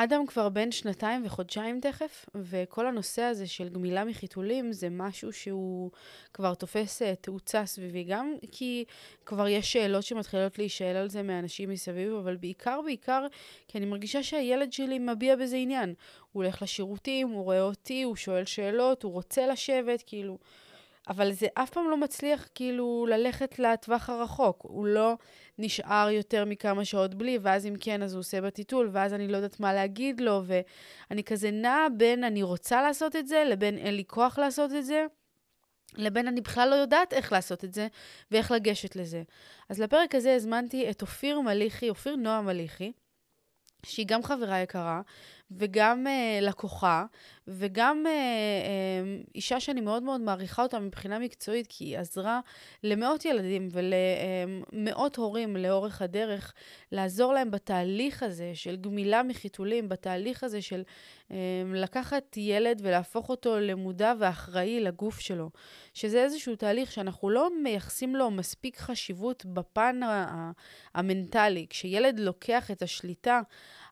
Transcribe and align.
אדם 0.00 0.26
כבר 0.26 0.48
בן 0.48 0.72
שנתיים 0.72 1.22
וחודשיים 1.26 1.80
תכף, 1.80 2.26
וכל 2.34 2.86
הנושא 2.86 3.22
הזה 3.22 3.46
של 3.46 3.68
גמילה 3.68 4.04
מחיתולים 4.04 4.72
זה 4.72 4.88
משהו 4.90 5.32
שהוא 5.32 5.90
כבר 6.34 6.54
תופס 6.54 7.02
אה, 7.02 7.14
תאוצה 7.14 7.66
סביבי, 7.66 8.04
גם 8.04 8.34
כי 8.52 8.84
כבר 9.26 9.48
יש 9.48 9.72
שאלות 9.72 10.02
שמתחילות 10.02 10.58
להישאל 10.58 10.96
על 10.96 11.08
זה 11.08 11.22
מאנשים 11.22 11.70
מסביב, 11.70 12.12
אבל 12.12 12.36
בעיקר, 12.36 12.80
בעיקר, 12.84 13.26
כי 13.68 13.78
אני 13.78 13.86
מרגישה 13.86 14.22
שהילד 14.22 14.72
שלי 14.72 14.98
מביע 14.98 15.36
בזה 15.36 15.56
עניין. 15.56 15.94
הוא 16.32 16.42
הולך 16.42 16.62
לשירותים, 16.62 17.28
הוא 17.28 17.44
רואה 17.44 17.60
אותי, 17.60 18.02
הוא 18.02 18.16
שואל 18.16 18.44
שאלות, 18.44 19.02
הוא 19.02 19.12
רוצה 19.12 19.46
לשבת, 19.46 20.02
כאילו... 20.06 20.38
אבל 21.08 21.32
זה 21.32 21.46
אף 21.54 21.70
פעם 21.70 21.90
לא 21.90 21.96
מצליח 21.96 22.48
כאילו 22.54 23.06
ללכת 23.10 23.58
לטווח 23.58 24.10
הרחוק. 24.10 24.62
הוא 24.62 24.86
לא 24.86 25.14
נשאר 25.58 26.08
יותר 26.10 26.44
מכמה 26.44 26.84
שעות 26.84 27.14
בלי, 27.14 27.38
ואז 27.42 27.66
אם 27.66 27.74
כן, 27.80 28.02
אז 28.02 28.12
הוא 28.14 28.20
עושה 28.20 28.40
בטיטול, 28.40 28.90
ואז 28.92 29.14
אני 29.14 29.28
לא 29.28 29.36
יודעת 29.36 29.60
מה 29.60 29.72
להגיד 29.74 30.20
לו, 30.20 30.42
ואני 30.44 31.24
כזה 31.24 31.50
נעה 31.50 31.86
בין 31.96 32.24
אני 32.24 32.42
רוצה 32.42 32.82
לעשות 32.82 33.16
את 33.16 33.28
זה, 33.28 33.44
לבין 33.46 33.78
אין 33.78 33.94
לי 33.94 34.04
כוח 34.06 34.38
לעשות 34.38 34.72
את 34.72 34.84
זה. 34.84 35.06
לבין 35.96 36.28
אני 36.28 36.40
בכלל 36.40 36.68
לא 36.68 36.74
יודעת 36.74 37.12
איך 37.12 37.32
לעשות 37.32 37.64
את 37.64 37.74
זה 37.74 37.88
ואיך 38.30 38.50
לגשת 38.50 38.96
לזה. 38.96 39.22
אז 39.68 39.80
לפרק 39.80 40.14
הזה 40.14 40.34
הזמנתי 40.34 40.90
את 40.90 41.02
אופיר 41.02 41.40
מליחי, 41.40 41.88
אופיר 41.88 42.16
נועה 42.16 42.42
מליחי, 42.42 42.92
שהיא 43.86 44.06
גם 44.08 44.22
חברה 44.22 44.60
יקרה, 44.60 45.00
וגם 45.50 46.06
uh, 46.06 46.44
לקוחה, 46.44 47.04
וגם 47.48 48.04
uh, 48.06 48.08
uh, 48.08 49.30
אישה 49.34 49.60
שאני 49.60 49.80
מאוד 49.80 50.02
מאוד 50.02 50.20
מעריכה 50.20 50.62
אותה 50.62 50.78
מבחינה 50.78 51.18
מקצועית, 51.18 51.66
כי 51.68 51.84
היא 51.84 51.98
עזרה 51.98 52.40
למאות 52.84 53.24
ילדים 53.24 53.68
ולמאות 53.72 55.16
הורים 55.16 55.56
לאורך 55.56 56.02
הדרך, 56.02 56.54
לעזור 56.92 57.34
להם 57.34 57.50
בתהליך 57.50 58.22
הזה 58.22 58.50
של 58.54 58.76
גמילה 58.76 59.22
מחיתולים, 59.22 59.88
בתהליך 59.88 60.44
הזה 60.44 60.62
של 60.62 60.82
um, 61.28 61.32
לקחת 61.74 62.36
ילד 62.36 62.80
ולהפוך 62.84 63.28
אותו 63.28 63.60
למודע 63.60 64.14
ואחראי 64.18 64.80
לגוף 64.80 65.20
שלו, 65.20 65.50
שזה 65.94 66.22
איזשהו 66.22 66.56
תהליך 66.56 66.92
שאנחנו 66.92 67.30
לא 67.30 67.50
מייחסים 67.62 68.16
לו 68.16 68.30
מספיק 68.30 68.78
חשיבות 68.78 69.46
בפן 69.46 70.00
המנטלי. 70.94 71.66
כשילד 71.70 72.18
לוקח 72.20 72.70
את 72.70 72.82
השליטה 72.82 73.40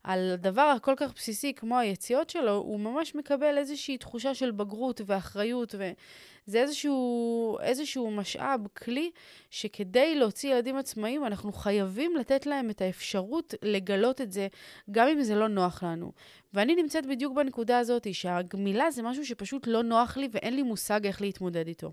על 0.06 0.30
הדבר 0.32 0.62
הכל 0.76 0.94
כך 0.96 1.14
בסיסי 1.14 1.54
כמו 1.54 1.78
היציאות 1.78 2.30
שלו, 2.30 2.52
הוא 2.52 2.80
ממש 2.80 3.14
מקבל 3.14 3.58
איזושהי 3.58 3.98
תחושה 3.98 4.34
של 4.34 4.50
בגרות 4.50 5.00
ואחריות, 5.06 5.74
וזה 5.74 6.60
איזשהו, 6.60 7.58
איזשהו 7.60 8.10
משאב, 8.10 8.60
כלי, 8.76 9.10
שכדי 9.50 10.14
להוציא 10.14 10.54
ילדים 10.54 10.76
עצמאיים, 10.76 11.26
אנחנו 11.26 11.52
חייבים 11.52 12.16
לתת 12.16 12.46
להם 12.46 12.70
את 12.70 12.80
האפשרות 12.80 13.54
לגלות 13.62 14.20
את 14.20 14.32
זה, 14.32 14.48
גם 14.90 15.08
אם 15.08 15.22
זה 15.22 15.34
לא 15.34 15.48
נוח 15.48 15.82
לנו. 15.82 16.12
ואני 16.54 16.74
נמצאת 16.74 17.06
בדיוק 17.06 17.34
בנקודה 17.36 17.78
הזאת, 17.78 18.14
שהגמילה 18.14 18.90
זה 18.90 19.02
משהו 19.02 19.26
שפשוט 19.26 19.66
לא 19.66 19.82
נוח 19.82 20.16
לי 20.16 20.28
ואין 20.32 20.56
לי 20.56 20.62
מושג 20.62 21.06
איך 21.06 21.20
להתמודד 21.20 21.66
איתו. 21.66 21.92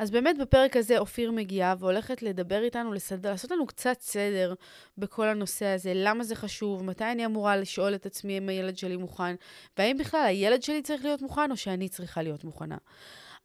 אז 0.00 0.10
באמת 0.10 0.38
בפרק 0.38 0.76
הזה 0.76 0.98
אופיר 0.98 1.32
מגיעה 1.32 1.74
והולכת 1.78 2.22
לדבר 2.22 2.62
איתנו, 2.62 2.92
לסד... 2.92 3.26
לעשות 3.26 3.50
לנו 3.50 3.66
קצת 3.66 4.00
סדר 4.00 4.54
בכל 4.98 5.28
הנושא 5.28 5.66
הזה, 5.66 5.92
למה 5.94 6.24
זה 6.24 6.34
חשוב, 6.34 6.84
מתי 6.84 7.04
אני 7.04 7.26
אמורה 7.26 7.56
לשאול 7.56 7.94
את 7.94 8.06
עצמי 8.06 8.38
אם 8.38 8.48
הילד 8.48 8.78
שלי 8.78 8.96
מוכן, 8.96 9.34
והאם 9.78 9.98
בכלל 9.98 10.20
הילד 10.26 10.62
שלי 10.62 10.82
צריך 10.82 11.04
להיות 11.04 11.22
מוכן 11.22 11.50
או 11.50 11.56
שאני 11.56 11.88
צריכה 11.88 12.22
להיות 12.22 12.44
מוכנה. 12.44 12.76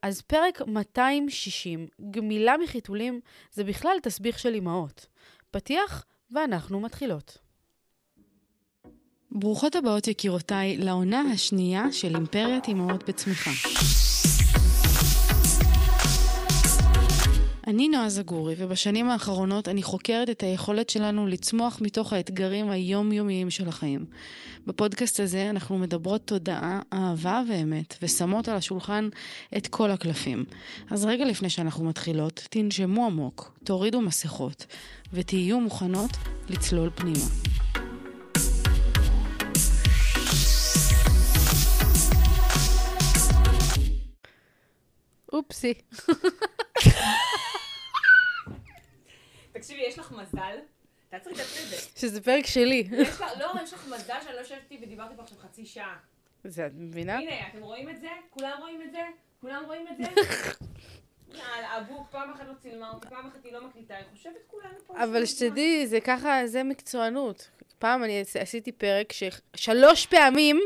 אז 0.01 0.21
פרק 0.21 0.61
260, 0.67 1.87
גמילה 2.11 2.57
מחיתולים, 2.63 3.19
זה 3.51 3.63
בכלל 3.63 3.97
תסביך 4.03 4.39
של 4.39 4.55
אמהות. 4.55 5.05
פתיח, 5.51 6.05
ואנחנו 6.31 6.79
מתחילות. 6.79 7.37
ברוכות 9.31 9.75
הבאות 9.75 10.07
יקירותיי 10.07 10.77
לעונה 10.77 11.21
השנייה 11.21 11.91
של 11.91 12.15
אימפריית 12.15 12.69
אמהות 12.69 13.09
בצמיחה. 13.09 13.51
אני 17.67 17.87
נועה 17.89 18.09
זגורי, 18.09 18.55
ובשנים 18.57 19.09
האחרונות 19.09 19.67
אני 19.67 19.83
חוקרת 19.83 20.29
את 20.29 20.43
היכולת 20.43 20.89
שלנו 20.89 21.27
לצמוח 21.27 21.77
מתוך 21.81 22.13
האתגרים 22.13 22.69
היומיומיים 22.69 23.49
של 23.49 23.67
החיים. 23.67 24.05
בפודקאסט 24.67 25.19
הזה 25.19 25.49
אנחנו 25.49 25.77
מדברות 25.77 26.27
תודעה, 26.27 26.81
אהבה 26.93 27.41
ואמת, 27.49 27.95
ושמות 28.01 28.47
על 28.47 28.55
השולחן 28.57 29.09
את 29.57 29.67
כל 29.67 29.91
הקלפים. 29.91 30.45
אז 30.89 31.05
רגע 31.05 31.25
לפני 31.25 31.49
שאנחנו 31.49 31.85
מתחילות, 31.85 32.47
תנשמו 32.49 33.05
עמוק, 33.05 33.59
תורידו 33.63 34.01
מסכות, 34.01 34.65
ותהיו 35.13 35.59
מוכנות 35.59 36.11
לצלול 36.49 36.89
פנימה. 36.95 37.25
אופסי. 45.33 45.73
תקשיבי, 49.65 49.83
יש 49.87 49.99
לך 49.99 50.11
מזל. 50.11 50.57
תעצרי, 51.09 51.33
תעצרי 51.33 51.63
את 51.63 51.69
זה. 51.69 51.75
שזה 51.95 52.21
פרק 52.21 52.45
שלי. 52.45 52.87
יש 52.91 53.09
לא, 53.39 53.53
יש 53.63 53.73
לך 53.73 53.87
מזל 53.87 54.17
שאני 54.23 54.35
לא 54.35 54.39
יושבת 54.39 54.71
איתי 54.71 54.85
ודיברתי 54.85 55.15
פה 55.15 55.21
עכשיו 55.21 55.37
חצי 55.37 55.65
שעה. 55.65 55.97
זה, 56.43 56.65
את 56.65 56.71
מבינה? 56.75 57.19
הנה, 57.19 57.47
אתם 57.47 57.61
רואים 57.61 57.89
את 57.89 58.01
זה? 58.01 58.07
כולם 58.29 58.57
רואים 58.59 58.81
את 58.81 58.91
זה? 58.91 58.99
כולם 59.41 59.63
רואים 59.65 59.87
את 59.87 59.97
זה? 59.97 60.03
יאללה, 61.37 61.77
אבוק, 61.77 62.07
פעם 62.11 62.31
אחת 62.31 62.47
לא 62.47 62.53
צילמה 62.61 62.91
אותי, 62.91 63.07
פעם 63.09 63.27
אחת 63.27 63.45
היא 63.45 63.53
לא 63.53 63.67
מקליטה, 63.67 63.95
היא 63.95 64.05
חושבת 64.11 64.33
כולנו 64.47 64.75
פה. 64.87 65.03
אבל 65.03 65.25
שתדעי, 65.25 65.87
זה 65.87 65.99
ככה, 65.99 66.47
זה 66.47 66.63
מקצוענות. 66.63 67.49
פעם 67.79 68.03
אני 68.03 68.23
עשיתי 68.39 68.71
פרק 68.71 69.13
ששלוש 69.13 70.05
פעמים, 70.05 70.61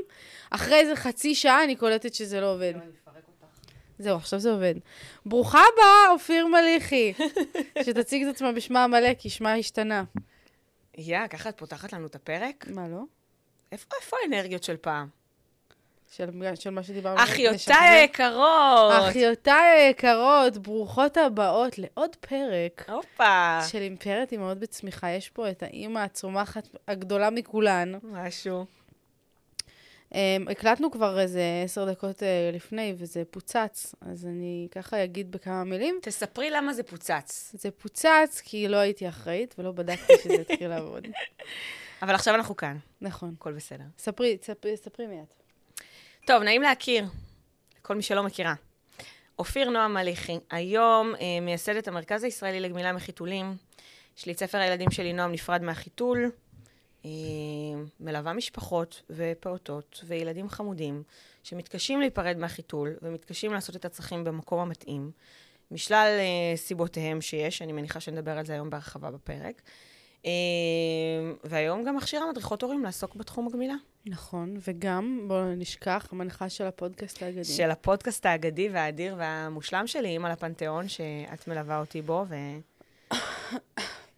אחרי 0.50 0.76
איזה 0.76 0.96
חצי 0.96 1.36
שעה, 1.36 1.64
אני 1.64 1.76
קולטת 1.76 2.14
שזה 2.14 2.42
לא 2.42 2.54
עובד. 2.54 2.74
זהו, 4.00 4.18
עכשיו 4.18 4.40
זה 4.40 4.52
עובד. 4.52 4.76
ברוכה 5.26 5.60
הבאה, 5.74 6.14
אופיר 6.14 6.48
מליחי. 6.48 7.14
שתציג 7.86 8.24
את 8.24 8.36
עצמה 8.36 8.52
בשמה 8.52 8.84
המלא, 8.84 9.14
כי 9.14 9.30
שמה 9.30 9.54
השתנה. 9.54 10.04
יא, 10.98 11.28
ככה 11.28 11.50
את 11.50 11.58
פותחת 11.58 11.94
לנו 11.94 12.08
את 12.08 12.16
הפרק? 12.16 12.66
מה, 12.70 12.88
לא? 12.88 13.02
איפה, 13.72 13.96
איפה 14.02 14.18
האנרגיות 14.24 14.64
של 14.64 14.78
פעם? 14.78 15.08
של, 16.12 16.30
של 16.56 16.70
מה 16.70 16.84
שדיברנו. 16.84 17.24
אחיותיי 17.24 17.90
היקרות! 17.90 18.94
אחיותיי 19.10 19.82
היקרות, 19.82 20.58
ברוכות 20.58 21.18
הבאות 21.18 21.78
לעוד 21.78 22.16
פרק. 22.16 22.90
הופה. 22.90 23.60
של 23.68 23.82
אימפרית 23.82 24.32
אימהות 24.32 24.58
בצמיחה. 24.60 25.10
יש 25.10 25.30
פה 25.30 25.50
את 25.50 25.64
האימא 25.64 26.00
הצומחת 26.00 26.68
הגדולה 26.88 27.30
מכולן. 27.30 27.92
משהו. 28.04 28.66
Um, 30.10 30.52
הקלטנו 30.52 30.92
כבר 30.92 31.20
איזה 31.20 31.42
עשר 31.66 31.92
דקות 31.92 32.20
uh, 32.20 32.56
לפני, 32.56 32.94
וזה 32.98 33.24
פוצץ, 33.32 33.96
אז 34.02 34.26
אני 34.26 34.68
ככה 34.72 35.04
אגיד 35.04 35.32
בכמה 35.32 35.64
מילים. 35.64 36.00
תספרי 36.02 36.50
למה 36.50 36.74
זה 36.74 36.84
פוצץ. 36.84 37.56
זה 37.58 37.72
פוצץ 37.72 38.42
כי 38.46 38.68
לא 38.68 38.78
הייתי 38.78 39.10
אחראית 39.10 39.56
ולא 39.58 39.72
בדקתי 39.72 40.14
שזה 40.24 40.34
יתחיל 40.34 40.68
לעבוד. 40.68 41.08
אבל 42.02 42.16
עכשיו 42.16 42.36
אנחנו 42.36 42.56
כאן. 42.56 42.78
נכון. 43.02 43.36
הכל 43.40 43.54
בסדר. 43.54 43.84
ספרי, 43.98 44.38
ספרי, 44.42 44.78
ספרי 44.78 45.08
מיד. 45.08 45.26
טוב, 46.26 46.44
נעים 46.44 46.62
להכיר, 46.62 47.06
לכל 47.80 47.96
מי 47.96 48.02
שלא 48.02 48.24
מכירה. 48.24 48.54
אופיר 49.40 49.70
נועם 49.70 49.94
מליחי, 49.94 50.38
היום 50.52 51.14
אה, 51.16 51.40
מייסדת 51.42 51.88
המרכז 51.88 52.24
הישראלי 52.24 52.60
לגמילה 52.60 52.94
מחיתולים. 52.94 53.56
יש 54.18 54.26
לי 54.26 54.32
את 54.32 54.40
ספר 54.40 54.58
הילדים 54.58 54.92
שלי, 54.92 55.14
נועם 55.14 55.32
נפרד 55.32 55.62
מהחיתול. 55.62 56.32
אה, 57.06 57.10
מלווה 58.00 58.34
משפחות 58.34 59.02
ופעוטות 59.10 60.04
וילדים 60.08 60.50
חמודים 60.50 61.04
שמתקשים 61.44 62.00
להיפרד 62.00 62.38
מהחיתול 62.38 62.96
ומתקשים 63.02 63.54
לעשות 63.54 63.76
את 63.76 63.86
הצרכים 63.86 64.24
במקום 64.24 64.60
המתאים, 64.60 65.12
משלל 65.72 66.18
אה, 66.20 66.58
סיבותיהם 66.58 67.22
שיש, 67.22 67.62
אני 67.62 67.72
מניחה 67.72 68.00
שנדבר 68.00 68.38
על 68.38 68.46
זה 68.46 68.54
היום 68.54 68.70
בהרחבה 68.70 69.12
בפרק. 69.12 69.62
אה, 70.26 70.32
והיום 71.44 71.84
גם 71.84 71.96
מכשירה 71.96 72.30
מדריכות 72.32 72.64
הורים 72.64 72.84
לעסוק 72.84 73.16
בתחום 73.16 73.48
הגמילה. 73.48 73.76
נכון, 74.06 74.58
וגם, 74.68 75.26
בואו 75.28 75.56
נשכח, 75.56 76.08
המנחה 76.12 76.50
של 76.50 76.66
הפודקאסט 76.66 77.24
האגדי. 77.24 77.44
של 77.44 77.72
הפודקאסט 77.72 78.26
האגדי 78.26 78.70
והאדיר 78.70 79.16
והמושלם 79.18 79.88
שלי, 79.88 80.08
אימא 80.08 80.28
לפנתיאון, 80.28 80.88
שאת 80.88 81.48
מלווה 81.48 81.80
אותי 81.80 82.02
בו, 82.02 82.26
ו... 82.30 82.36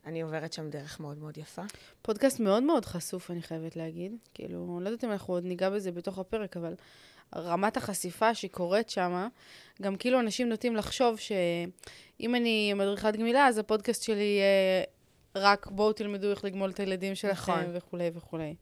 אני 0.05 0.21
עוברת 0.21 0.53
שם 0.53 0.69
דרך 0.69 0.99
מאוד 0.99 1.17
מאוד 1.17 1.37
יפה. 1.37 1.61
פודקאסט 2.01 2.39
מאוד 2.39 2.63
מאוד 2.63 2.85
חשוף, 2.85 3.31
אני 3.31 3.41
חייבת 3.41 3.75
להגיד. 3.75 4.15
כאילו, 4.33 4.79
לא 4.81 4.89
יודעת 4.89 5.03
אם 5.03 5.11
אנחנו 5.11 5.33
עוד 5.33 5.45
ניגע 5.45 5.69
בזה 5.69 5.91
בתוך 5.91 6.19
הפרק, 6.19 6.57
אבל 6.57 6.75
רמת 7.35 7.77
החשיפה 7.77 8.35
שקורית 8.35 8.89
שם, 8.89 9.27
גם 9.81 9.95
כאילו 9.95 10.19
אנשים 10.19 10.49
נוטים 10.49 10.75
לחשוב 10.75 11.19
שאם 11.19 12.35
אני 12.35 12.73
מדריכת 12.73 13.15
גמילה, 13.15 13.47
אז 13.47 13.57
הפודקאסט 13.57 14.03
שלי 14.03 14.23
יהיה 14.23 14.83
רק 15.35 15.67
בואו 15.67 15.93
תלמדו 15.93 16.31
איך 16.31 16.45
לגמול 16.45 16.69
את 16.69 16.79
הילדים 16.79 17.15
שלכם 17.15 17.51
נכון. 17.51 17.65
וכולי 17.73 18.11
וכולי. 18.13 18.55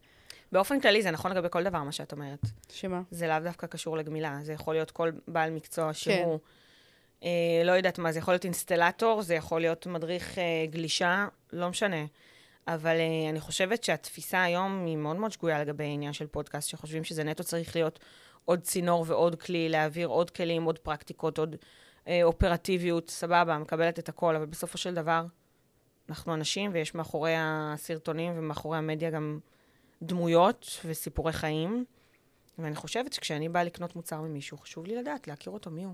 באופן 0.52 0.80
כללי, 0.80 1.02
זה 1.02 1.12
נכון 1.12 1.32
לגבי 1.32 1.48
כל 1.52 1.64
דבר, 1.64 1.84
מה 1.84 1.92
שאת 1.92 2.12
אומרת. 2.12 2.40
שמה? 2.72 3.02
זה 3.12 3.28
לאו 3.28 3.40
דווקא 3.44 3.68
קשור 3.68 3.98
לגמילה, 3.98 4.40
זה 4.42 4.54
יכול 4.54 4.74
להיות 4.74 4.92
כל 4.92 5.12
בעל 5.28 5.52
מקצוע 5.52 5.94
שהוא... 5.94 6.14
אה, 6.14 6.38
לא 7.66 7.72
יודעת 7.72 8.00
מה, 8.00 8.12
זה 8.12 8.20
יכול 8.20 8.34
להיות 8.34 8.46
אינסטלטור, 8.46 9.22
זה 9.22 9.36
יכול 9.36 9.62
להיות 9.62 9.88
מדריך 9.88 10.38
אה, 10.38 10.66
גלישה, 10.70 11.28
לא 11.54 11.70
משנה. 11.70 12.06
אבל 12.68 12.96
uh, 12.98 13.30
אני 13.30 13.40
חושבת 13.40 13.84
שהתפיסה 13.84 14.44
היום 14.44 14.86
היא 14.86 14.98
מאוד 14.98 15.16
מאוד 15.16 15.32
שגויה 15.32 15.62
לגבי 15.62 15.84
העניין 15.84 16.14
של 16.14 16.28
פודקאסט, 16.28 16.70
שחושבים 16.70 17.04
שזה 17.04 17.24
נטו 17.24 17.44
צריך 17.44 17.76
להיות 17.76 18.00
עוד 18.46 18.62
צינור 18.62 19.06
ועוד 19.08 19.42
כלי, 19.42 19.70
להעביר 19.70 20.08
עוד 20.08 20.30
כלים, 20.30 20.64
עוד 20.64 20.80
פרקטיקות, 20.80 21.38
עוד 21.38 21.56
uh, 21.56 22.10
אופרטיביות, 22.24 23.10
סבבה, 23.10 23.58
מקבלת 23.58 24.00
את 24.00 24.10
הכל, 24.10 24.36
אבל 24.36 24.46
בסופו 24.46 24.78
של 24.78 24.94
דבר, 24.94 25.26
אנחנו 26.10 26.34
אנשים, 26.34 26.72
ויש 26.74 26.96
מאחורי 26.96 27.34
הסרטונים 27.38 28.34
ומאחורי 28.36 28.78
המדיה 28.78 29.10
גם 29.10 29.40
דמויות 30.02 30.80
וסיפורי 30.86 31.34
חיים. 31.34 31.86
ואני 32.60 32.76
חושבת 32.76 33.14
שכשאני 33.14 33.50
באה 33.50 33.64
לקנות 33.64 33.96
מוצר 33.96 34.22
ממישהו, 34.22 34.58
חשוב 34.58 34.86
לי 34.86 34.96
לדעת, 34.96 35.28
להכיר 35.28 35.54
אותו 35.54 35.72
מי 35.72 35.84
הוא. 35.84 35.94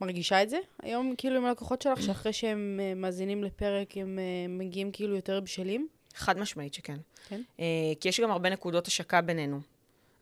מרגישה 0.00 0.42
את 0.42 0.50
זה 0.50 0.58
היום, 0.82 1.14
כאילו, 1.18 1.36
עם 1.36 1.44
הלקוחות 1.44 1.82
שלך, 1.82 2.02
שאחרי 2.02 2.32
שהם 2.32 2.80
uh, 2.80 2.98
מאזינים 2.98 3.44
לפרק, 3.44 3.96
הם 3.96 4.18
uh, 4.18 4.50
מגיעים 4.50 4.92
כאילו 4.92 5.16
יותר 5.16 5.40
בשלים? 5.40 5.88
חד 6.14 6.38
משמעית 6.38 6.74
שכן. 6.74 6.96
כן? 7.28 7.40
Uh, 7.56 7.60
כי 8.00 8.08
יש 8.08 8.20
גם 8.20 8.30
הרבה 8.30 8.50
נקודות 8.50 8.86
השקה 8.86 9.20
בינינו. 9.20 9.60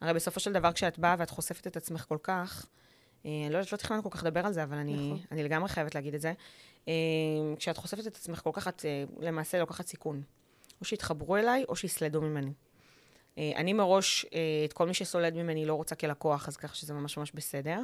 הרי 0.00 0.14
בסופו 0.14 0.40
של 0.40 0.52
דבר, 0.52 0.72
כשאת 0.72 0.98
באה 0.98 1.16
ואת 1.18 1.30
חושפת 1.30 1.66
את 1.66 1.76
עצמך 1.76 2.04
כל 2.08 2.18
כך, 2.22 2.66
אני 3.24 3.48
לא 3.50 3.58
יודעת, 3.58 3.72
לא 3.72 3.76
תכננו 3.76 4.02
כל 4.02 4.10
כך 4.10 4.22
לדבר 4.24 4.46
על 4.46 4.52
זה, 4.52 4.62
אבל 4.62 4.76
אני, 4.76 4.94
נכון. 4.94 5.20
אני 5.30 5.42
לגמרי 5.42 5.68
חייבת 5.68 5.94
להגיד 5.94 6.14
את 6.14 6.20
זה. 6.20 6.32
כשאת 7.58 7.76
חושפת 7.76 8.06
את 8.06 8.16
עצמך 8.16 8.40
כל 8.44 8.50
כך, 8.52 8.68
את 8.68 8.84
למעשה 9.20 9.58
לוקחת 9.58 9.86
סיכון. 9.86 10.22
או 10.80 10.84
שיתחברו 10.84 11.36
אליי, 11.36 11.64
או 11.68 11.76
שיסלדו 11.76 12.20
ממני. 12.20 12.52
אני 13.38 13.72
מראש, 13.72 14.26
את 14.64 14.72
כל 14.72 14.86
מי 14.86 14.94
שסולד 14.94 15.34
ממני 15.34 15.66
לא 15.66 15.74
רוצה 15.74 15.94
כלקוח, 15.94 16.48
אז 16.48 16.56
ככה 16.56 16.74
שזה 16.74 16.94
ממש 16.94 17.16
ממש 17.16 17.32
בסדר. 17.32 17.80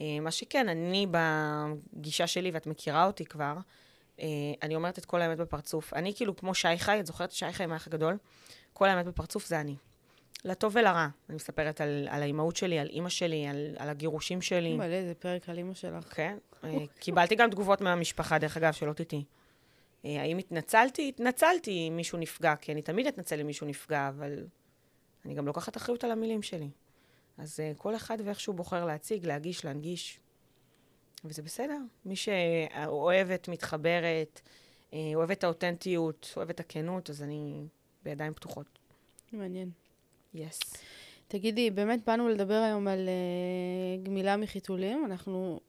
Uh, 0.00 0.02
מה 0.20 0.30
שכן, 0.30 0.68
אני 0.68 1.06
בגישה 1.10 2.26
שלי, 2.26 2.50
ואת 2.50 2.66
מכירה 2.66 3.06
אותי 3.06 3.24
כבר, 3.24 3.56
uh, 4.16 4.20
אני 4.62 4.74
אומרת 4.74 4.98
את 4.98 5.04
כל 5.04 5.22
האמת 5.22 5.38
בפרצוף. 5.38 5.94
אני 5.94 6.14
כאילו 6.14 6.36
כמו 6.36 6.54
שי 6.54 6.78
חי, 6.78 7.00
את 7.00 7.06
זוכרת 7.06 7.32
שי 7.32 7.52
חי 7.52 7.64
עם 7.64 7.72
האח 7.72 7.86
הגדול? 7.86 8.18
כל 8.72 8.88
האמת 8.88 9.06
בפרצוף 9.06 9.46
זה 9.46 9.60
אני. 9.60 9.76
לטוב 10.44 10.76
ולרע. 10.76 11.08
אני 11.28 11.36
מספרת 11.36 11.80
על, 11.80 12.08
על 12.10 12.22
האימהות 12.22 12.56
שלי, 12.56 12.78
על 12.78 12.88
אימא 12.88 13.08
שלי, 13.08 13.46
על, 13.46 13.74
על 13.78 13.88
הגירושים 13.88 14.42
שלי. 14.42 14.76
מלא, 14.76 15.02
זה 15.02 15.12
פרק 15.18 15.48
על 15.48 15.58
אימא 15.58 15.74
שלך. 15.74 16.14
כן. 16.16 16.38
אה, 16.64 16.70
קיבלתי 16.98 17.34
גם 17.34 17.50
תגובות 17.50 17.80
מהמשפחה, 17.80 18.38
דרך 18.38 18.56
אגב, 18.56 18.72
שלא 18.72 18.92
תטעי. 18.92 19.24
אה, 20.04 20.22
האם 20.22 20.38
התנצלתי? 20.38 21.08
התנצלתי 21.08 21.88
אם 21.88 21.96
מישהו 21.96 22.18
נפגע, 22.18 22.56
כי 22.56 22.72
אני 22.72 22.82
תמיד 22.82 23.06
אתנצל 23.06 23.40
אם 23.40 23.46
מישהו 23.46 23.66
נפגע, 23.66 24.08
אבל 24.08 24.44
אני 25.24 25.34
גם 25.34 25.46
לוקחת 25.46 25.76
אחריות 25.76 26.04
על 26.04 26.10
המילים 26.10 26.42
שלי. 26.42 26.68
אז 27.40 27.60
uh, 27.60 27.78
כל 27.78 27.96
אחד 27.96 28.18
ואיך 28.24 28.40
שהוא 28.40 28.54
בוחר 28.54 28.84
להציג, 28.84 29.26
להגיש, 29.26 29.64
להנגיש. 29.64 30.20
וזה 31.24 31.42
בסדר. 31.42 31.78
מי 32.04 32.16
שאוהבת, 32.16 33.48
מתחברת, 33.48 34.40
אה, 34.92 35.12
אוהבת 35.14 35.38
את 35.38 35.44
האותנטיות, 35.44 36.32
אוהבת 36.36 36.54
את 36.54 36.60
הכנות, 36.60 37.10
אז 37.10 37.22
אני 37.22 37.66
בידיים 38.02 38.34
פתוחות. 38.34 38.78
מעניין. 39.32 39.70
יס. 40.34 40.60
Yes. 40.60 40.78
תגידי, 41.28 41.70
באמת 41.70 42.04
באנו 42.06 42.28
לדבר 42.28 42.54
היום 42.54 42.88
על 42.88 43.08
uh, 43.08 44.06
גמילה 44.06 44.36
מחיתולים. 44.36 45.04
אנחנו 45.04 45.60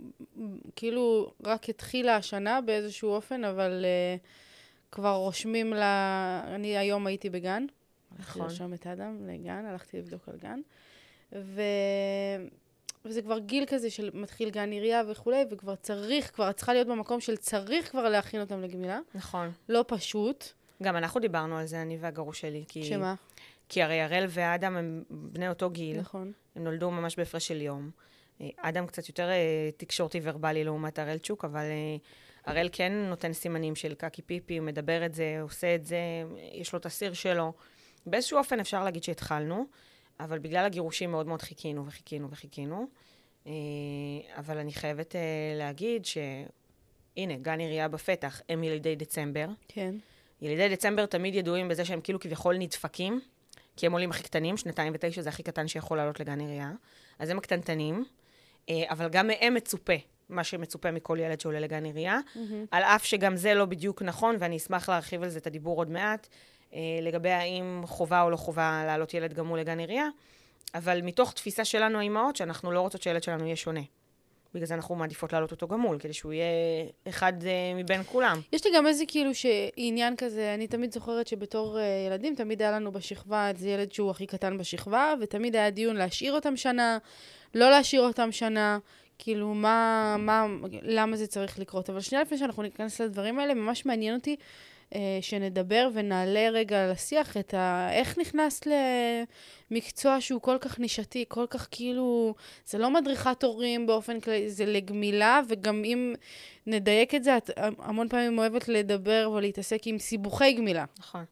כאילו 0.75 1.33
רק 1.43 1.69
התחילה 1.69 2.15
השנה 2.15 2.61
באיזשהו 2.61 3.09
אופן, 3.09 3.43
אבל 3.43 3.85
uh, 3.85 4.91
כבר 4.91 5.15
רושמים 5.15 5.73
לה... 5.73 6.43
אני 6.47 6.77
היום 6.77 7.07
הייתי 7.07 7.29
בגן. 7.29 7.65
נכון. 8.11 8.19
הלכתי 8.19 8.39
לרשום 8.39 8.73
את 8.73 8.87
אדם 8.87 9.27
לגן, 9.27 9.65
הלכתי 9.65 9.97
לבדוק 9.97 10.29
על 10.29 10.37
גן. 10.37 10.59
ו... 11.33 11.61
וזה 13.05 13.21
כבר 13.21 13.39
גיל 13.39 13.63
כזה 13.67 13.89
של 13.89 14.09
מתחיל 14.13 14.49
גן 14.49 14.71
עירייה 14.71 15.01
וכולי, 15.09 15.45
וכבר 15.51 15.75
צריך, 15.75 16.31
כבר 16.33 16.49
את 16.49 16.55
צריכה 16.55 16.73
להיות 16.73 16.87
במקום 16.87 17.19
של 17.19 17.37
צריך 17.37 17.89
כבר 17.89 18.09
להכין 18.09 18.41
אותם 18.41 18.61
לגמילה. 18.61 18.99
נכון. 19.15 19.51
לא 19.69 19.85
פשוט. 19.87 20.45
גם 20.83 20.97
אנחנו 20.97 21.19
דיברנו 21.19 21.57
על 21.57 21.65
זה, 21.65 21.81
אני 21.81 21.97
והגרוש 21.97 22.41
שלי. 22.41 22.63
כי... 22.67 22.83
שמה? 22.83 23.15
כי 23.69 23.83
הרי 23.83 24.01
הראל 24.01 24.25
ואדם 24.29 24.77
הם 24.77 25.03
בני 25.09 25.49
אותו 25.49 25.69
גיל. 25.69 25.99
נכון. 25.99 26.31
הם 26.55 26.63
נולדו 26.63 26.91
ממש 26.91 27.15
בהפרש 27.15 27.47
של 27.47 27.61
יום. 27.61 27.91
אה, 28.41 28.49
אדם 28.57 28.87
קצת 28.87 29.07
יותר 29.07 29.29
אה, 29.29 29.69
תקשורתי 29.77 30.19
ורבלי 30.23 30.63
לעומת 30.63 30.99
הראל 30.99 31.17
צ'וק, 31.17 31.45
אבל 31.45 31.59
אה, 31.63 31.95
הראל 32.45 32.69
כן 32.71 32.93
נותן 32.93 33.33
סימנים 33.33 33.75
של 33.75 33.93
קקי 33.93 34.21
פיפי, 34.21 34.57
הוא 34.57 34.65
מדבר 34.65 35.05
את 35.05 35.13
זה, 35.13 35.37
עושה 35.41 35.75
את 35.75 35.85
זה, 35.85 35.97
יש 36.53 36.73
לו 36.73 36.79
את 36.79 36.85
הסיר 36.85 37.13
שלו. 37.13 37.53
באיזשהו 38.05 38.37
אופן 38.37 38.59
אפשר 38.59 38.83
להגיד 38.83 39.03
שהתחלנו, 39.03 39.65
אבל 40.23 40.39
בגלל 40.39 40.65
הגירושים 40.65 41.11
מאוד 41.11 41.27
מאוד 41.27 41.41
חיכינו 41.41 41.85
וחיכינו 41.85 42.31
וחיכינו. 42.31 42.87
אבל 44.37 44.57
אני 44.57 44.73
חייבת 44.73 45.15
להגיד 45.55 46.05
שהנה, 46.05 47.37
גן 47.41 47.59
עירייה 47.59 47.87
בפתח, 47.87 48.41
הם 48.49 48.63
ילידי 48.63 48.95
דצמבר. 48.95 49.47
כן. 49.67 49.95
ילידי 50.41 50.75
דצמבר 50.75 51.05
תמיד 51.05 51.35
ידועים 51.35 51.67
בזה 51.67 51.85
שהם 51.85 52.01
כאילו 52.01 52.19
כביכול 52.19 52.57
נדפקים, 52.57 53.21
כי 53.77 53.85
הם 53.85 53.91
עולים 53.91 54.09
הכי 54.09 54.23
קטנים, 54.23 54.57
שנתיים 54.57 54.93
ותשע 54.95 55.21
זה 55.21 55.29
הכי 55.29 55.43
קטן 55.43 55.67
שיכול 55.67 55.97
לעלות 55.97 56.19
לגן 56.19 56.39
עירייה. 56.39 56.71
אז 57.19 57.29
הם 57.29 57.37
הקטנטנים, 57.37 58.05
אבל 58.69 59.09
גם 59.09 59.27
מהם 59.27 59.53
מצופה 59.53 59.93
מה 60.29 60.43
שמצופה 60.43 60.91
מכל 60.91 61.17
ילד 61.21 61.39
שעולה 61.39 61.59
לגן 61.59 61.85
עירייה, 61.85 62.19
mm-hmm. 62.19 62.39
על 62.71 62.83
אף 62.83 63.05
שגם 63.05 63.35
זה 63.35 63.53
לא 63.53 63.65
בדיוק 63.65 64.01
נכון, 64.01 64.35
ואני 64.39 64.57
אשמח 64.57 64.89
להרחיב 64.89 65.23
על 65.23 65.29
זה 65.29 65.39
את 65.39 65.47
הדיבור 65.47 65.77
עוד 65.77 65.89
מעט, 65.89 66.27
לגבי 67.01 67.29
האם 67.29 67.81
חובה 67.85 68.21
או 68.21 68.29
לא 68.29 68.37
חובה 68.37 68.83
לעלות 68.85 69.13
ילד 69.13 69.33
גמול 69.33 69.59
לגן 69.59 69.79
עירייה, 69.79 70.07
אבל 70.75 71.01
מתוך 71.01 71.33
תפיסה 71.33 71.65
שלנו, 71.65 71.99
האימהות, 71.99 72.35
שאנחנו 72.35 72.71
לא 72.71 72.79
רוצות 72.79 73.01
שילד 73.01 73.23
שלנו 73.23 73.45
יהיה 73.45 73.55
שונה. 73.55 73.81
בגלל 74.53 74.65
זה 74.65 74.73
אנחנו 74.73 74.95
מעדיפות 74.95 75.33
להעלות 75.33 75.51
אותו 75.51 75.67
גמול, 75.67 75.99
כדי 75.99 76.13
שהוא 76.13 76.33
יהיה 76.33 76.45
אחד 77.09 77.33
uh, 77.41 77.45
מבין 77.75 78.03
כולם. 78.03 78.41
יש 78.53 78.65
לי 78.65 78.71
גם 78.75 78.87
איזה 78.87 79.03
כאילו 79.07 79.31
שעניין 79.35 80.15
כזה, 80.15 80.53
אני 80.53 80.67
תמיד 80.67 80.91
זוכרת 80.91 81.27
שבתור 81.27 81.77
uh, 81.77 82.07
ילדים, 82.07 82.35
תמיד 82.35 82.61
היה 82.61 82.71
לנו 82.71 82.91
בשכבה 82.91 83.49
איזה 83.49 83.69
ילד 83.69 83.91
שהוא 83.91 84.11
הכי 84.11 84.25
קטן 84.25 84.57
בשכבה, 84.57 85.13
ותמיד 85.21 85.55
היה 85.55 85.69
דיון 85.69 85.95
להשאיר 85.95 86.33
אותם 86.33 86.57
שנה, 86.57 86.97
לא 87.55 87.69
להשאיר 87.69 88.01
אותם 88.01 88.31
שנה, 88.31 88.77
כאילו 89.19 89.53
מה, 89.53 90.15
מה, 90.19 90.45
למה 90.81 91.17
זה 91.17 91.27
צריך 91.27 91.59
לקרות. 91.59 91.89
אבל 91.89 91.99
שנייה 92.01 92.21
לפני 92.21 92.37
שאנחנו 92.37 92.63
ניכנס 92.63 93.01
לדברים 93.01 93.39
האלה, 93.39 93.53
ממש 93.53 93.85
מעניין 93.85 94.15
אותי 94.15 94.35
שנדבר 95.21 95.89
ונעלה 95.93 96.49
רגע 96.49 96.91
לשיח 96.91 97.37
את 97.37 97.53
ה... 97.53 97.89
איך 97.91 98.17
נכנסת 98.17 98.67
למקצוע 99.71 100.21
שהוא 100.21 100.41
כל 100.41 100.57
כך 100.61 100.79
נישתי, 100.79 101.25
כל 101.27 101.45
כך 101.49 101.67
כאילו... 101.71 102.35
זה 102.65 102.77
לא 102.77 102.93
מדריכת 102.93 103.43
הורים 103.43 103.87
באופן 103.87 104.19
כללי, 104.19 104.49
זה 104.49 104.65
לגמילה, 104.65 105.41
וגם 105.49 105.83
אם 105.85 106.13
נדייק 106.67 107.15
את 107.15 107.23
זה, 107.23 107.37
את 107.37 107.49
המון 107.57 108.09
פעמים 108.09 108.39
אוהבת 108.39 108.67
לדבר 108.67 109.31
ולהתעסק 109.35 109.81
עם 109.85 109.99
סיבוכי 109.99 110.53
גמילה. 110.53 110.85
נכון. 110.99 111.25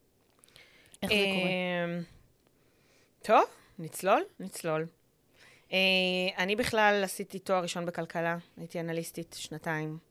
איך 1.04 1.12
זה 1.12 1.18
קורה? 1.18 1.50
טוב, 3.22 3.50
נצלול? 3.80 4.24
נצלול. 4.40 4.86
Uh, 5.70 5.74
אני 6.38 6.56
בכלל 6.56 7.02
עשיתי 7.04 7.40
תואר 7.40 7.62
ראשון 7.62 7.86
בכלכלה, 7.86 8.38
הייתי 8.58 8.80
אנליסטית 8.80 9.36
שנתיים. 9.40 10.09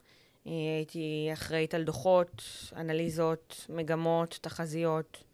Uh, 0.48 0.50
הייתי 0.50 1.30
אחראית 1.32 1.74
על 1.74 1.84
דוחות, 1.84 2.42
אנליזות, 2.76 3.66
מגמות, 3.68 4.38
תחזיות. 4.42 5.24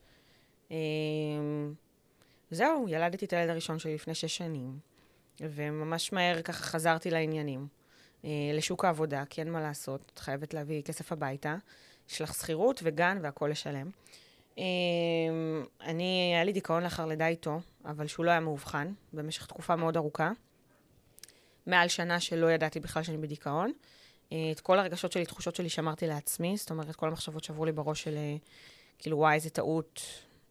Uh, 0.68 0.72
זהו, 2.50 2.88
ילדתי 2.88 3.24
את 3.24 3.32
הילד 3.32 3.50
הראשון 3.50 3.78
שלי 3.78 3.94
לפני 3.94 4.14
שש 4.14 4.36
שנים, 4.36 4.78
וממש 5.40 6.12
מהר 6.12 6.42
ככה 6.42 6.62
חזרתי 6.62 7.10
לעניינים, 7.10 7.66
uh, 8.22 8.26
לשוק 8.54 8.84
העבודה, 8.84 9.24
כי 9.30 9.40
אין 9.40 9.52
מה 9.52 9.60
לעשות, 9.60 10.12
את 10.14 10.18
חייבת 10.18 10.54
להביא 10.54 10.82
כסף 10.82 11.12
הביתה, 11.12 11.56
יש 12.10 12.20
לך 12.20 12.34
שכירות 12.34 12.80
וגן 12.84 13.18
והכול 13.22 13.50
לשלם. 13.50 13.90
אני, 15.80 16.32
היה 16.34 16.44
לי 16.44 16.52
דיכאון 16.52 16.82
לאחר 16.82 17.06
לידה 17.06 17.26
איתו, 17.26 17.60
אבל 17.84 18.06
שהוא 18.06 18.26
לא 18.26 18.30
היה 18.30 18.40
מאובחן, 18.40 18.92
במשך 19.12 19.46
תקופה 19.46 19.76
מאוד 19.76 19.96
ארוכה. 19.96 20.32
מעל 21.66 21.88
שנה 21.88 22.20
שלא 22.20 22.50
ידעתי 22.50 22.80
בכלל 22.80 23.02
שאני 23.02 23.16
בדיכאון. 23.16 23.72
Uh, 24.30 24.34
את 24.52 24.60
כל 24.60 24.78
הרגשות 24.78 25.12
שלי, 25.12 25.26
תחושות 25.26 25.56
שלי, 25.56 25.68
שמרתי 25.68 26.06
לעצמי, 26.06 26.56
זאת 26.56 26.70
אומרת, 26.70 26.96
כל 26.96 27.08
המחשבות 27.08 27.44
שעברו 27.44 27.64
לי 27.64 27.72
בראש 27.72 28.02
של, 28.02 28.14
uh, 28.14 28.48
כאילו, 28.98 29.18
וואי, 29.18 29.34
איזה 29.34 29.50
טעות 29.50 30.00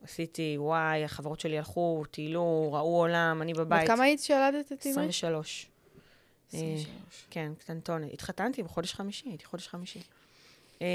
עשיתי, 0.03 0.55
וואי, 0.57 1.03
החברות 1.03 1.39
שלי 1.39 1.57
הלכו, 1.57 2.03
טיילו, 2.11 2.69
ראו 2.73 2.97
עולם, 2.97 3.41
אני 3.41 3.53
בבית. 3.53 3.83
וכמה 3.83 4.03
היית 4.03 4.19
שילדת 4.19 4.71
את 4.71 4.85
אימא? 4.85 5.01
23. 5.01 5.69
23. 6.53 7.27
כן, 7.29 7.51
קטנטונת. 7.59 8.13
התחתנתי 8.13 8.63
בחודש 8.63 8.93
חמישי, 8.93 9.29
הייתי 9.29 9.45
חודש 9.45 9.67
חמישי. 9.67 10.01
אה, 10.81 10.87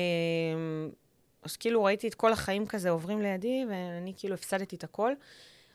אז 1.42 1.56
כאילו 1.56 1.84
ראיתי 1.84 2.08
את 2.08 2.14
כל 2.14 2.32
החיים 2.32 2.66
כזה 2.66 2.90
עוברים 2.90 3.22
לידי, 3.22 3.64
ואני 3.70 4.12
כאילו 4.16 4.34
הפסדתי 4.34 4.76
את 4.76 4.84
הכל. 4.84 5.12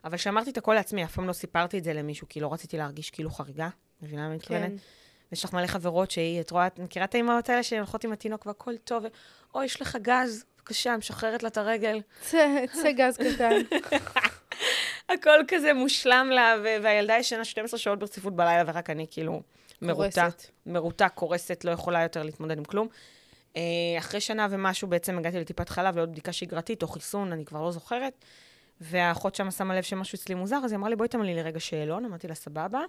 אבל 0.04 0.18
שמרתי 0.18 0.50
את 0.50 0.58
הכל 0.58 0.74
לעצמי, 0.74 1.04
אף 1.04 1.16
פעם 1.16 1.28
לא 1.28 1.34
סיפרתי 1.34 1.78
את 1.78 1.84
זה 1.84 1.94
למישהו, 1.94 2.28
כי 2.30 2.40
לא 2.40 2.54
רציתי 2.54 2.78
להרגיש 2.78 3.10
כאילו 3.10 3.30
חריגה. 3.30 3.70
מבינה 4.02 4.22
מה 4.22 4.28
אני 4.28 4.36
מתכוונת? 4.36 4.70
כן. 4.70 4.76
יש 5.34 5.44
לך 5.44 5.54
מלא 5.54 5.68
חברות 5.68 6.12
שהיא, 6.12 6.42
את 6.42 6.52
רואה, 6.52 6.68
את 6.68 6.80
מכירה 6.80 7.06
את 7.06 7.16
האימהות 7.16 7.50
האלה 7.50 7.64
שהן 7.64 7.80
הולכות 7.80 8.04
עם 8.04 8.12
התינוק 8.12 8.46
והכל 8.46 8.78
טוב, 8.78 9.04
אוי, 9.56 9.66
יש 9.66 9.82
לך 9.82 9.98
גז, 10.02 10.46
בבקשה, 10.58 10.98
משחררת 10.98 11.44
לה 11.44 11.50
את 11.50 11.58
הרגל. 11.58 12.02
צא, 12.22 12.66
צא 12.74 12.92
גז 12.92 13.18
קטן. 13.18 13.62
הכל 15.14 15.40
כזה 15.48 15.74
מושלם 15.74 16.30
לה, 16.32 16.56
והילדה 16.64 17.18
ישנה 17.18 17.46
12 17.46 17.80
שעות 17.80 18.00
ברציפות 18.00 18.36
בלילה, 18.36 18.64
ורק 18.68 18.90
אני 18.90 19.06
כאילו 19.12 19.42
מרוטה. 19.82 20.28
מרוטה, 20.66 21.10
קורסת, 21.10 21.66
לא 21.66 21.72
יכולה 21.72 22.04
יותר 22.04 22.24
להתמודד 22.24 22.58
עם 22.58 22.64
כלום. 22.64 22.88
אה, 23.56 23.62
אחרי 23.98 24.22
שנה 24.22 24.48
ומשהו 24.50 24.88
בעצם 24.88 25.18
הגעתי 25.18 25.40
לטיפת 25.40 25.70
חלב, 25.70 25.96
לעוד 25.98 26.12
בדיקה 26.12 26.34
שגרתית 26.34 26.84
או 26.84 26.88
חיסון, 26.88 27.32
אני 27.32 27.46
כבר 27.46 27.62
לא 27.62 27.72
זוכרת. 27.72 28.26
והאחות 28.82 29.36
שם 29.36 29.52
שמה 29.52 29.76
לב 29.76 29.84
שמשהו 29.84 30.16
אצלי 30.16 30.36
מוזר, 30.36 30.60
אז 30.66 30.72
היא 30.72 30.78
אמרה 30.78 30.90
לי, 30.90 30.96
בואי 30.96 31.10
תמלאי 31.10 31.34
לי 31.34 31.44
רגע 31.44 31.60
שאלון. 31.60 32.06
אמרתי 32.06 32.28
לה, 32.28 32.36
סבבה. 32.36 32.82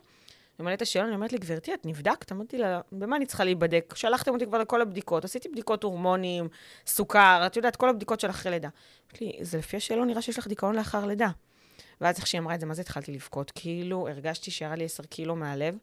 אני 0.59 0.65
מלאת 0.65 0.77
את 0.77 0.83
השאלון, 0.83 1.09
היא 1.09 1.17
אומרת 1.17 1.33
לי, 1.33 1.39
גברתי, 1.39 1.75
את 1.75 1.87
נבדקת? 1.87 2.33
אמרתי 2.33 2.59
לה, 2.59 2.81
במה 2.93 3.17
אני 3.17 3.27
צריכה 3.27 3.45
להיבדק? 3.45 3.95
שלחתם 3.97 4.35
אותי 4.35 4.47
כבר 4.47 4.59
לכל 4.59 4.83
הבדיקות, 4.83 5.25
עשיתי 5.25 5.49
בדיקות 5.49 5.83
הורמונים, 5.83 6.49
סוכר, 6.87 7.43
את 7.47 7.57
יודעת, 7.57 7.77
כל 7.77 7.89
הבדיקות 7.89 8.21
של 8.21 8.31
אחרי 8.31 8.53
לידה. 8.53 8.69
אמרתי 9.11 9.25
לי, 9.25 9.45
זה 9.45 9.59
לפי 9.59 9.77
השאלון 9.77 10.09
נראה 10.09 10.23
שיש 10.23 10.39
לך 10.39 10.47
דיכאון 10.47 10.75
לאחר 10.75 11.07
לידה. 11.07 11.29
ואז 12.01 12.17
איך 12.19 12.27
שהיא 12.27 12.41
אמרה 12.41 12.55
את 12.55 12.61
זה, 12.61 12.67
מה 12.67 12.75
זה 12.75 12.83
התחלתי 12.83 13.13
לבכות? 13.13 13.53
כאילו, 13.55 14.09
הרגשתי 14.09 14.51
שירה 14.51 14.77
לי 14.77 14.85
עשר 14.85 15.03
קילו 15.03 15.37
מהלב, 15.37 15.77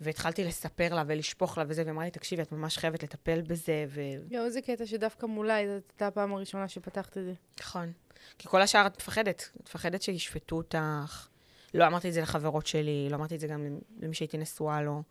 והתחלתי 0.00 0.44
לספר 0.44 0.94
לה 0.94 1.02
ולשפוך 1.06 1.58
לה 1.58 1.64
וזה, 1.68 1.82
והיא 1.82 1.92
אמרה 1.92 2.04
לי, 2.04 2.10
תקשיבי, 2.10 2.42
את 2.42 2.52
ממש 2.52 2.78
חייבת 2.78 3.02
לטפל 3.02 3.40
בזה, 3.40 3.84
ו... 3.88 4.00
יואו, 4.30 4.44
איזה 4.44 4.60
קטע 4.60 4.86
שדווקא 4.86 5.26
מולי, 5.26 5.66
זאת 5.66 5.90
הייתה 5.90 6.06
הפעם 6.06 6.32
הראשונה 6.32 6.68
שפתחת 6.68 7.18
את 7.18 7.24
זה. 7.24 7.32
נכון. 7.60 7.92
כי 8.38 8.48
כל 8.48 8.62
השאר 8.62 8.86
את 8.86 8.96
מפחדת. 8.96 9.50
את 9.56 9.68
מפחדת 9.68 10.02
שישפטו 10.02 10.56
אותך. 10.56 11.28
לא 11.74 11.86
אמרתי 11.86 12.08
את 12.08 12.12
זה 12.12 12.20
לחברות 12.20 12.66
שלי, 12.66 13.08
לא 13.10 13.16
אמרתי 13.16 13.34
את 13.34 13.40
זה 13.40 13.46
גם 13.46 13.78
למי 14.00 14.14
שהייתי 14.14 14.38
נשואה 14.38 14.82
לו. 14.82 15.02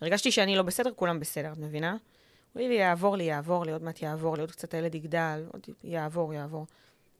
הרגשתי 0.00 0.32
שאני 0.32 0.56
לא 0.56 0.62
בסדר, 0.62 0.90
כולם 0.96 1.20
בסדר, 1.20 1.52
את 1.52 1.58
מבינה? 1.58 1.96
אומרים 2.54 2.70
לי, 2.70 2.76
יעבור 2.76 3.16
לי, 3.16 3.24
יעבור 3.24 3.64
לי, 3.64 3.72
עוד 3.72 3.82
מעט 3.82 4.02
יעבור 4.02 4.34
לי, 4.36 4.40
עוד 4.40 4.50
קצת 4.50 4.74
הילד 4.74 4.94
יגדל, 4.94 5.44
עוד 5.52 5.66
יעבור, 5.84 6.34
יעבור. 6.34 6.66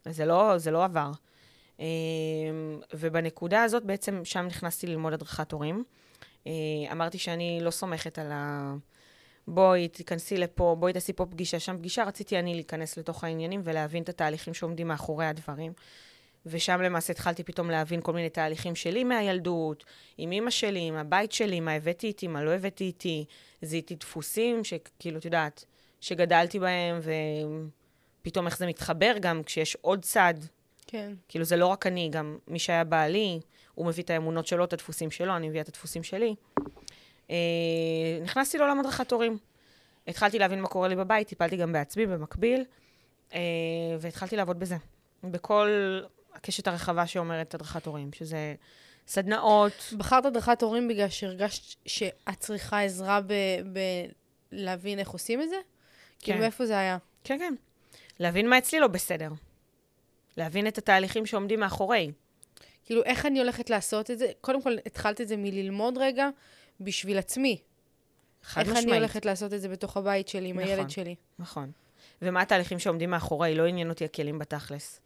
זה 0.04 0.24
לא, 0.24 0.58
זה 0.58 0.70
לא 0.70 0.84
עבר. 0.84 1.10
אמ, 1.78 1.84
ובנקודה 2.94 3.62
הזאת, 3.62 3.84
בעצם 3.84 4.24
שם 4.24 4.46
נכנסתי 4.46 4.86
ללמוד 4.86 5.12
הדרכת 5.12 5.52
הורים. 5.52 5.84
אה, 6.46 6.52
אמרתי 6.92 7.18
שאני 7.18 7.60
לא 7.62 7.70
סומכת 7.70 8.18
על 8.18 8.32
ה... 8.32 8.74
בואי, 9.48 9.88
תיכנסי 9.88 10.36
לפה, 10.36 10.76
בואי 10.78 10.92
תעשי 10.92 11.12
פה 11.12 11.26
פגישה, 11.26 11.58
שם 11.58 11.78
פגישה. 11.78 12.04
רציתי 12.04 12.38
אני 12.38 12.54
להיכנס 12.54 12.96
לתוך 12.96 13.24
העניינים 13.24 13.60
ולהבין 13.64 14.02
את 14.02 14.08
התהליכים 14.08 14.54
שעומדים 14.54 14.88
מאחורי 14.88 15.26
הדברים. 15.26 15.72
ושם 16.46 16.82
למעשה 16.82 17.12
התחלתי 17.12 17.44
פתאום 17.44 17.70
להבין 17.70 18.00
כל 18.00 18.12
מיני 18.12 18.28
תהליכים 18.30 18.74
שלי 18.74 19.04
מהילדות, 19.04 19.84
עם 20.18 20.32
אימא 20.32 20.50
שלי, 20.50 20.80
עם 20.80 20.94
הבית 20.94 21.32
שלי, 21.32 21.60
מה 21.60 21.72
הבאתי 21.72 22.06
איתי, 22.06 22.26
מה 22.28 22.44
לא 22.44 22.50
הבאתי 22.50 22.84
איתי. 22.84 23.24
זיהיתי 23.62 23.94
דפוסים 23.94 24.64
שכאילו, 24.64 25.18
את 25.18 25.24
יודעת, 25.24 25.64
שגדלתי 26.00 26.58
בהם, 26.58 27.00
ופתאום 28.20 28.46
איך 28.46 28.58
זה 28.58 28.66
מתחבר 28.66 29.14
גם 29.20 29.42
כשיש 29.42 29.76
עוד 29.80 30.02
צד. 30.02 30.34
כן. 30.86 31.12
כאילו, 31.28 31.44
זה 31.44 31.56
לא 31.56 31.66
רק 31.66 31.86
אני, 31.86 32.08
גם 32.12 32.38
מי 32.48 32.58
שהיה 32.58 32.84
בעלי, 32.84 33.40
הוא 33.74 33.86
מביא 33.86 34.02
את 34.02 34.10
האמונות 34.10 34.46
שלו, 34.46 34.64
את 34.64 34.72
הדפוסים 34.72 35.10
שלו, 35.10 35.36
אני 35.36 35.48
מביאה 35.48 35.62
את 35.62 35.68
הדפוסים 35.68 36.02
שלי. 36.02 36.34
אה, 37.30 37.36
נכנסתי 38.22 38.58
לעולם 38.58 38.80
הדרכת 38.80 39.12
הורים. 39.12 39.38
התחלתי 40.08 40.38
להבין 40.38 40.60
מה 40.60 40.68
קורה 40.68 40.88
לי 40.88 40.96
בבית, 40.96 41.28
טיפלתי 41.28 41.56
גם 41.56 41.72
בעצמי 41.72 42.06
במקביל, 42.06 42.64
אה, 43.34 43.40
והתחלתי 44.00 44.36
לעבוד 44.36 44.58
בזה. 44.58 44.76
בכל 45.24 46.00
הקשת 46.34 46.68
הרחבה 46.68 47.06
שאומרת 47.06 47.54
הדרכת 47.54 47.86
הורים, 47.86 48.12
שזה 48.12 48.54
סדנאות. 49.06 49.92
בחרת 49.98 50.26
הדרכת 50.26 50.62
הורים 50.62 50.88
בגלל 50.88 51.08
שהרגשת 51.08 51.76
שאת 51.86 52.38
צריכה 52.38 52.82
עזרה 52.82 53.20
בלהבין 54.52 54.98
איך 54.98 55.10
עושים 55.10 55.42
את 55.42 55.48
זה? 55.48 55.56
כן. 56.18 56.32
כאילו, 56.32 56.44
איפה 56.44 56.66
זה 56.66 56.78
היה? 56.78 56.98
כן, 57.24 57.38
כן. 57.38 57.54
להבין 58.18 58.48
מה 58.48 58.58
אצלי 58.58 58.80
לא 58.80 58.86
בסדר. 58.86 59.28
להבין 60.36 60.66
את 60.66 60.78
התהליכים 60.78 61.26
שעומדים 61.26 61.60
מאחורי. 61.60 62.12
כאילו, 62.84 63.04
איך 63.04 63.26
אני 63.26 63.38
הולכת 63.38 63.70
לעשות 63.70 64.10
את 64.10 64.18
זה? 64.18 64.26
קודם 64.40 64.62
כל, 64.62 64.76
התחלת 64.86 65.20
את 65.20 65.28
זה 65.28 65.36
מללמוד 65.36 65.98
רגע 65.98 66.28
בשביל 66.80 67.18
עצמי. 67.18 67.60
חד 68.42 68.60
איך 68.60 68.68
משמעית. 68.68 68.88
אני 68.88 68.96
הולכת 68.96 69.24
לעשות 69.24 69.52
את 69.52 69.60
זה 69.60 69.68
בתוך 69.68 69.96
הבית 69.96 70.28
שלי, 70.28 70.48
עם 70.48 70.58
נכון. 70.58 70.70
הילד 70.70 70.90
שלי. 70.90 71.14
נכון. 71.38 71.70
ומה 72.22 72.42
התהליכים 72.42 72.78
שעומדים 72.78 73.10
מאחורי? 73.10 73.54
לא 73.54 73.66
עניין 73.66 73.88
אותי 73.90 74.04
הכלים 74.04 74.38
בתכלס. 74.38 75.00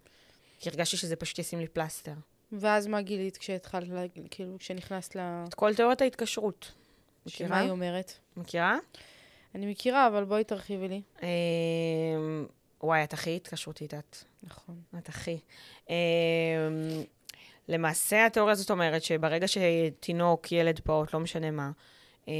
כי 0.58 0.68
הרגשתי 0.68 0.96
שזה 0.96 1.16
פשוט 1.16 1.38
ישים 1.38 1.60
לי 1.60 1.68
פלסטר. 1.68 2.12
ואז 2.52 2.86
מה 2.86 3.02
גילית 3.02 3.36
כשהתחלת, 3.36 3.88
כאילו, 4.30 4.58
כשנכנסת 4.58 5.16
ל... 5.16 5.20
את 5.48 5.54
כל 5.54 5.74
תיאוריית 5.74 6.02
ההתקשרות. 6.02 6.72
שמה 7.26 7.46
מכירה? 7.46 7.60
היא 7.60 7.70
אומרת? 7.70 8.12
מכירה? 8.36 8.78
אני 9.54 9.66
מכירה, 9.70 10.06
אבל 10.06 10.24
בואי 10.24 10.44
תרחיבי 10.44 10.88
לי. 10.88 11.02
אה, 11.22 11.28
וואי, 12.82 13.04
את 13.04 13.12
הכי 13.12 13.36
התקשרותית, 13.36 13.94
את. 13.94 14.16
נכון. 14.42 14.80
את 14.98 15.08
הכי. 15.08 15.38
אה, 15.90 15.96
למעשה, 17.68 18.26
התיאוריה 18.26 18.52
הזאת 18.52 18.70
אומרת 18.70 19.02
שברגע 19.02 19.46
שתינוק, 19.48 20.52
ילד, 20.52 20.80
פעוט, 20.80 21.14
לא 21.14 21.20
משנה 21.20 21.50
מה, 21.50 21.70
אה, 22.28 22.34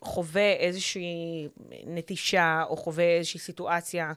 חווה 0.00 0.52
איזושהי 0.52 1.48
נטישה, 1.86 2.64
או 2.68 2.76
חווה 2.76 3.04
איזושהי 3.04 3.40
סיטואציה 3.40 4.12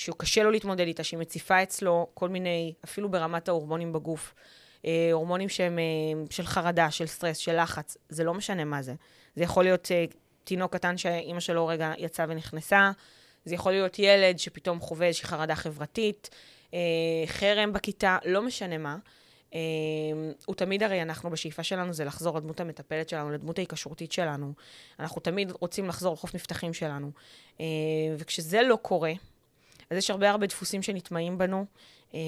שהוא 0.00 0.16
קשה 0.16 0.42
לו 0.42 0.50
להתמודד 0.50 0.86
איתה, 0.86 1.04
שהיא 1.04 1.20
מציפה 1.20 1.62
אצלו 1.62 2.06
כל 2.14 2.28
מיני, 2.28 2.74
אפילו 2.84 3.10
ברמת 3.10 3.48
ההורמונים 3.48 3.92
בגוף, 3.92 4.34
אה, 4.84 5.08
הורמונים 5.12 5.48
שהם 5.48 5.78
אה, 5.78 5.84
של 6.30 6.46
חרדה, 6.46 6.90
של 6.90 7.06
סטרס, 7.06 7.36
של 7.36 7.62
לחץ, 7.62 7.96
זה 8.08 8.24
לא 8.24 8.34
משנה 8.34 8.64
מה 8.64 8.82
זה. 8.82 8.94
זה 9.36 9.44
יכול 9.44 9.64
להיות 9.64 9.88
אה, 9.92 10.04
תינוק 10.44 10.72
קטן 10.72 10.96
שאימא 10.96 11.40
שלו 11.40 11.66
רגע 11.66 11.92
יצאה 11.98 12.26
ונכנסה, 12.28 12.90
זה 13.44 13.54
יכול 13.54 13.72
להיות 13.72 13.98
ילד 13.98 14.38
שפתאום 14.38 14.80
חווה 14.80 15.06
איזושהי 15.06 15.28
חרדה 15.28 15.54
חברתית, 15.54 16.30
אה, 16.74 16.78
חרם 17.26 17.72
בכיתה, 17.72 18.18
לא 18.24 18.42
משנה 18.42 18.78
מה. 18.78 18.96
אה, 19.54 19.60
הוא 20.46 20.54
תמיד, 20.54 20.82
הרי 20.82 21.02
אנחנו, 21.02 21.30
בשאיפה 21.30 21.62
שלנו 21.62 21.92
זה 21.92 22.04
לחזור 22.04 22.36
לדמות 22.36 22.60
המטפלת 22.60 23.08
שלנו, 23.08 23.30
לדמות 23.30 23.58
ההיקשרותית 23.58 24.12
שלנו. 24.12 24.52
אנחנו 25.00 25.20
תמיד 25.20 25.52
רוצים 25.60 25.88
לחזור 25.88 26.14
לחוף 26.14 26.34
מבטחים 26.34 26.74
שלנו. 26.74 27.10
אה, 27.60 27.66
וכשזה 28.18 28.62
לא 28.62 28.78
קורה, 28.82 29.12
אז 29.90 29.96
יש 29.96 30.10
הרבה 30.10 30.30
הרבה 30.30 30.46
דפוסים 30.46 30.82
שנטמעים 30.82 31.38
בנו, 31.38 31.64
אה, 32.14 32.20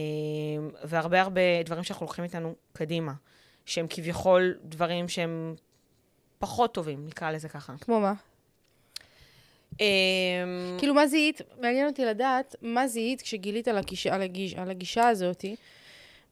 והרבה 0.85 1.21
הרבה 1.21 1.41
דברים 1.65 1.85
שאנחנו 1.85 2.07
לוקחים 2.07 2.25
איתנו 2.25 2.55
קדימה, 2.73 3.13
שהם 3.67 3.87
כביכול 3.91 4.59
דברים 4.65 5.09
שהם 5.09 5.55
פחות 6.39 6.75
טובים, 6.75 7.07
נקרא 7.07 7.31
לזה 7.31 7.49
ככה. 7.49 7.75
כמו 7.81 8.01
מה? 8.01 8.13
אה, 9.81 9.87
כאילו, 10.79 10.95
מה 10.95 11.07
זיהית? 11.07 11.41
מעניין 11.61 11.89
אותי 11.89 12.05
לדעת, 12.05 12.57
מה 12.63 12.89
זיהית 12.89 13.23
כשגילית 13.23 13.69
על 13.69 13.79
הגישה, 13.79 14.15
על 14.15 14.23
הגיש, 14.23 14.55
על 14.55 14.71
הגישה 14.71 15.09
הזאתי? 15.09 15.57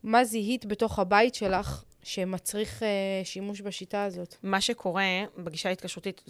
מה 0.03 0.25
זיהית 0.25 0.67
בתוך 0.67 0.99
הבית 0.99 1.35
שלך 1.35 1.85
שמצריך 2.03 2.83
אה, 2.83 2.89
שימוש 3.25 3.61
בשיטה 3.61 4.05
הזאת? 4.05 4.35
מה 4.43 4.61
שקורה 4.61 5.05
בגישה 5.39 5.69
ההתקשרותית, 5.69 6.23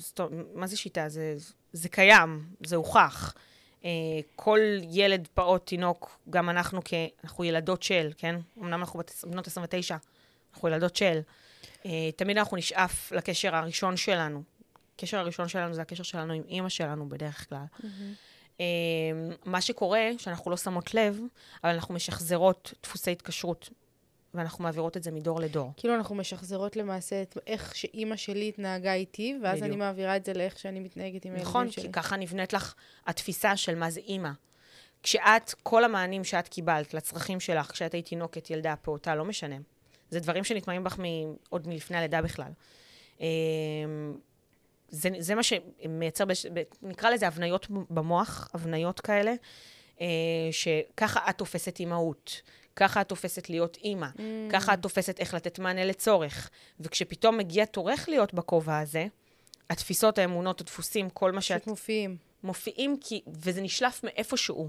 מה 0.55 0.67
זה 0.67 0.77
שיטה? 0.77 1.09
זה, 1.09 1.37
זה 1.73 1.89
קיים, 1.89 2.45
זה 2.67 2.77
הוכח. 2.77 3.35
אה, 3.85 3.91
כל 4.37 4.61
ילד, 4.91 5.29
פעוט, 5.35 5.67
תינוק, 5.67 6.19
גם 6.31 6.51
אנחנו, 6.51 6.81
כ... 6.85 6.95
אנחנו 7.25 7.45
ילדות 7.45 7.83
של, 7.83 8.11
כן? 8.17 8.37
אמנם 8.59 8.81
אנחנו 8.81 8.99
בת, 8.99 9.25
בנות 9.27 9.47
29, 9.47 9.97
אנחנו 10.55 10.69
ילדות 10.69 10.97
של. 10.97 11.21
אה, 11.87 12.13
תמיד 12.17 12.39
אנחנו 12.39 12.57
נשאף 12.57 13.13
לקשר 13.13 13.57
הראשון 13.57 13.97
שלנו. 13.97 14.43
הקשר 14.95 15.19
הראשון 15.19 15.49
שלנו 15.49 15.75
זה 15.75 15.83
הקשר 15.83 16.03
שלנו 16.03 16.33
עם 16.33 16.43
אימא 16.49 16.69
שלנו 16.69 17.09
בדרך 17.09 17.49
כלל. 17.49 17.65
אה, 18.61 18.67
מה 19.45 19.61
שקורה, 19.61 20.09
שאנחנו 20.19 20.51
לא 20.51 20.57
שמות 20.57 20.95
לב, 20.95 21.21
אבל 21.65 21.73
אנחנו 21.73 21.95
משחזרות 21.95 22.75
דפוסי 22.83 23.13
התקשרות, 23.13 23.71
ואנחנו 24.35 24.65
מעבירות 24.65 24.97
את 24.97 25.03
זה 25.03 25.11
מדור 25.11 25.41
לדור. 25.41 25.73
כאילו, 25.77 25.95
אנחנו 25.95 26.15
משחזרות 26.15 26.77
למעשה 26.77 27.23
את 27.23 27.39
איך 27.47 27.77
שאימא 27.77 28.17
שלי 28.17 28.49
התנהגה 28.49 28.95
איתי, 28.95 29.39
ואז 29.43 29.59
בדיוק. 29.59 29.69
אני 29.69 29.77
מעבירה 29.77 30.17
את 30.17 30.25
זה 30.25 30.33
לאיך 30.33 30.59
שאני 30.59 30.81
מתנהגת 30.81 31.25
עם 31.25 31.35
נכון, 31.35 31.61
הילדים 31.61 31.73
שלי. 31.73 31.83
כי 31.83 31.93
ככה 31.93 32.17
נבנית 32.17 32.53
לך 32.53 32.75
התפיסה 33.07 33.57
של 33.57 33.75
מה 33.75 33.91
זה 33.91 34.01
אימא. 34.01 34.31
כשאת, 35.03 35.55
כל 35.63 35.85
המענים 35.85 36.25
שאת 36.25 36.49
קיבלת 36.49 36.95
לצרכים 36.95 37.41
שלך, 37.41 37.71
כשאת 37.73 37.95
היית 37.95 38.07
תינוקת, 38.07 38.51
ילדה, 38.51 38.75
פעוטה, 38.77 39.15
לא 39.15 39.25
משנה. 39.25 39.57
זה 40.11 40.21
דברים 40.21 40.45
שנטמעים 40.45 40.85
בך 40.85 40.99
מ- 40.99 41.35
עוד 41.49 41.69
מלפני 41.69 41.97
הלידה 41.97 42.23
בכלל. 42.23 42.53
אמ, 43.21 43.27
זה, 44.89 45.09
זה 45.19 45.35
מה 45.35 45.43
שמייצר, 45.43 46.25
בש... 46.25 46.47
נקרא 46.83 47.11
לזה 47.11 47.27
הבניות 47.29 47.67
במוח, 47.71 48.51
הבניות 48.55 49.01
כאלה, 49.01 49.35
אה, 50.01 50.07
שככה 50.51 51.31
את 51.31 51.39
תופסת 51.39 51.81
אימהות, 51.81 52.43
ככה 52.81 53.01
את 53.01 53.09
תופסת 53.09 53.51
להיות 53.51 53.77
אימא, 53.77 54.07
Mm. 54.17 54.21
ככה 54.53 54.75
את 54.75 54.83
תופסת 54.83 55.21
איך 55.21 55.35
לתת 55.35 55.59
מענה 55.59 55.85
לצורך. 55.85 56.51
וכשפתאום 56.81 57.37
מגיע 57.39 57.65
תורך 57.65 58.09
להיות 58.09 58.35
בכובע 58.35 58.79
הזה, 58.79 59.07
התפיסות, 59.71 60.19
האמונות, 60.19 60.61
הדפוסים, 60.61 61.11
כל 61.11 61.33
מה 61.33 61.41
שאת 61.41 61.57
פשוט 61.57 61.69
מופיעים. 61.69 62.17
מופיעים, 62.43 62.97
כי, 63.01 63.23
וזה 63.27 63.61
נשלף 63.63 64.05
מאיפשהו. 64.05 64.69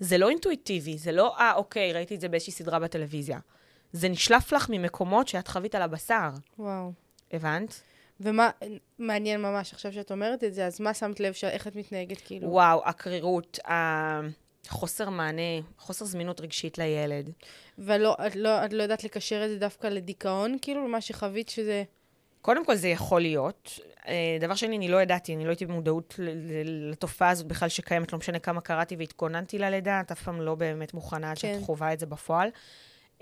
זה 0.00 0.18
לא 0.18 0.28
אינטואיטיבי, 0.28 0.98
זה 0.98 1.12
לא, 1.12 1.36
אה, 1.38 1.54
אוקיי, 1.54 1.92
ראיתי 1.92 2.14
את 2.14 2.20
זה 2.20 2.28
באיזושהי 2.28 2.52
סדרה 2.52 2.78
בטלוויזיה. 2.78 3.38
זה 3.92 4.08
נשלף 4.08 4.52
לך 4.52 4.66
ממקומות 4.70 5.28
שאת 5.28 5.48
חווית 5.48 5.74
על 5.74 5.82
הבשר, 5.82 6.28
וואו. 6.58 6.92
הבנת? 7.32 7.80
ומה, 8.20 8.50
מעניין 8.98 9.42
ממש, 9.42 9.72
עכשיו 9.72 9.92
שאת 9.92 10.12
אומרת 10.12 10.44
את 10.44 10.54
זה, 10.54 10.66
אז 10.66 10.80
מה 10.80 10.94
שמת 10.94 11.20
לב, 11.20 11.32
ש... 11.32 11.44
איך 11.44 11.66
את 11.66 11.76
מתנהגת, 11.76 12.20
כאילו? 12.20 12.48
וואו, 12.48 12.82
הקרירות, 12.84 13.58
החוסר 14.68 15.10
מענה, 15.10 15.60
חוסר 15.78 16.04
זמינות 16.04 16.40
רגשית 16.40 16.78
לילד. 16.78 17.30
ולא, 17.78 18.16
את 18.26 18.36
לא, 18.36 18.64
את 18.64 18.72
לא 18.72 18.82
יודעת 18.82 19.04
לקשר 19.04 19.44
את 19.44 19.50
זה 19.50 19.58
דווקא 19.58 19.86
לדיכאון, 19.86 20.56
כאילו, 20.62 20.88
למה 20.88 21.00
שחווית 21.00 21.48
שזה... 21.48 21.84
קודם 22.42 22.66
כל 22.66 22.74
זה 22.74 22.88
יכול 22.88 23.20
להיות. 23.20 23.78
אה, 24.08 24.36
דבר 24.40 24.54
שני, 24.54 24.76
אני 24.76 24.88
לא 24.88 25.02
ידעתי, 25.02 25.34
אני 25.34 25.44
לא 25.44 25.48
הייתי 25.48 25.66
במודעות 25.66 26.14
לתופעה 26.64 27.30
הזאת 27.30 27.46
בכלל 27.46 27.68
שקיימת, 27.68 28.12
לא 28.12 28.18
משנה 28.18 28.38
כמה 28.38 28.60
קראתי 28.60 28.96
והתכוננתי 28.96 29.58
ללידה, 29.58 30.00
את 30.00 30.12
אף 30.12 30.22
פעם 30.22 30.40
לא 30.40 30.54
באמת 30.54 30.94
מוכנה 30.94 31.30
עד 31.30 31.38
כן. 31.38 31.54
שאת 31.54 31.64
חווה 31.64 31.92
את 31.92 32.00
זה 32.00 32.06
בפועל. 32.06 32.48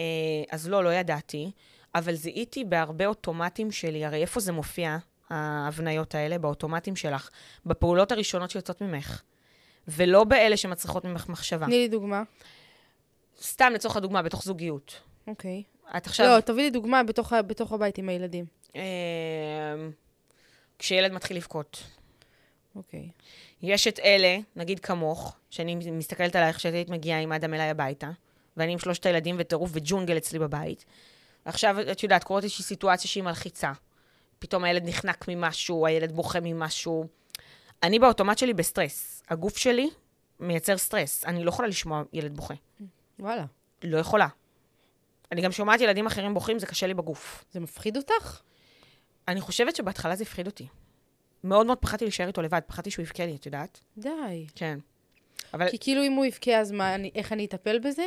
אה, 0.01 0.05
אז 0.51 0.69
לא, 0.69 0.85
לא 0.85 0.95
ידעתי, 0.95 1.51
אבל 1.95 2.15
זיהיתי 2.15 2.65
בהרבה 2.65 3.07
אוטומטים 3.07 3.71
שלי, 3.71 4.05
הרי 4.05 4.23
איפה 4.23 4.41
זה 4.41 4.53
מופיע, 4.53 4.99
ההבניות 5.31 6.15
האלה? 6.15 6.39
באוטומטים 6.39 6.97
שלך, 6.97 7.31
בפעולות 7.67 8.13
הראשונות 8.13 8.51
שיוצאות 8.51 8.83
ממך, 8.83 9.23
ולא 9.89 10.25
באלה 10.25 10.57
שמצריכות 10.57 11.05
ממך 11.05 11.29
מחשבה. 11.29 11.67
תני 11.67 11.79
לי 11.79 11.89
דוגמה. 11.89 12.23
סתם 13.43 13.73
לצורך 13.75 13.97
הדוגמה, 13.97 14.23
בתוך 14.23 14.43
זוגיות. 14.43 15.01
אוקיי. 15.27 15.63
את 15.97 16.07
עכשיו... 16.07 16.27
לא, 16.27 16.41
תביא 16.41 16.63
לי 16.63 16.71
דוגמה 16.71 17.03
בתוך 17.03 17.33
בתוך 17.33 17.73
הבית 17.73 17.99
עם 17.99 18.09
הילדים. 18.09 18.45
אה, 18.77 18.83
כשילד 20.79 21.13
מתחיל 21.13 21.37
לבכות. 21.37 21.83
אוקיי. 22.77 23.09
יש 23.63 23.87
את 23.87 23.99
אלה, 23.99 24.39
נגיד 24.57 24.81
כמוך, 24.81 25.37
שאני 25.51 25.75
מסתכלת 25.75 26.37
עלייך 26.37 26.57
כשאת 26.57 26.75
היית 26.75 26.89
מגיעה 26.89 27.21
עם 27.21 27.33
אדם 27.33 27.55
אליי 27.55 27.71
הביתה, 27.71 28.11
ואני 28.57 28.73
עם 28.73 28.79
שלושת 28.79 29.07
הילדים 29.07 29.37
וטירוף 29.39 29.71
וג'ונגל 29.73 30.17
אצלי 30.17 30.39
בבית. 30.39 30.85
עכשיו, 31.45 31.77
את 31.93 32.03
יודעת, 32.03 32.25
קורית 32.25 32.45
איזושהי 32.45 32.65
סיטואציה 32.65 33.11
שהיא 33.11 33.23
מלחיצה. 33.23 33.73
פתאום 34.39 34.65
הילד 34.65 34.89
נחנק 34.89 35.29
ממשהו, 35.29 35.87
הילד 35.87 36.13
בוכה 36.13 36.41
ממשהו. 36.43 37.07
אני 37.83 37.99
באוטומט 37.99 38.39
שלי 38.39 38.55
בסטרס. 38.55 39.23
הגוף 39.29 39.57
שלי 39.57 39.91
מייצר 40.41 40.79
סטרס. 40.79 41.25
אני 41.25 41.45
לא 41.45 41.49
יכולה 41.49 41.69
לשמוע 41.69 42.03
ילד 42.13 42.37
בוכה. 42.37 42.55
וואלה. 43.19 43.45
לא 43.85 43.99
יכולה. 43.99 44.29
אני 45.33 45.43
גם 45.43 45.53
שומעת 45.53 45.81
ילדים 45.81 46.07
אחרים 46.07 46.35
בוכים, 46.35 46.59
זה 46.59 46.67
קשה 46.67 46.87
לי 46.87 46.95
בגוף. 46.95 47.45
זה 47.53 47.61
מפחיד 47.61 47.97
אותך? 47.97 48.41
אני 49.29 49.41
חושבת 49.41 49.77
שבהתחלה 49.77 50.17
זה 50.17 50.23
הפחיד 50.23 50.47
אותי. 50.47 50.67
מאוד 51.45 51.67
מאוד 51.67 51.79
פחדתי 51.79 52.05
להישאר 52.05 52.27
איתו 52.27 52.43
לבד, 52.43 52.61
פחדתי 52.67 52.91
שהוא 52.91 53.03
יבכה 53.03 53.27
לי, 53.27 53.37
את 53.37 53.47
יודעת? 53.47 53.81
די. 53.99 54.47
כן. 54.55 54.79
אבל 55.55 55.71
כי 55.71 55.79
כאילו 55.81 56.03
אם 56.03 56.13
הוא 56.13 56.25
יבכה, 56.25 56.59
אז 56.61 56.73
מה, 56.73 56.95
אני, 56.95 57.11
איך 57.15 57.33
אני 57.33 57.45
אטפל 57.45 57.79
בזה? 57.79 58.07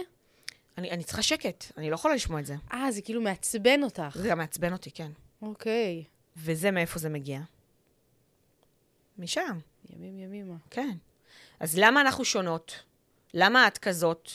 אני, 0.78 0.92
אני 0.92 1.04
צריכה 1.04 1.22
שקט, 1.22 1.66
אני 1.78 1.90
לא 1.90 1.96
יכולה 1.96 2.16
לשמוע 2.16 2.40
את 2.40 2.46
זה. 2.46 2.56
אה, 2.74 2.92
זה 2.92 3.02
כאילו 3.02 3.22
מעצבן 3.22 3.84
אותך. 3.84 4.18
זה 4.20 4.28
גם 4.28 4.38
מעצבן 4.38 4.74
אותי, 4.74 4.92
כן. 4.92 5.12
אוקיי. 5.42 6.04
וזה 6.38 6.72
מאיפה 6.72 7.00
זה 7.00 7.10
מגיע? 7.10 7.40
משם, 9.20 9.58
ימים 9.90 10.20
ימימה. 10.20 10.56
כן. 10.70 10.92
אז 11.60 11.78
למה 11.80 12.02
אנחנו 12.02 12.26
שונות? 12.26 12.80
למה 13.34 13.68
את 13.68 13.78
כזאת? 13.78 14.30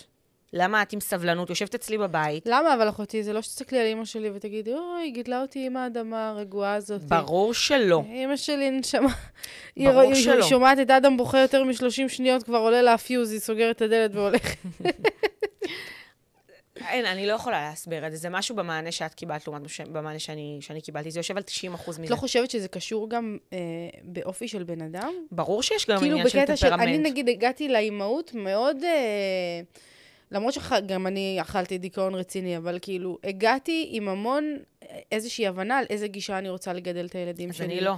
למה 0.52 0.82
את 0.82 0.92
עם 0.92 1.00
סבלנות? 1.00 1.50
יושבת 1.50 1.74
אצלי 1.74 1.98
בבית. 1.98 2.42
למה 2.46 2.74
אבל 2.74 2.88
אחותי? 2.88 3.22
זה 3.22 3.32
לא 3.32 3.42
שתסתכלי 3.42 3.78
על 3.78 3.86
אימא 3.86 4.04
שלי 4.04 4.30
ותגידי, 4.34 4.72
אוי, 4.74 5.02
היא 5.02 5.14
גידלה 5.14 5.42
אותי 5.42 5.66
עם 5.66 5.76
האדמה 5.76 6.28
הרגועה 6.28 6.74
הזאת. 6.74 7.02
ברור 7.02 7.54
שלא. 7.54 8.02
אימא 8.06 8.36
שלי 8.36 8.70
נשמה. 8.70 9.08
היא 9.76 9.88
ברור 9.90 10.02
רואה- 10.02 10.14
שלא. 10.14 10.32
היא 10.32 10.42
שומעת 10.42 10.78
את 10.78 10.90
אדם 10.90 11.16
בוכה 11.16 11.38
יותר 11.38 11.64
מ-30 11.64 12.08
שניות, 12.08 12.42
כבר 12.42 12.58
עולה 12.58 12.82
לה 12.82 12.94
הפיוז, 12.94 13.32
היא 13.32 13.40
סוגרת 13.40 13.76
את 13.76 13.82
הדלת 13.82 14.10
והולכת. 14.14 14.58
אין, 16.88 17.06
אני 17.06 17.26
לא 17.26 17.32
יכולה 17.32 17.68
להסביר 17.68 18.06
את 18.06 18.12
זה. 18.12 18.18
זה 18.18 18.28
משהו 18.28 18.56
במענה 18.56 18.92
שאת 18.92 19.14
קיבלת 19.14 19.46
לעומת 19.46 19.62
במענה 19.92 20.18
שאני, 20.18 20.58
שאני 20.60 20.80
קיבלתי. 20.80 21.10
זה 21.10 21.20
יושב 21.20 21.36
על 21.36 21.42
90% 21.42 21.80
את 21.80 21.88
מזה. 21.88 22.10
לא 22.10 22.16
חושבת 22.16 22.50
שזה 22.50 22.68
קשור 22.68 23.10
גם 23.10 23.38
אה, 23.52 23.58
באופי 24.02 24.48
של 24.48 24.62
בן 24.62 24.82
אדם? 24.82 25.12
ברור 25.32 25.62
שיש 25.62 25.86
גם 25.86 25.98
כאילו 25.98 26.12
עניין 26.12 26.28
של 26.28 26.38
בקטע 26.38 26.56
של, 26.56 26.70
טמפרמנט. 26.70 26.88
אני 26.88 26.98
נגיד 26.98 27.28
הגעתי 27.28 27.68
לאימהות 27.68 28.34
מאוד, 28.34 28.76
אה, 28.84 29.60
למרות 30.30 30.54
שגם 30.54 31.06
אני 31.06 31.38
אכלתי 31.40 31.78
דיכאון 31.78 32.14
רציני, 32.14 32.56
אבל 32.56 32.78
כאילו 32.82 33.18
הגעתי 33.24 33.88
עם 33.90 34.08
המון 34.08 34.56
אה, 34.82 34.98
איזושהי 35.12 35.46
הבנה 35.46 35.78
על 35.78 35.84
איזה 35.90 36.08
גישה 36.08 36.38
אני 36.38 36.48
רוצה 36.48 36.72
לגדל 36.72 37.06
את 37.06 37.14
הילדים 37.14 37.48
אז 37.48 37.56
שלי. 37.56 37.66
אני 37.66 37.80
לא. 37.80 37.94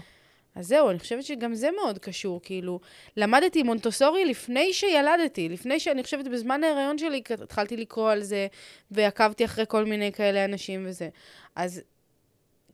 אז 0.54 0.66
זהו, 0.66 0.90
אני 0.90 0.99
חושבת 0.99 1.25
שגם 1.25 1.54
זה 1.54 1.69
מאוד 1.83 1.99
קשור, 1.99 2.40
כאילו, 2.42 2.80
למדתי 3.16 3.62
מונטוסורי 3.62 4.25
לפני 4.25 4.73
שילדתי, 4.73 5.49
לפני 5.49 5.80
שאני 5.80 6.02
חושבת 6.02 6.28
בזמן 6.28 6.64
ההיריון 6.64 6.99
שלי 6.99 7.23
התחלתי 7.42 7.76
לקרוא 7.76 8.11
על 8.11 8.23
זה, 8.23 8.47
ועקבתי 8.90 9.45
אחרי 9.45 9.64
כל 9.69 9.85
מיני 9.85 10.12
כאלה 10.12 10.45
אנשים 10.45 10.85
וזה. 10.87 11.09
אז 11.57 11.83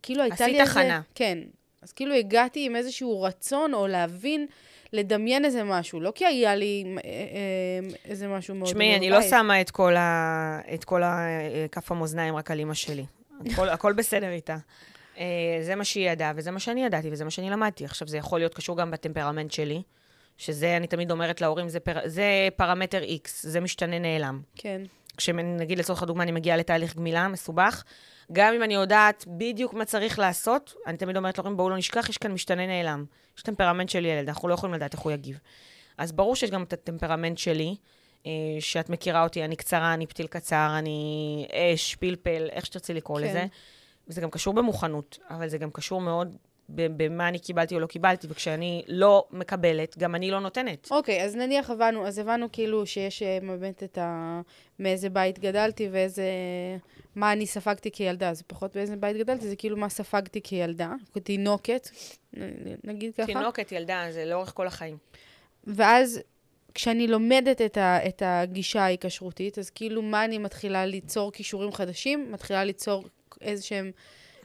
כאילו 0.03 0.23
הייתה 0.23 0.47
לי 0.47 0.61
עשית 0.61 0.69
איזה... 0.69 0.81
הכנה. 0.81 1.01
כן. 1.15 1.39
אז 1.83 1.93
כאילו 1.93 2.15
הגעתי 2.15 2.67
עם 2.67 2.77
איזשהו 2.77 3.23
רצון 3.23 3.75
או 3.75 3.87
להבין, 3.87 4.47
לדמיין 4.93 5.45
איזה 5.45 5.65
משהו, 5.65 6.01
לא 6.01 6.13
כי 6.15 6.27
היה 6.27 6.55
לי 6.55 6.85
אה, 6.87 7.01
אה, 7.05 7.95
איזה 8.05 8.29
משהו 8.29 8.55
מאוד... 8.55 8.69
תשמעי, 8.69 8.97
אני. 8.97 9.11
לא 9.11 9.23
שמה 9.23 9.61
את 9.61 9.71
כל, 9.71 9.97
ה... 9.97 10.61
את 10.75 10.85
כל 10.85 11.03
ה... 11.03 11.27
כף 11.73 11.93
המאזניים 11.93 12.37
רק 12.37 12.51
על 12.51 12.59
אימא 12.59 12.75
שלי. 12.75 13.05
הכל, 13.47 13.69
הכל 13.69 13.93
בסדר 13.93 14.31
איתה. 14.31 14.57
אה, 15.19 15.59
זה 15.63 15.75
מה 15.75 15.85
שהיא 15.85 16.11
ידעה, 16.11 16.33
וזה 16.37 16.51
מה 16.51 16.61
שאני 16.61 16.85
ידעתי, 16.85 17.09
וזה 17.13 17.25
מה 17.25 17.31
שאני 17.31 17.51
למדתי. 17.51 17.85
עכשיו, 17.85 18.09
זה 18.09 18.19
יכול 18.19 18.41
להיות 18.41 18.55
קשור 18.55 18.77
גם 18.77 18.91
בטמפרמנט 18.91 19.51
שלי, 19.51 19.83
שזה, 20.39 20.77
אני 20.77 20.87
תמיד 20.87 21.11
אומרת 21.11 21.41
להורים, 21.41 21.69
זה, 21.69 21.81
פר... 21.81 21.99
זה 22.05 22.49
פרמטר 22.57 23.03
X, 23.03 23.29
זה 23.43 23.61
משתנה 23.61 23.99
נעלם. 23.99 24.41
כן. 24.55 24.83
כשנגיד, 25.17 25.79
לצורך 25.79 26.03
הדוגמה, 26.03 26.23
אני 26.23 26.33
מגיעה 26.33 26.57
לתהליך 26.57 26.97
גמילה 26.97 27.29
מסובך, 27.29 27.85
גם 28.33 28.55
אם 28.55 28.63
אני 28.63 28.75
יודעת 28.75 29.25
בדיוק 29.29 29.75
מה 29.75 29.85
צריך 29.85 30.19
לעשות, 30.19 30.75
אני 30.87 30.97
תמיד 30.97 31.17
אומרת 31.17 31.39
להורים, 31.39 31.57
בואו 31.57 31.71
לא 31.71 31.77
נשכח, 31.77 32.09
יש 32.09 32.19
כאן 32.19 32.33
משתנה 32.33 32.67
נעלם. 32.67 33.05
יש 33.37 33.43
טמפרמנט 33.43 33.89
של 33.89 34.05
ילד, 34.05 34.29
אנחנו 34.29 34.49
לא 34.49 34.55
יכולים 34.55 34.75
לדעת 34.75 34.93
איך 34.93 35.01
הוא 35.01 35.13
יגיב. 35.13 35.39
אז 35.99 36.13
ברור 36.13 36.37
שיש 36.37 36.51
גם 36.51 36.63
את 36.63 36.73
הטמפרמנט 36.73 37.39
שלי, 37.39 37.77
אה, 38.27 38.33
שאת 38.61 38.91
מכירה 38.91 39.23
אותי, 39.23 39.45
אני 39.45 39.57
קצרה, 39.57 39.95
אני 39.95 40.07
פתיל 40.07 40.27
קצר, 40.27 40.75
אני 40.79 41.47
אש, 41.53 41.95
פלפל, 41.95 42.49
איך 42.53 42.67
שתרצי 42.67 42.95
לקרוא 42.95 43.21
כן. 43.21 43.25
לזה. 43.27 43.47
וזה 44.09 44.21
גם 44.21 44.31
קשור 44.31 44.55
במוכנות, 44.55 45.19
אבל 45.31 45.49
זה 45.49 45.59
גם 45.59 45.71
קשור 45.71 46.01
מאוד 46.01 46.37
במה 46.69 47.29
אני 47.29 47.39
קיבלתי 47.39 47.75
או 47.75 47.81
לא 47.81 47.87
קיבלתי, 47.87 48.27
וכשאני 48.31 48.83
לא 48.89 49.27
מקבלת, 49.31 49.99
גם 49.99 50.15
אני 50.15 50.31
לא 50.31 50.41
נותנת. 50.41 50.89
אוקיי, 50.91 51.25
אז 51.25 51.37
נניח 51.37 51.71
הבנו, 51.71 52.07
אז 52.07 52.19
הבנו 52.19 52.47
כאילו 52.53 52.87
שיש 52.87 53.23
אה, 53.23 53.39
באמת 53.43 53.83
את 53.83 53.99
ה... 53.99 54.41
מאיזה 54.79 55.09
בית 55.09 55.39
גדלתי 55.39 55.89
ואיזה... 55.93 56.25
מה 57.15 57.33
אני 57.33 57.47
ספגתי 57.47 57.91
כילדה. 57.91 58.35
זה 58.35 58.45
פחות 58.47 58.77
באיזה 58.77 58.97
בית 58.97 59.17
גדלתי, 59.17 59.49
זה 59.49 59.57
כאילו 59.57 59.77
מה 59.77 59.89
ספגתי 59.89 60.43
כילדה, 60.43 60.93
כתינוקת, 61.15 61.89
נגיד 62.85 63.15
ככה. 63.15 63.27
תינוקת, 63.27 63.73
ילדה, 63.73 64.07
זה 64.11 64.25
לאורך 64.25 64.53
כל 64.55 64.67
החיים. 64.67 64.97
ואז 65.65 66.21
כשאני 66.75 67.07
לומדת 67.07 67.63
את, 67.63 67.77
ה, 67.77 68.07
את 68.09 68.23
הגישה 68.27 68.83
ההיקשרותית, 68.83 69.59
אז 69.59 69.71
כאילו 69.71 70.03
מה 70.03 70.25
אני 70.25 70.39
מתחילה 70.39 70.87
ליצור 70.87 71.33
כישורים 71.33 71.73
חדשים? 71.73 72.33
מתחילה 72.33 72.65
ליצור 72.65 73.05
איזה 73.41 73.63
שהן 73.63 73.91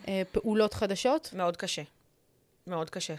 אה, 0.07 0.21
פעולות 0.31 0.73
חדשות? 0.73 1.29
מאוד 1.33 1.57
קשה. 1.57 1.83
מאוד 2.67 2.89
קשה. 2.89 3.15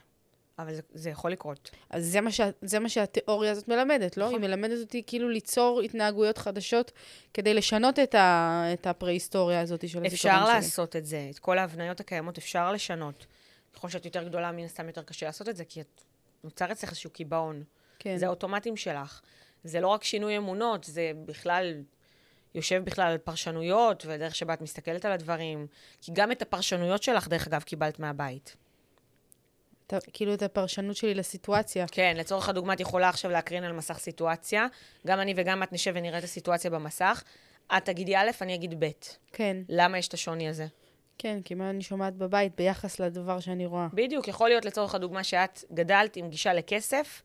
אבל 0.59 0.75
זה, 0.75 0.83
זה 0.93 1.11
יכול 1.11 1.33
לקרות. 1.33 1.71
אז 1.91 2.07
זה 2.07 2.21
מה, 2.21 2.33
שה, 2.33 2.51
זה 2.63 2.79
מה 2.79 2.89
שהתיאוריה 2.89 3.51
הזאת 3.51 3.69
מלמדת, 3.69 4.17
לא? 4.17 4.25
נכון. 4.25 4.43
היא 4.43 4.49
מלמדת 4.49 4.81
אותי 4.81 5.03
כאילו 5.07 5.29
ליצור 5.29 5.81
התנהגויות 5.81 6.39
חדשות 6.39 6.93
כדי 7.35 7.55
לשנות 7.55 7.99
את, 7.99 8.15
ה, 8.15 8.65
את 8.73 8.87
הפרה-היסטוריה 8.87 9.61
הזאת 9.61 9.81
של 9.81 9.87
הזיכרון 9.87 10.09
שלי. 10.09 10.15
אפשר 10.15 10.45
לעשות 10.45 10.97
את 10.97 11.07
זה. 11.07 11.29
את 11.31 11.39
כל 11.39 11.59
ההבניות 11.59 12.01
הקיימות 12.01 12.39
אפשר 12.39 12.73
לשנות. 12.73 13.27
ככל 13.75 13.89
שאת 13.89 14.05
יותר 14.05 14.23
גדולה, 14.23 14.53
מן 14.53 14.65
הסתם 14.65 14.87
יותר 14.87 15.03
קשה 15.03 15.27
לעשות 15.27 15.49
את 15.49 15.57
זה, 15.57 15.65
כי 15.65 15.81
את 15.81 16.03
נוצר 16.45 16.73
אצלך 16.73 16.91
איזשהו 16.91 17.11
קיבעון. 17.11 17.65
כן. 17.99 18.17
זה 18.17 18.27
האוטומטים 18.27 18.77
שלך. 18.77 19.21
זה 19.65 19.81
לא 19.81 19.89
רק 19.89 20.05
שינוי 20.05 20.37
אמונות, 20.37 20.85
זה 20.85 21.13
בכלל 21.27 21.83
יושב 22.55 22.83
בכלל 22.85 23.13
על 23.13 23.19
פרשנויות, 23.19 24.05
ודרך 24.09 24.35
שבה 24.35 24.55
את 24.55 24.61
מסתכלת 24.61 25.05
על 25.05 25.13
הדברים. 25.13 25.67
כי 26.01 26.13
גם 26.15 26.33
את 26.33 26.43
הפרשנויות 26.43 27.03
שלך, 27.03 27.29
דרך 27.29 27.47
אגב, 27.47 27.63
קיבלת 27.63 27.99
מהבית. 27.99 28.57
ה- 29.93 29.97
כאילו 30.13 30.35
את 30.35 30.43
הפרשנות 30.43 30.97
שלי 30.97 31.15
לסיטואציה. 31.15 31.87
כן, 31.93 32.15
לצורך 32.17 32.49
הדוגמה, 32.49 32.73
את 32.73 32.81
יכולה 32.81 33.09
עכשיו 33.09 33.31
להקרין 33.31 33.65
על 33.65 33.73
מסך 33.73 33.99
סיטואציה. 33.99 34.67
גם 35.07 35.21
אני 35.21 35.35
וגם 35.37 35.63
את 35.63 35.73
נשב 35.73 35.93
ונראה 35.97 36.19
את 36.19 36.25
הסיטואציה 36.25 36.71
במסך. 36.71 37.23
את 37.77 37.85
תגידי 37.85 38.17
א', 38.17 38.31
אני 38.41 38.55
אגיד 38.55 38.85
ב'. 38.85 38.91
כן, 39.33 39.57
למה 39.69 39.99
יש 39.99 40.09
את 40.09 40.15
השוני 40.15 40.49
הזה? 40.49 40.67
כן, 41.19 41.39
כי 41.45 41.55
מה 41.55 41.71
אני 41.71 41.83
שומעת 41.83 42.15
בבית 42.15 42.57
ביחס 42.57 43.01
לדבר 43.01 43.41
שאני 43.41 43.67
רואה. 43.67 43.87
בדיוק, 43.95 44.29
יכול 44.29 44.49
להיות 44.49 44.65
לצורך 44.65 44.95
הדוגמה 44.95 45.25
שאת 45.25 45.65
גדלת 45.73 46.17
עם 46.17 46.29
גישה 46.31 46.55
לכסף, 46.55 47.23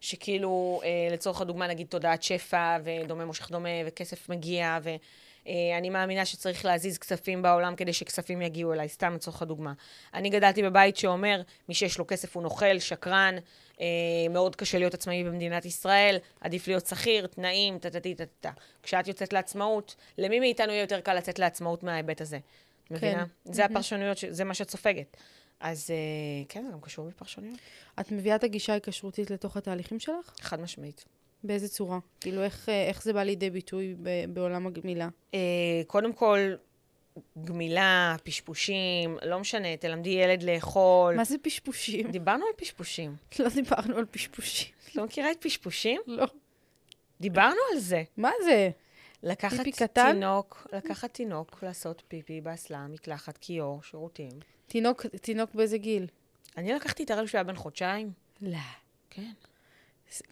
שכאילו, 0.00 0.80
אה, 0.84 0.88
לצורך 1.12 1.40
הדוגמה, 1.40 1.66
נגיד 1.66 1.86
תודעת 1.86 2.22
שפע, 2.22 2.76
ודומה 2.84 3.24
מושך 3.24 3.50
דומה, 3.50 3.68
וכסף 3.86 4.28
מגיע, 4.28 4.78
ואני 4.82 5.90
מאמינה 5.90 6.24
שצריך 6.24 6.64
להזיז 6.64 6.98
כספים 6.98 7.42
בעולם 7.42 7.76
כדי 7.76 7.92
שכספים 7.92 8.42
יגיעו 8.42 8.72
אליי, 8.72 8.88
סתם 8.88 9.14
לצורך 9.14 9.42
הדוגמה. 9.42 9.72
אני 10.14 10.30
גדלתי 10.30 10.62
בבית 10.62 10.96
שאומר, 10.96 11.42
מי 11.68 11.74
שיש 11.74 11.98
לו 11.98 12.06
כסף 12.06 12.36
הוא 12.36 12.42
נוכל, 12.42 12.78
שקרן, 12.78 13.34
אה, 13.80 13.86
מאוד 14.30 14.56
קשה 14.56 14.78
להיות 14.78 14.94
עצמאי 14.94 15.24
במדינת 15.24 15.64
ישראל, 15.64 16.16
עדיף 16.40 16.68
להיות 16.68 16.86
שכיר, 16.86 17.26
תנאים, 17.26 17.78
טה-טה-טה-טה. 17.78 18.50
כשאת 18.82 19.08
יוצאת 19.08 19.32
לעצמאות, 19.32 19.94
למי 20.18 20.40
מאיתנו 20.40 20.72
יהיה 20.72 20.80
יותר 20.80 21.00
קל 21.00 21.14
לצאת 21.14 21.38
לעצמאות 21.38 21.82
מההיבט 21.82 22.20
הזה? 22.20 22.38
את 22.86 22.90
מבינה? 22.90 23.24
זה 23.44 23.64
הפרשנויות, 23.64 24.18
ש- 24.18 24.24
זה 24.24 24.44
מה 24.44 24.54
שאת 24.54 24.70
סופגת. 24.70 25.16
אז 25.60 25.90
אה, 25.90 26.44
כן, 26.48 26.64
זה 26.66 26.72
גם 26.72 26.80
קשור 26.80 27.08
בפרשנויות. 27.08 27.58
את 28.00 28.12
מביאה 28.12 28.36
את 28.36 28.44
הגישה 28.44 28.72
ההיקשרותית 28.72 29.30
לתוך 29.30 29.56
התהליכים 29.56 30.00
שלך? 30.00 30.34
חד 30.40 30.60
משמעית. 30.60 31.04
באיזה 31.44 31.68
צורה? 31.68 31.98
כאילו, 32.20 32.42
איך, 32.42 32.68
אה, 32.68 32.88
איך 32.88 33.02
זה 33.02 33.12
בא 33.12 33.22
לידי 33.22 33.50
ביטוי 33.50 33.94
ב- 34.02 34.24
בעולם 34.34 34.66
הגמילה? 34.66 35.08
אה, 35.34 35.38
קודם 35.86 36.12
כל, 36.12 36.38
גמילה, 37.44 38.16
פשפושים, 38.24 39.18
לא 39.22 39.38
משנה, 39.38 39.76
תלמדי 39.76 40.10
ילד 40.10 40.42
לאכול. 40.42 41.14
מה 41.16 41.24
זה 41.24 41.38
פשפושים? 41.42 42.10
דיברנו 42.10 42.44
על 42.46 42.52
פשפושים. 42.56 43.16
לא 43.38 43.48
דיברנו 43.48 43.96
על 43.96 44.04
פשפושים. 44.10 44.68
את 44.90 44.96
לא 44.96 45.04
מכירה 45.04 45.30
את 45.30 45.36
פשפושים? 45.40 46.00
לא. 46.06 46.26
דיברנו 47.20 47.60
על 47.72 47.78
זה. 47.78 48.02
מה 48.16 48.30
זה? 48.44 48.70
לקחת? 49.22 49.66
תינוק, 49.92 50.66
לקחת 50.72 51.14
תינוק, 51.14 51.62
לעשות 51.62 52.02
פיפי 52.08 52.40
באסלה, 52.40 52.86
מקלחת, 52.86 53.38
כיור, 53.38 53.82
שירותים. 53.82 54.32
תינוק, 54.66 55.06
תינוק 55.06 55.54
באיזה 55.54 55.78
גיל? 55.78 56.06
אני 56.56 56.72
לקחתי 56.72 57.04
את 57.04 57.10
הרגל 57.10 57.26
שהיה 57.26 57.44
בן 57.44 57.56
חודשיים. 57.56 58.12
לא. 58.42 58.58
כן. 59.10 59.32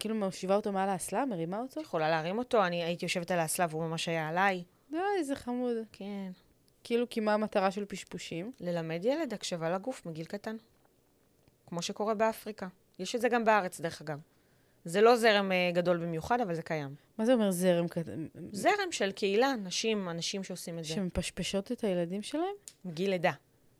כאילו 0.00 0.14
מושיבה 0.14 0.56
אותו 0.56 0.72
מעל 0.72 0.88
האסלה, 0.88 1.24
מרימה 1.24 1.58
אותו? 1.60 1.80
יכולה 1.80 2.10
להרים 2.10 2.38
אותו, 2.38 2.66
אני 2.66 2.84
הייתי 2.84 3.04
יושבת 3.04 3.30
על 3.30 3.38
האסלה 3.38 3.66
והוא 3.70 3.84
ממש 3.84 4.08
היה 4.08 4.28
עליי. 4.28 4.64
לא, 4.90 5.04
איזה 5.18 5.36
חמוד. 5.36 5.76
כן. 5.92 6.30
כאילו, 6.84 7.08
כי 7.10 7.20
מה 7.20 7.34
המטרה 7.34 7.70
של 7.70 7.84
פשפושים? 7.84 8.52
ללמד 8.60 9.04
ילד 9.04 9.34
הקשבה 9.34 9.70
לגוף 9.70 10.06
מגיל 10.06 10.24
קטן. 10.24 10.56
כמו 11.66 11.82
שקורה 11.82 12.14
באפריקה. 12.14 12.68
יש 12.98 13.14
את 13.14 13.20
זה 13.20 13.28
גם 13.28 13.44
בארץ, 13.44 13.80
דרך 13.80 14.00
אגב. 14.00 14.18
זה 14.84 15.00
לא 15.00 15.16
זרם 15.16 15.52
אה, 15.52 15.70
גדול 15.74 15.96
במיוחד, 15.96 16.40
אבל 16.40 16.54
זה 16.54 16.62
קיים. 16.62 16.94
מה 17.18 17.24
זה 17.24 17.32
אומר 17.32 17.50
זרם 17.50 17.88
כזה? 17.88 18.14
זרם 18.52 18.92
של 18.92 19.12
קהילה, 19.12 19.54
נשים, 19.56 20.08
אנשים 20.08 20.44
שעושים 20.44 20.78
את 20.78 20.84
זה. 20.84 20.94
שמפשפשות 20.94 21.72
את 21.72 21.84
הילדים 21.84 22.22
שלהם? 22.22 22.54
מגיל 22.84 23.10
לידה. 23.10 23.32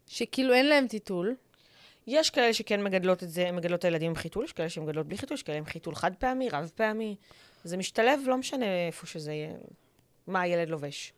שכאילו 0.07 0.55
אין 0.55 0.67
להם 0.67 0.87
טיטול. 0.87 1.35
יש 2.07 2.31
כאלה 2.31 2.55
שכן 2.55 2.85
מגדלות 2.85 3.23
את 3.23 3.31
זה, 3.31 3.53
מגדלות 3.53 3.79
את 3.79 3.85
הילדים 3.85 4.11
עם 4.11 4.17
חיתול, 4.17 4.45
יש 4.45 4.53
כאלה 4.53 4.69
שמגדלות 4.69 5.07
בלי 5.07 5.19
חיתול, 5.19 5.35
יש 5.35 5.43
כאלה 5.43 5.59
עם 5.59 5.65
חיתול 5.65 5.95
חד 5.95 6.15
פעמי, 6.15 6.49
רב 6.49 6.71
פעמי. 6.75 7.17
זה 7.65 7.77
משתלב, 7.77 8.21
לא 8.27 8.37
משנה 8.37 8.87
איפה 8.87 9.07
שזה 9.07 9.33
יהיה, 9.33 9.53
מה 10.27 10.41
הילד 10.41 10.69
לובש. 10.69 11.13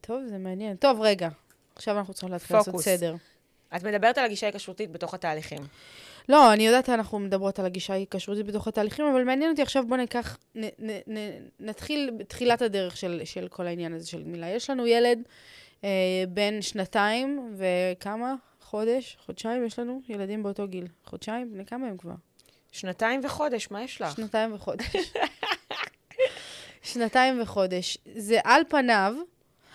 טוב, 0.00 0.22
זה 0.26 0.38
מעניין. 0.38 0.76
טוב, 0.76 1.00
רגע. 1.00 1.28
עכשיו 1.76 1.98
אנחנו 1.98 2.14
צריכים 2.14 2.32
להתחיל 2.32 2.56
לעשות 2.56 2.72
פוקוס. 2.72 2.84
סדר. 2.84 3.14
את 3.76 3.82
מדברת 3.82 4.18
על 4.18 4.24
הגישה 4.24 4.46
ההיקשרותית 4.46 4.90
בתוך 4.90 5.14
התהליכים. 5.14 5.58
לא, 6.28 6.52
אני 6.52 6.66
יודעת, 6.66 6.88
אנחנו 6.88 7.18
מדברות 7.18 7.58
על 7.58 7.66
הגישה 7.66 7.92
ההיקשרותית 7.92 8.46
בתוך 8.46 8.68
התהליכים, 8.68 9.04
אבל 9.06 9.24
מעניין 9.24 9.50
אותי 9.50 9.62
עכשיו, 9.62 9.84
בוא 9.86 9.96
ניקח, 9.96 10.38
נ, 10.54 10.64
נ, 10.64 10.90
נ, 11.06 11.16
נתחיל 11.60 12.10
בתחילת 12.18 12.62
הדרך 12.62 12.96
של, 12.96 13.20
של 13.24 13.48
כל 13.48 13.66
העניין 13.66 13.92
הזה 13.92 14.06
של 14.06 14.22
גמילה. 14.22 14.50
יש 14.50 14.70
לנו 14.70 14.86
ילד 14.86 15.18
בן 16.28 16.62
שנתיים 16.62 17.56
וכמה? 17.56 18.34
חודש? 18.60 19.16
חודשיים? 19.26 19.66
יש 19.66 19.78
לנו 19.78 20.00
ילדים 20.08 20.42
באותו 20.42 20.68
גיל. 20.68 20.86
חודשיים? 21.04 21.52
בני 21.52 21.66
כמה 21.66 21.86
הם 21.86 21.96
כבר? 21.96 22.14
שנתיים 22.72 23.20
וחודש, 23.24 23.70
מה 23.70 23.82
יש 23.82 24.00
לך? 24.00 24.16
שנתיים 24.16 24.54
וחודש. 24.54 24.96
שנתיים 26.92 27.42
וחודש. 27.42 27.98
זה 28.14 28.38
על 28.44 28.62
פניו, 28.68 29.14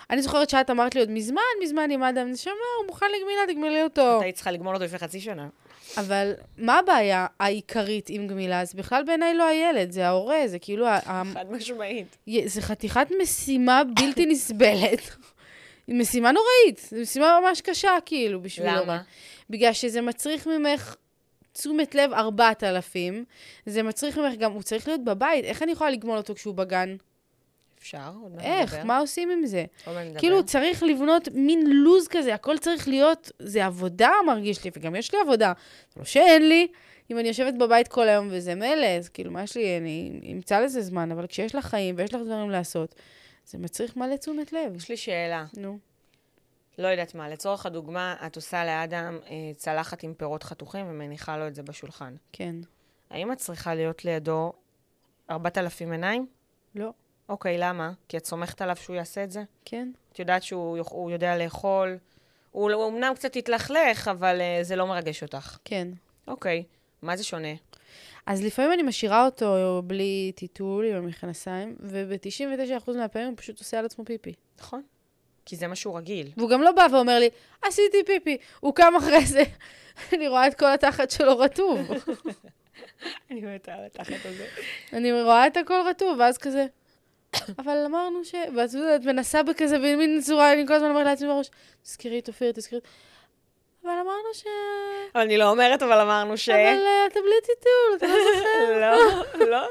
אני 0.09 0.21
זוכרת 0.21 0.49
שאת 0.49 0.69
אמרת 0.69 0.95
לי 0.95 1.01
עוד 1.01 1.11
מזמן, 1.11 1.41
מזמן 1.63 1.91
עם 1.91 2.03
אדם, 2.03 2.31
נשמה, 2.31 2.53
הוא 2.79 2.87
מוכן 2.87 3.05
לגמילה, 3.05 3.41
תגמלי 3.47 3.83
אותו. 3.83 4.17
את 4.17 4.23
היית 4.23 4.35
צריכה 4.35 4.51
לגמול 4.51 4.73
אותו 4.73 4.85
לפני 4.85 4.99
חצי 4.99 5.21
שנה. 5.21 5.47
אבל 5.97 6.33
מה 6.57 6.79
הבעיה 6.79 7.27
העיקרית 7.39 8.09
עם 8.09 8.27
גמילה? 8.27 8.65
זה 8.65 8.77
בכלל 8.77 9.03
בעיניי 9.03 9.33
לא 9.33 9.47
הילד, 9.47 9.91
זה 9.91 10.07
ההורה, 10.07 10.41
זה 10.45 10.59
כאילו, 10.59 10.85
חד 11.33 11.51
משמעית. 11.51 12.17
זה 12.45 12.61
חתיכת 12.61 13.07
משימה 13.21 13.81
בלתי 13.95 14.25
נסבלת. 14.25 15.01
משימה 15.89 16.31
נוראית, 16.31 16.87
זו 16.89 17.01
משימה 17.01 17.39
ממש 17.43 17.61
קשה, 17.61 17.97
כאילו, 18.05 18.41
בשביל 18.41 18.67
למה? 18.67 18.79
הורה. 18.79 19.01
בגלל 19.49 19.73
שזה 19.73 20.01
מצריך 20.01 20.47
ממך 20.47 20.95
תשומת 21.53 21.95
לב 21.95 22.13
4,000, 22.13 23.25
זה 23.65 23.83
מצריך 23.83 24.17
ממך 24.17 24.33
גם, 24.35 24.51
הוא 24.51 24.63
צריך 24.63 24.87
להיות 24.87 25.03
בבית, 25.03 25.45
איך 25.45 25.63
אני 25.63 25.71
יכולה 25.71 25.89
לגמול 25.89 26.17
אותו 26.17 26.35
כשהוא 26.35 26.55
בגן? 26.55 26.95
אפשר, 27.79 28.11
עוד 28.23 28.35
מעט 28.35 28.45
איך? 28.45 28.73
נדבר. 28.73 28.85
מה 28.85 28.97
עושים 28.97 29.29
עם 29.29 29.45
זה? 29.45 29.65
כאילו, 30.17 30.45
צריך 30.45 30.83
לבנות 30.83 31.27
מין 31.33 31.67
לוז 31.67 32.07
כזה, 32.07 32.33
הכל 32.33 32.57
צריך 32.57 32.87
להיות, 32.87 33.31
זה 33.39 33.65
עבודה 33.65 34.11
מרגיש 34.25 34.63
לי, 34.63 34.71
וגם 34.77 34.95
יש 34.95 35.13
לי 35.13 35.19
עבודה. 35.21 35.53
לא 35.97 36.03
שאין 36.03 36.49
לי, 36.49 36.67
אם 37.11 37.19
אני 37.19 37.27
יושבת 37.27 37.53
בבית 37.53 37.87
כל 37.87 38.07
היום 38.07 38.27
וזה 38.31 38.55
מילא, 38.55 38.85
אז 38.85 39.09
כאילו, 39.09 39.31
מה 39.31 39.43
יש 39.43 39.57
לי, 39.57 39.77
אני 39.77 40.19
אמצא 40.31 40.59
לזה 40.59 40.81
זמן, 40.81 41.11
אבל 41.11 41.27
כשיש 41.27 41.55
לך 41.55 41.65
חיים 41.65 41.95
ויש 41.97 42.13
לך 42.13 42.21
דברים 42.21 42.49
לעשות, 42.49 42.95
זה 43.49 43.57
מצריך 43.57 43.97
מלא 43.97 44.15
תשומת 44.15 44.53
לב. 44.53 44.75
יש 44.75 44.89
לי 44.89 44.97
שאלה. 44.97 45.45
נו. 45.57 45.79
לא 46.77 46.87
יודעת 46.87 47.15
מה, 47.15 47.29
לצורך 47.29 47.65
הדוגמה, 47.65 48.15
את 48.25 48.35
עושה 48.35 48.65
לאדם 48.65 49.19
אה, 49.25 49.51
צלחת 49.55 50.03
עם 50.03 50.13
פירות 50.13 50.43
חתוכים 50.43 50.85
ומניחה 50.89 51.37
לו 51.37 51.47
את 51.47 51.55
זה 51.55 51.63
בשולחן. 51.63 52.15
כן. 52.31 52.55
האם 53.09 53.31
את 53.31 53.37
צריכה 53.37 53.75
להיות 53.75 54.05
לידו 54.05 54.53
4,000 55.29 55.91
עיניים? 55.91 56.27
לא. 56.75 56.93
אוקיי, 57.29 57.57
למה? 57.57 57.91
כי 58.07 58.17
את 58.17 58.25
סומכת 58.25 58.61
עליו 58.61 58.75
שהוא 58.75 58.95
יעשה 58.95 59.23
את 59.23 59.31
זה? 59.31 59.43
כן. 59.65 59.91
את 60.13 60.19
יודעת 60.19 60.43
שהוא 60.43 61.11
יודע 61.11 61.37
לאכול. 61.37 61.97
הוא 62.51 62.71
הוא 62.71 62.89
אמנם 62.89 63.13
קצת 63.15 63.35
יתלכלך, 63.35 64.07
אבל 64.07 64.41
אה, 64.41 64.59
זה 64.61 64.75
לא 64.75 64.87
מרגש 64.87 65.23
אותך. 65.23 65.57
כן. 65.65 65.87
אוקיי, 66.27 66.63
מה 67.01 67.17
זה 67.17 67.23
שונה? 67.23 67.53
אז 68.25 68.43
לפעמים 68.43 68.73
אני 68.73 68.83
משאירה 68.83 69.25
אותו 69.25 69.81
בלי 69.85 70.31
טיטול 70.35 70.85
עם 70.85 70.95
המכנסיים, 70.95 71.75
וב-99% 71.79 72.91
מהפעמים 72.97 73.27
הוא 73.27 73.37
פשוט 73.37 73.59
עושה 73.59 73.79
על 73.79 73.85
עצמו 73.85 74.05
פיפי. 74.05 74.33
נכון? 74.59 74.81
כי 75.45 75.55
זה 75.55 75.67
מה 75.67 75.75
שהוא 75.75 75.97
רגיל. 75.97 76.31
והוא 76.37 76.49
גם 76.49 76.61
לא 76.61 76.71
בא 76.71 76.87
ואומר 76.91 77.19
לי, 77.19 77.29
עשיתי 77.61 77.97
פיפי. 78.05 78.37
הוא 78.59 78.75
קם 78.75 78.93
אחרי 78.97 79.25
זה, 79.25 79.43
אני 80.13 80.27
רואה 80.27 80.47
את 80.47 80.53
כל 80.53 80.73
התחת 80.73 81.11
שלו 81.11 81.37
רטוב. 81.37 81.79
אני 83.31 83.41
מתה 83.41 83.73
על 83.73 83.85
התחת 83.85 84.25
הזה. 84.25 84.47
אני 84.93 85.23
רואה 85.23 85.47
את 85.47 85.57
הכל 85.57 85.81
רטוב, 85.89 86.19
ואז 86.19 86.37
כזה, 86.37 86.65
אבל 87.59 87.83
אמרנו 87.85 88.25
ש... 88.25 88.35
ואת 88.55 89.05
מנסה 89.05 89.43
בכזה 89.43 89.77
במין 89.77 90.21
צורה, 90.21 90.53
אני 90.53 90.67
כל 90.67 90.73
הזמן 90.73 90.89
אומרת 90.89 91.05
לעצמי 91.05 91.27
בראש, 91.27 91.49
תזכרי 91.83 92.19
את 92.19 92.27
אופיר, 92.27 92.51
תזכרי 92.51 92.79
את... 92.79 92.87
אבל 93.89 93.97
אמרנו 93.97 94.33
ש... 94.33 94.43
אבל 95.15 95.23
אני 95.23 95.37
לא 95.37 95.49
אומרת, 95.49 95.83
אבל 95.83 95.99
אמרנו 95.99 96.37
ש... 96.37 96.49
אבל 96.49 96.57
אה, 96.59 97.05
אתה 97.07 97.19
בלי 97.19 97.35
טיטול, 97.41 97.97
אתה 97.97 98.07
לא 98.07 98.13
זוכר. 98.35 98.79
לא, 99.39 99.51
לא. 99.51 99.67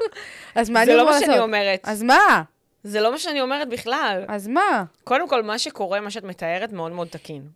אז 0.55 0.69
מה 0.69 0.81
אני 0.81 0.91
זה 0.91 0.97
לא 0.97 1.05
מה? 1.05 1.19
שאני 1.19 1.39
אומרת. 1.39 1.79
אז 1.83 2.03
מה? 2.03 2.43
זה 2.83 3.01
לא 3.01 3.11
מה 3.11 3.17
שאני 3.17 3.41
אומרת 3.41 3.69
בכלל. 3.69 4.25
אז 4.27 4.47
מה? 4.47 4.83
קודם 5.03 5.29
כל, 5.29 5.43
מה 5.43 5.59
שקורה, 5.59 5.99
מה 5.99 6.11
שאת 6.11 6.23
מתארת, 6.23 6.71
מאוד 6.71 6.91
מאוד 6.91 7.07
תקין. 7.07 7.47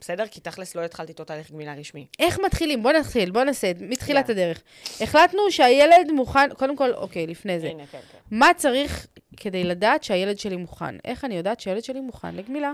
בסדר? 0.00 0.26
כי 0.26 0.40
תכלס 0.40 0.74
לא 0.74 0.80
התחלתי 0.80 1.12
איתו 1.12 1.24
תהליך 1.24 1.50
גמילה 1.50 1.74
רשמי. 1.74 2.06
איך 2.18 2.38
מתחילים? 2.38 2.82
בוא 2.82 2.92
נתחיל, 2.92 3.30
בוא 3.30 3.44
נעשה 3.44 3.72
מתחילת 3.80 4.28
יאללה. 4.28 4.42
הדרך. 4.42 4.62
החלטנו 5.00 5.50
שהילד 5.50 6.10
מוכן, 6.12 6.54
קודם 6.54 6.76
כל, 6.76 6.92
אוקיי, 6.94 7.26
לפני 7.26 7.60
זה. 7.60 7.66
הנה, 7.66 7.86
כן, 7.86 7.98
כן. 8.12 8.18
מה 8.30 8.54
צריך 8.56 9.06
כדי 9.36 9.64
לדעת 9.64 10.04
שהילד 10.04 10.38
שלי 10.38 10.56
מוכן? 10.56 10.96
איך 11.04 11.24
אני 11.24 11.36
יודעת 11.36 11.60
שהילד 11.60 11.84
שלי 11.84 12.00
מוכן 12.00 12.34
לגמילה? 12.34 12.72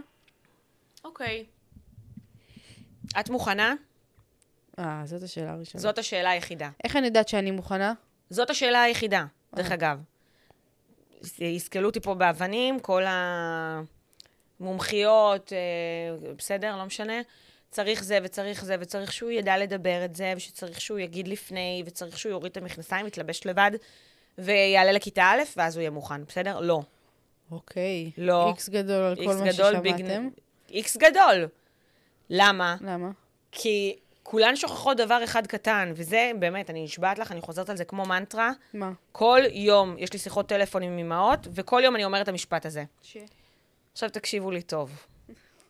אוקיי. 1.04 1.44
את 3.20 3.30
מוכנה? 3.30 3.74
אה, 4.78 5.02
זאת 5.04 5.22
השאלה 5.22 5.52
הראשונה. 5.52 5.82
זאת 5.82 5.98
השאלה 5.98 6.30
היחידה. 6.30 6.70
איך 6.84 6.96
אני 6.96 7.06
יודעת 7.06 7.28
שאני 7.28 7.50
מוכנה? 7.50 7.92
זאת 8.30 8.50
השאלה 8.50 8.82
היחידה, 8.82 9.24
דרך 9.54 9.70
אה. 9.70 9.74
אגב. 9.74 9.98
יסקלו 11.38 11.88
אותי 11.88 12.00
פה 12.00 12.14
באבנים, 12.14 12.80
כל 12.80 13.02
המומחיות, 14.60 15.52
אה, 15.52 15.58
בסדר, 16.36 16.76
לא 16.76 16.84
משנה. 16.84 17.20
צריך 17.70 18.04
זה 18.04 18.18
וצריך 18.22 18.64
זה, 18.64 18.76
וצריך 18.80 19.12
שהוא 19.12 19.30
ידע 19.30 19.58
לדבר 19.58 20.04
את 20.04 20.16
זה, 20.16 20.32
ושצריך 20.36 20.80
שהוא 20.80 20.98
יגיד 20.98 21.28
לפני, 21.28 21.82
וצריך 21.86 22.18
שהוא 22.18 22.30
יוריד 22.30 22.50
את 22.50 22.56
המכנסיים, 22.56 23.06
יתלבש 23.06 23.46
לבד, 23.46 23.70
ויעלה 24.38 24.92
לכיתה 24.92 25.22
א', 25.22 25.42
ואז 25.56 25.76
הוא 25.76 25.80
יהיה 25.80 25.90
מוכן, 25.90 26.24
בסדר? 26.24 26.60
לא. 26.60 26.80
אוקיי. 27.50 28.10
לא. 28.18 28.48
איקס 28.48 28.68
גדול 28.68 29.02
על 29.02 29.16
כל 29.16 29.34
מה. 29.34 29.52
ששמעתם. 29.52 30.28
איקס 30.70 30.96
גדול. 30.96 31.48
למה? 32.30 32.76
למה? 32.80 33.10
כי 33.52 33.96
כולן 34.22 34.56
שוכחות 34.56 34.96
דבר 34.96 35.24
אחד 35.24 35.46
קטן, 35.46 35.92
וזה, 35.94 36.30
באמת, 36.38 36.70
אני 36.70 36.84
נשבעת 36.84 37.18
לך, 37.18 37.32
אני 37.32 37.40
חוזרת 37.40 37.70
על 37.70 37.76
זה 37.76 37.84
כמו 37.84 38.04
מנטרה. 38.04 38.50
מה? 38.74 38.92
כל 39.12 39.40
יום 39.52 39.94
יש 39.98 40.12
לי 40.12 40.18
שיחות 40.18 40.48
טלפון 40.48 40.82
עם 40.82 40.98
אמהות, 40.98 41.48
וכל 41.52 41.80
יום 41.84 41.94
אני 41.94 42.04
אומרת 42.04 42.22
את 42.22 42.28
המשפט 42.28 42.66
הזה. 42.66 42.84
ש... 43.02 43.16
עכשיו 43.92 44.10
תקשיבו 44.10 44.50
לי 44.50 44.62
טוב. 44.62 45.06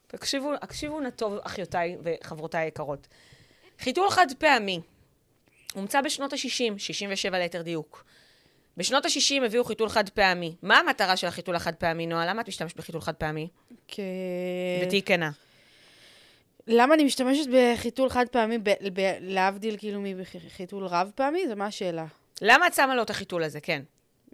תקשיבו, 0.07 0.57
תקשיבו 0.57 1.01
נא 1.01 1.11
טוב, 1.11 1.38
אחיותיי 1.42 1.96
וחברותיי 2.03 2.64
היקרות. 2.64 3.09
חיתול 3.79 4.11
חד 4.11 4.27
פעמי 4.38 4.81
הומצא 5.75 6.01
בשנות 6.01 6.33
ה-60, 6.33 6.79
67 6.79 7.38
ליתר 7.38 7.62
דיוק. 7.62 8.05
בשנות 8.77 9.05
ה-60 9.05 9.44
הביאו 9.44 9.64
חיתול 9.64 9.88
חד 9.88 10.09
פעמי. 10.09 10.57
מה 10.62 10.79
המטרה 10.79 11.16
של 11.16 11.27
החיתול 11.27 11.57
החד 11.57 11.75
פעמי, 11.75 12.07
נועה? 12.07 12.27
למה 12.27 12.42
את 12.42 12.49
משתמשת 12.49 12.77
בחיתול 12.77 13.01
חד 13.01 13.14
פעמי? 13.14 13.49
כ... 13.88 14.01
ותהיי 14.83 15.03
כנה. 15.03 15.31
למה 16.66 16.94
אני 16.94 17.05
משתמשת 17.05 17.49
בחיתול 17.53 18.09
חד 18.09 18.27
פעמי. 18.29 18.59
להבדיל 19.20 19.77
כאילו 19.77 20.01
מחיתול 20.46 20.87
רב 20.87 21.11
פעמי? 21.14 21.49
זו 21.49 21.57
מה 21.57 21.66
השאלה. 21.66 22.07
למה 22.42 22.66
את 22.66 22.75
שמה 22.75 22.94
לו 22.94 23.03
את 23.03 23.11
החיתול 23.11 23.42
הזה? 23.44 23.61
כן. 23.61 23.83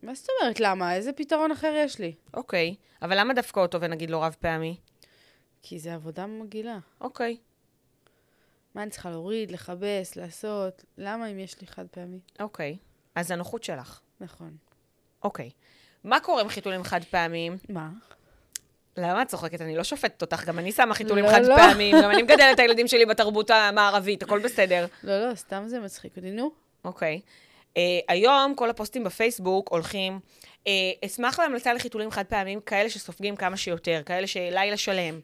מה 0.03 0.15
זאת 0.15 0.29
אומרת 0.41 0.61
למה? 0.61 0.95
איזה 0.95 1.12
פתרון 1.12 1.51
אחר 1.51 1.73
יש 1.77 1.99
לי? 1.99 2.15
אוקיי. 2.35 2.75
אבל 3.03 3.21
למה 3.21 3.35
דווקא 3.35 3.61
אותו 3.61 3.81
ונגיד 3.81 4.11
לו 4.11 4.21
רב 4.21 4.37
פעמי? 4.41 4.77
כי 5.62 5.79
זה 5.79 5.95
עבודה 5.95 6.27
מגעילה. 6.27 6.79
אוקיי. 7.01 7.37
מה 8.75 8.83
אני 8.83 8.91
צריכה 8.91 9.11
להוריד, 9.11 9.51
לכבס, 9.51 10.17
לעשות? 10.17 10.85
למה 10.99 11.27
אם 11.27 11.39
יש 11.39 11.61
לי 11.61 11.67
חד 11.67 11.87
פעמי? 11.91 12.21
אוקיי. 12.41 12.77
אז 13.15 13.31
הנוחות 13.31 13.65
שלך. 13.65 14.01
נכון. 14.21 14.57
אוקיי. 15.23 15.51
מה 16.05 16.21
קורה 16.21 16.43
עם 16.43 16.49
חיתולים 16.49 16.83
חד 16.85 17.05
פעמיים? 17.05 17.57
מה? 17.69 17.91
למה 18.96 19.22
את 19.22 19.28
צוחקת? 19.28 19.61
אני 19.61 19.76
לא 19.76 19.85
שופטת 19.85 20.22
אותך, 20.22 20.44
גם 20.44 20.59
אני 20.59 20.72
שמה 20.72 20.94
חיתולים 20.94 21.24
לא, 21.24 21.30
חד 21.30 21.44
לא. 21.44 21.56
פעמים, 21.56 21.96
גם 22.02 22.11
אני 22.11 22.22
מגדלת 22.22 22.54
את 22.54 22.59
הילדים 22.59 22.88
שלי 22.88 23.06
בתרבות 23.06 23.50
המערבית, 23.50 24.22
הכל 24.22 24.38
בסדר. 24.38 24.87
לא, 25.04 25.28
לא, 25.28 25.35
סתם 25.35 25.64
זה 25.66 25.80
מצחיק 25.80 26.16
אותי, 26.16 26.30
נו. 26.30 26.50
אוקיי. 26.85 27.20
Uh, 27.74 27.78
היום 28.09 28.54
כל 28.54 28.70
הפוסטים 28.70 29.04
בפייסבוק 29.04 29.68
הולכים, 29.68 30.20
uh, 30.64 30.68
אשמח 31.06 31.38
להמלצה 31.38 31.72
לחיתולים 31.72 32.11
חד 32.11 32.24
פעמים, 32.24 32.61
כאלה 32.61 32.90
שסופגים 32.90 33.37
כמה 33.37 33.56
שיותר, 33.56 34.02
כאלה 34.06 34.26
שלילה 34.26 34.76
שלם. 34.76 35.20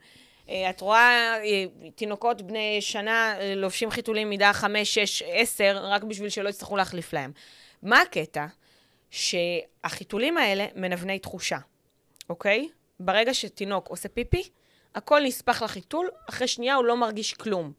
Uh, 0.46 0.50
את 0.70 0.80
רואה 0.80 1.37
uh, 1.42 1.90
תינוקות 1.94 2.42
בני 2.42 2.78
שנה 2.80 3.35
uh, 3.38 3.42
לובשים 3.56 3.90
חיתולים 3.90 4.28
מידה 4.28 4.52
5, 4.52 4.98
6, 4.98 5.22
10, 5.22 5.78
רק 5.82 6.02
בשביל 6.02 6.28
שלא 6.28 6.48
יצטרכו 6.48 6.76
להחליף 6.76 7.12
להם. 7.12 7.32
מה 7.82 8.00
הקטע? 8.00 8.46
שהחיתולים 9.11 10.38
האלה 10.38 10.66
מנווני 10.74 11.18
תחושה, 11.18 11.58
אוקיי? 12.30 12.68
ברגע 13.00 13.35
שתינוק 13.35 13.88
עושה 13.88 14.09
פיפי, 14.09 14.48
הכל 14.94 15.20
נספח 15.24 15.62
לחיתול, 15.62 16.11
אחרי 16.28 16.48
שנייה 16.48 16.74
הוא 16.74 16.85
לא 16.85 16.96
מרגיש 16.96 17.35
כלום. 17.35 17.72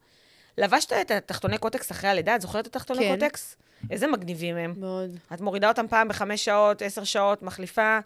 לבשת 0.58 0.94
את 0.94 1.12
התחתוני 1.12 1.58
קוטקס 1.58 1.92
אחרי 1.92 2.10
הלידה? 2.10 2.36
את 2.36 2.42
זוכרת 2.42 2.68
את 2.68 2.76
התחתוני 2.76 3.00
כן. 3.00 3.16
קוטקס? 3.20 3.56
איזה 3.92 4.08
מגניבים 4.08 4.58
הם. 4.58 4.74
מאוד. 4.78 5.18
את 5.34 5.42
מורידה 5.42 5.68
אותם 5.68 5.88
פעם 5.88 6.08
בחמש 6.08 6.46
שעות, 6.46 6.82
עשר 6.82 7.04
שעות, 7.04 7.42
מחליפה, 7.42 8.00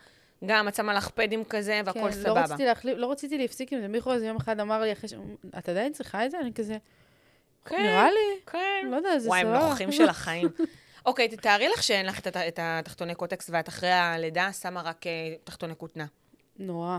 גם 0.45 0.67
את 0.67 0.75
שמה 0.75 0.93
לך 0.93 1.09
פדים 1.09 1.43
כזה, 1.43 1.81
והכל 1.85 1.99
כן, 1.99 2.11
סבבה. 2.11 2.33
לא 2.33 2.39
רציתי 2.39 2.65
להחליף, 2.65 2.97
לא 2.97 3.11
רציתי 3.11 3.37
להפסיק 3.37 3.73
עם 3.73 3.81
זה. 3.81 3.87
מיכו 3.87 4.13
איזה 4.13 4.27
יום 4.27 4.37
אחד 4.37 4.59
אמר 4.59 4.81
לי 4.81 4.91
אחרי 4.91 5.09
ש... 5.09 5.13
את 5.57 5.69
עדיין 5.69 5.93
צריכה 5.93 6.25
את 6.25 6.31
זה? 6.31 6.39
אני 6.39 6.53
כזה, 6.53 6.77
כן, 7.65 7.83
נראה 7.83 8.11
לי. 8.11 8.39
כן. 8.45 8.87
לא 8.91 8.95
יודע, 8.95 9.19
זה 9.19 9.29
וואי, 9.29 9.39
הם 9.39 9.47
סבבה. 9.47 9.69
נוכחים 9.69 9.91
של 9.91 10.09
החיים. 10.09 10.49
אוקיי, 11.05 11.27
תתארי 11.27 11.69
לך 11.69 11.83
שאין 11.83 12.05
לך 12.05 12.27
את 12.27 12.59
התחתוני 12.61 13.15
קוטקס, 13.15 13.49
ואת 13.53 13.69
אחרי 13.69 13.91
הלידה 13.91 14.53
שמה 14.53 14.81
רק 14.81 15.07
אה, 15.07 15.11
תחתוני 15.43 15.73
כותנה. 15.77 16.05
נורא, 16.59 16.97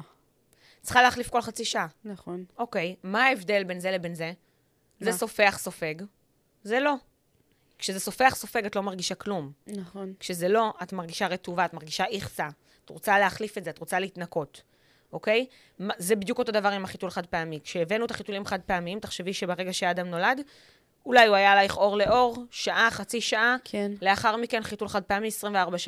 צריכה 0.83 1.03
להחליף 1.03 1.31
כל 1.31 1.43
חצי 1.43 1.65
שעה. 1.65 1.87
נכון. 2.05 2.45
אוקיי, 2.59 2.97
מה 3.03 3.25
ההבדל 3.25 3.65
בין 3.65 3.81
זה 3.81 3.91
לבין 3.91 4.15
זה? 4.15 4.33
זה? 5.01 5.13
סופח 5.13 5.59
סופג, 5.59 5.95
זה 6.63 6.81
לא. 6.81 6.95
כשזה 7.79 8.01
סופח 8.01 8.35
סופג, 8.37 8.65
את 8.67 8.77
לא 8.77 8.83
מרגישה 8.83 9.15
כלום. 9.15 9.53
נכון. 9.67 10.13
כשזה 10.21 10.49
לא, 10.49 10.75
את 10.83 10.93
מרגישה 10.93 11.27
רטובה, 11.27 11.65
את 11.65 11.75
מרגישה 11.75 12.05
איכסה. 12.05 12.49
את 12.85 12.91
רוצה 12.91 13.19
להחליף 13.19 13.59
את 13.59 13.65
זה, 13.65 13.71
את 13.71 13.79
רוצה 13.79 13.99
להתנקות, 13.99 14.63
אוקיי? 15.13 15.47
זה 15.99 16.17
בדיוק 16.17 16.39
אותו 16.39 16.53
דבר 16.53 16.69
עם 16.69 16.85
החיתול 16.85 17.11
חד 17.11 17.27
פעמי. 17.27 17.61
כשהבאנו 17.65 18.05
את 18.05 18.11
החיתולים 18.11 18.45
חד 18.45 18.61
פעמיים, 18.61 19.01
תחשבי 19.01 19.33
שברגע 19.33 19.73
שאדם 19.73 20.07
נולד, 20.07 20.41
אולי 21.09 21.27
הוא 21.27 21.37
היה 21.37 21.53
עלייך 21.53 21.77
אור 21.77 21.97
לאור, 21.97 22.37
שעה, 22.51 22.89
חצי 22.91 23.21
שעה, 23.21 23.57
כן. 23.65 23.93
לאחר 24.03 24.37
מכן 24.37 24.63
חיתול 24.63 24.89
חד 24.89 25.03
פעמי 25.03 25.29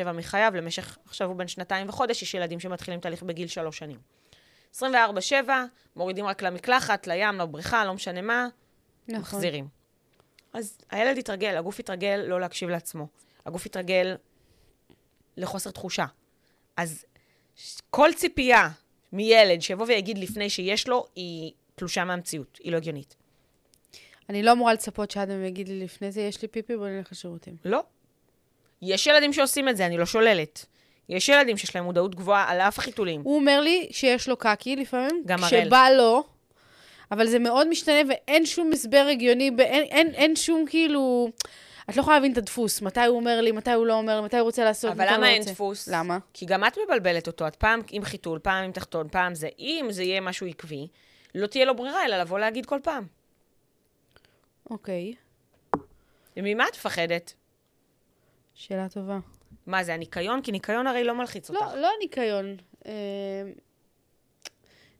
24-7 0.06 0.12
מחייו, 0.12 0.52
למשך, 0.56 0.98
עכשיו 1.06 1.28
הוא 1.28 1.36
בן 1.36 1.48
שנתיים 1.48 1.88
וחודש, 1.88 2.22
יש 2.22 2.34
ילדים 2.34 2.60
שמתחילים 2.60 3.00
תהליך 3.00 3.22
בגיל 3.22 3.48
שלוש 3.48 3.78
שנים. 3.78 3.98
24-7, 4.76 4.82
מורידים 5.96 6.26
רק 6.26 6.42
למקלחת, 6.42 7.06
לים, 7.06 7.38
לבריכה, 7.38 7.84
לא 7.84 7.94
משנה 7.94 8.22
מה, 8.22 8.48
נכון. 9.08 9.20
מחזירים. 9.20 9.68
אז 10.52 10.78
הילד 10.90 11.18
יתרגל, 11.18 11.56
הגוף 11.56 11.78
יתרגל 11.78 12.24
לא 12.26 12.40
להקשיב 12.40 12.68
לעצמו. 12.68 13.06
הגוף 13.46 13.66
יתרגל 13.66 14.16
לחוסר 15.36 15.70
תחושה. 15.70 16.06
אז 16.76 17.04
כל 17.90 18.10
ציפייה 18.16 18.68
מילד 19.12 19.60
שיבוא 19.60 19.86
ויגיד 19.86 20.18
לפני 20.18 20.50
שיש 20.50 20.88
לו, 20.88 21.06
היא 21.14 21.52
תלושה 21.74 22.04
מהמציאות, 22.04 22.58
היא 22.62 22.72
לא 22.72 22.76
הגיונית. 22.76 23.16
אני 24.30 24.42
לא 24.42 24.52
אמורה 24.52 24.72
לצפות 24.72 25.10
שאדם 25.10 25.44
יגיד 25.44 25.68
לי 25.68 25.84
לפני 25.84 26.12
זה, 26.12 26.20
יש 26.20 26.42
לי 26.42 26.48
פיפי, 26.48 26.76
בוא 26.76 26.88
נלך 26.88 27.12
לשירותים. 27.12 27.56
לא. 27.64 27.82
יש 28.82 29.06
ילדים 29.06 29.32
שעושים 29.32 29.68
את 29.68 29.76
זה, 29.76 29.86
אני 29.86 29.98
לא 29.98 30.06
שוללת. 30.06 30.66
יש 31.08 31.28
ילדים 31.28 31.56
שיש 31.56 31.76
להם 31.76 31.84
מודעות 31.84 32.14
גבוהה 32.14 32.50
על 32.50 32.60
אף 32.60 32.78
החיתולים. 32.78 33.20
הוא 33.24 33.36
אומר 33.36 33.60
לי 33.60 33.88
שיש 33.90 34.28
לו 34.28 34.36
קקי 34.36 34.76
לפעמים, 34.76 35.22
גם 35.26 35.44
הראל. 35.44 35.64
כשבא 35.64 35.88
לו, 35.96 36.24
אבל 37.10 37.26
זה 37.26 37.38
מאוד 37.38 37.68
משתנה 37.68 38.00
ואין 38.08 38.46
שום 38.46 38.72
הסבר 38.72 39.06
הגיוני, 39.10 39.50
אין, 39.58 39.82
אין, 39.82 40.08
אין 40.14 40.36
שום 40.36 40.64
כאילו... 40.66 41.30
את 41.90 41.96
לא 41.96 42.00
יכולה 42.00 42.16
להבין 42.16 42.32
את 42.32 42.38
הדפוס, 42.38 42.82
מתי 42.82 43.00
הוא 43.00 43.16
אומר 43.16 43.40
לי, 43.40 43.52
מתי 43.52 43.72
הוא 43.72 43.86
לא 43.86 43.94
אומר 43.94 44.22
מתי 44.22 44.36
הוא 44.36 44.44
רוצה 44.44 44.64
לעשות, 44.64 44.90
אבל 44.90 45.04
מתי 45.04 45.10
הוא 45.10 45.16
למה 45.16 45.26
לא 45.26 45.32
אין 45.32 45.40
רוצה. 45.40 45.52
דפוס? 45.52 45.88
למה? 45.88 46.18
כי 46.34 46.46
גם 46.46 46.64
את 46.64 46.78
מבלבלת 46.84 47.26
אותו. 47.26 47.46
את 47.46 47.56
פעם 47.56 47.80
עם 47.90 48.04
חיתול, 48.04 48.38
פעם 48.38 48.64
עם 48.64 48.72
תחתון, 48.72 49.08
פעם 49.08 49.34
זה. 49.34 49.48
אם 49.58 49.86
זה 49.90 50.02
יהיה 50.02 50.20
משהו 50.20 50.46
עקבי, 50.46 50.88
לא 51.34 51.46
תהיה 51.46 51.64
לו 51.64 51.76
ברירה 51.76 52.04
אלא 52.04 52.20
לבוא 52.20 52.38
להגיד 52.38 52.66
כל 52.66 52.78
פעם. 52.82 53.19
אוקיי, 54.70 55.14
וממה 56.36 56.68
את 56.68 56.74
מפחדת? 56.74 57.34
שאלה 58.54 58.88
טובה. 58.88 59.18
מה 59.66 59.84
זה, 59.84 59.94
הניקיון? 59.94 60.42
כי 60.42 60.52
ניקיון 60.52 60.86
הרי 60.86 61.04
לא 61.04 61.14
מלחיץ 61.14 61.50
אותך. 61.50 61.60
לא, 61.60 61.80
לא 61.80 61.90
ניקיון. 62.00 62.56
אה, 62.86 62.92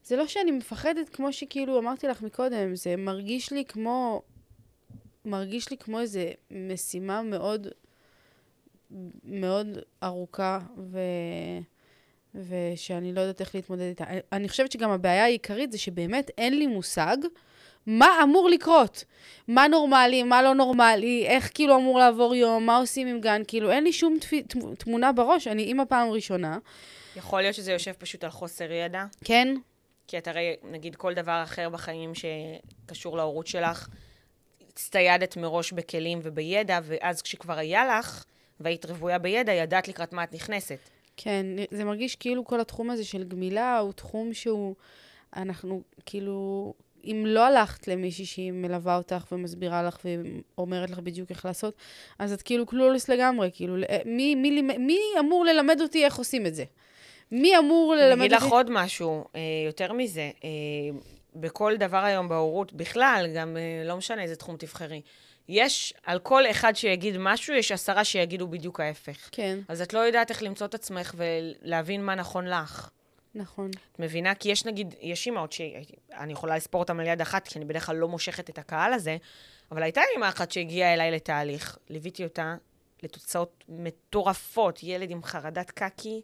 זה 0.05 0.17
לא 0.17 0.27
שאני 0.27 0.51
מפחדת 0.51 1.09
כמו 1.09 1.33
שכאילו 1.33 1.79
אמרתי 1.79 2.09
לך 2.09 2.23
מקודם, 2.23 2.77
זה 2.77 2.97
מרגיש 2.97 3.53
לי 3.53 3.65
כמו... 3.65 4.23
מרגיש 5.25 5.71
לי 5.71 5.77
כמו 5.77 6.01
איזה 6.01 6.31
משימה 6.51 7.23
מאוד 7.23 7.67
מאוד 9.25 9.79
ארוכה, 10.03 10.59
ו... 10.79 10.99
ושאני 12.35 13.13
לא 13.13 13.21
יודעת 13.21 13.41
איך 13.41 13.55
להתמודד 13.55 13.83
איתה. 13.83 14.05
אני 14.33 14.49
חושבת 14.49 14.73
שגם 14.73 14.91
הבעיה 14.91 15.25
העיקרית 15.25 15.73
זה 15.73 15.79
שבאמת 15.79 16.31
אין 16.39 16.59
לי 16.59 16.67
מושג 16.67 17.17
מה 17.87 18.09
אמור 18.23 18.51
לקרות. 18.51 19.05
מה 19.49 19.69
נורמלי, 19.69 20.23
מה 20.23 20.43
לא 20.43 20.55
נורמלי, 20.55 21.27
איך 21.27 21.51
כאילו 21.55 21.77
אמור 21.77 21.99
לעבור 21.99 22.35
יום, 22.35 22.67
מה 22.67 22.77
עושים 22.77 23.07
עם 23.07 23.21
גן, 23.21 23.43
כאילו 23.49 23.71
אין 23.71 23.85
לי 23.85 23.93
שום 23.93 24.19
תמ- 24.49 24.75
תמונה 24.79 25.13
בראש, 25.13 25.47
אני 25.47 25.63
אימא 25.63 25.85
פעם 25.85 26.09
ראשונה. 26.11 26.59
יכול 27.17 27.41
להיות 27.43 27.55
שזה 27.55 27.73
יושב 27.73 27.93
פשוט 27.93 28.25
על 28.25 28.31
חוסר 28.31 28.73
ידע, 28.73 29.05
כן, 29.25 29.55
כי 30.09 30.19
את 30.19 30.29
הרי, 30.29 30.57
נגיד, 30.71 30.97
כל 30.97 31.15
דבר 31.15 31.41
אחר 31.43 31.69
בחיים 31.69 32.13
שקשור 32.15 33.17
להורות 33.17 33.47
שלך, 33.47 33.89
הצטיידת 34.69 35.37
מראש 35.37 35.73
בכלים 35.73 36.19
ובידע, 36.23 36.79
ואז 36.83 37.23
כשכבר 37.23 37.59
היה 37.59 37.99
לך, 37.99 38.25
והיית 38.61 38.85
רוויה 38.87 39.19
בידע, 39.19 39.53
ידעת 39.53 39.89
לקראת 39.89 40.13
מה 40.13 40.25
את 40.25 40.33
נכנסת. 40.35 40.79
כן, 41.17 41.47
זה 41.71 41.85
מרגיש 41.85 42.17
כאילו 42.17 42.45
כל 42.45 42.61
התחום 42.61 42.91
הזה 42.91 43.05
של 43.05 43.25
גמילה 43.25 43.79
הוא 43.79 43.93
תחום 43.93 44.35
שהוא, 44.35 44.75
אנחנו 45.37 45.83
כאילו, 46.07 46.75
אם 47.05 47.25
לא 47.27 47.47
הלכת 47.47 47.89
למישהי 47.89 48.25
שהיא 48.25 48.53
מלווה 48.53 48.97
אותך 48.97 49.25
ומסבירה 49.33 49.83
לך 49.83 49.99
ואומרת 50.05 50.91
לך 50.91 50.99
בדיוק 50.99 51.31
איך 51.31 51.45
לעשות, 51.45 51.75
אז 52.19 52.33
את 52.33 52.43
כאילו 52.43 52.67
קלולס 52.67 53.09
לגמרי, 53.09 53.51
כאילו, 53.53 53.77
מי, 54.05 54.35
מי, 54.35 54.63
מי, 54.63 54.79
מי 54.79 54.99
אמור 55.19 55.45
ללמד 55.45 55.81
אותי 55.81 56.05
איך 56.05 56.17
עושים 56.17 56.47
את 56.47 56.55
זה? 56.55 56.65
מי 57.33 57.59
אמור 57.59 57.95
אני 57.95 58.03
ללמד 58.03 58.21
אגיד 58.21 58.35
אותי? 58.35 58.47
לך 58.47 58.53
עוד 58.53 58.71
משהו, 58.71 59.25
אה, 59.35 59.41
יותר 59.67 59.93
מזה, 59.93 60.31
אה, 60.45 60.49
בכל 61.35 61.77
דבר 61.77 62.05
היום 62.05 62.29
בהורות, 62.29 62.73
בכלל, 62.73 63.27
גם 63.37 63.57
אה, 63.57 63.89
לא 63.89 63.97
משנה 63.97 64.23
איזה 64.23 64.37
תחום 64.37 64.57
תבחרי, 64.57 65.01
יש, 65.49 65.95
על 66.05 66.19
כל 66.19 66.47
אחד 66.51 66.77
שיגיד 66.77 67.17
משהו, 67.19 67.55
יש 67.55 67.73
עשרה 67.73 68.05
שיגידו 68.05 68.49
בדיוק 68.49 68.81
ההפך. 68.81 69.29
כן, 69.33 69.59
אז 69.69 69.83
את 69.83 69.93
לא 69.93 69.99
יודעת 69.99 70.31
איך 70.31 70.43
למצוא 70.43 70.67
את 70.67 70.75
עצמך 70.75 71.15
ולהבין 71.17 72.05
מה 72.05 72.15
נכון 72.15 72.47
לך. 72.47 72.91
נכון. 73.35 73.71
את 73.93 73.99
מבינה? 73.99 74.35
כי 74.35 74.51
יש 74.51 74.65
נגיד, 74.65 74.95
יש 75.01 75.27
אימהות 75.27 75.53
שאני 75.53 76.33
יכולה 76.33 76.57
לספור 76.57 76.83
אותן 76.83 77.01
על 77.01 77.07
יד 77.07 77.21
אחת, 77.21 77.49
כי 77.49 77.59
אני 77.59 77.65
בדרך 77.65 77.87
כלל 77.87 77.97
לא 77.97 78.09
מושכת 78.09 78.51
את 78.51 78.59
הקהל 78.59 78.93
הזה, 78.93 79.17
אבל 79.71 79.83
הייתה 79.83 80.01
אימא 80.15 80.29
אחת 80.29 80.51
שהגיעה 80.51 80.95
אליי 80.95 81.11
לתהליך, 81.11 81.79
ליוויתי 81.89 82.25
אותה 82.25 82.57
לתוצאות 83.03 83.65
מטורפות, 83.69 84.83
ילד 84.83 85.11
עם 85.11 85.23
חרדת 85.23 85.71
קקי. 85.71 86.23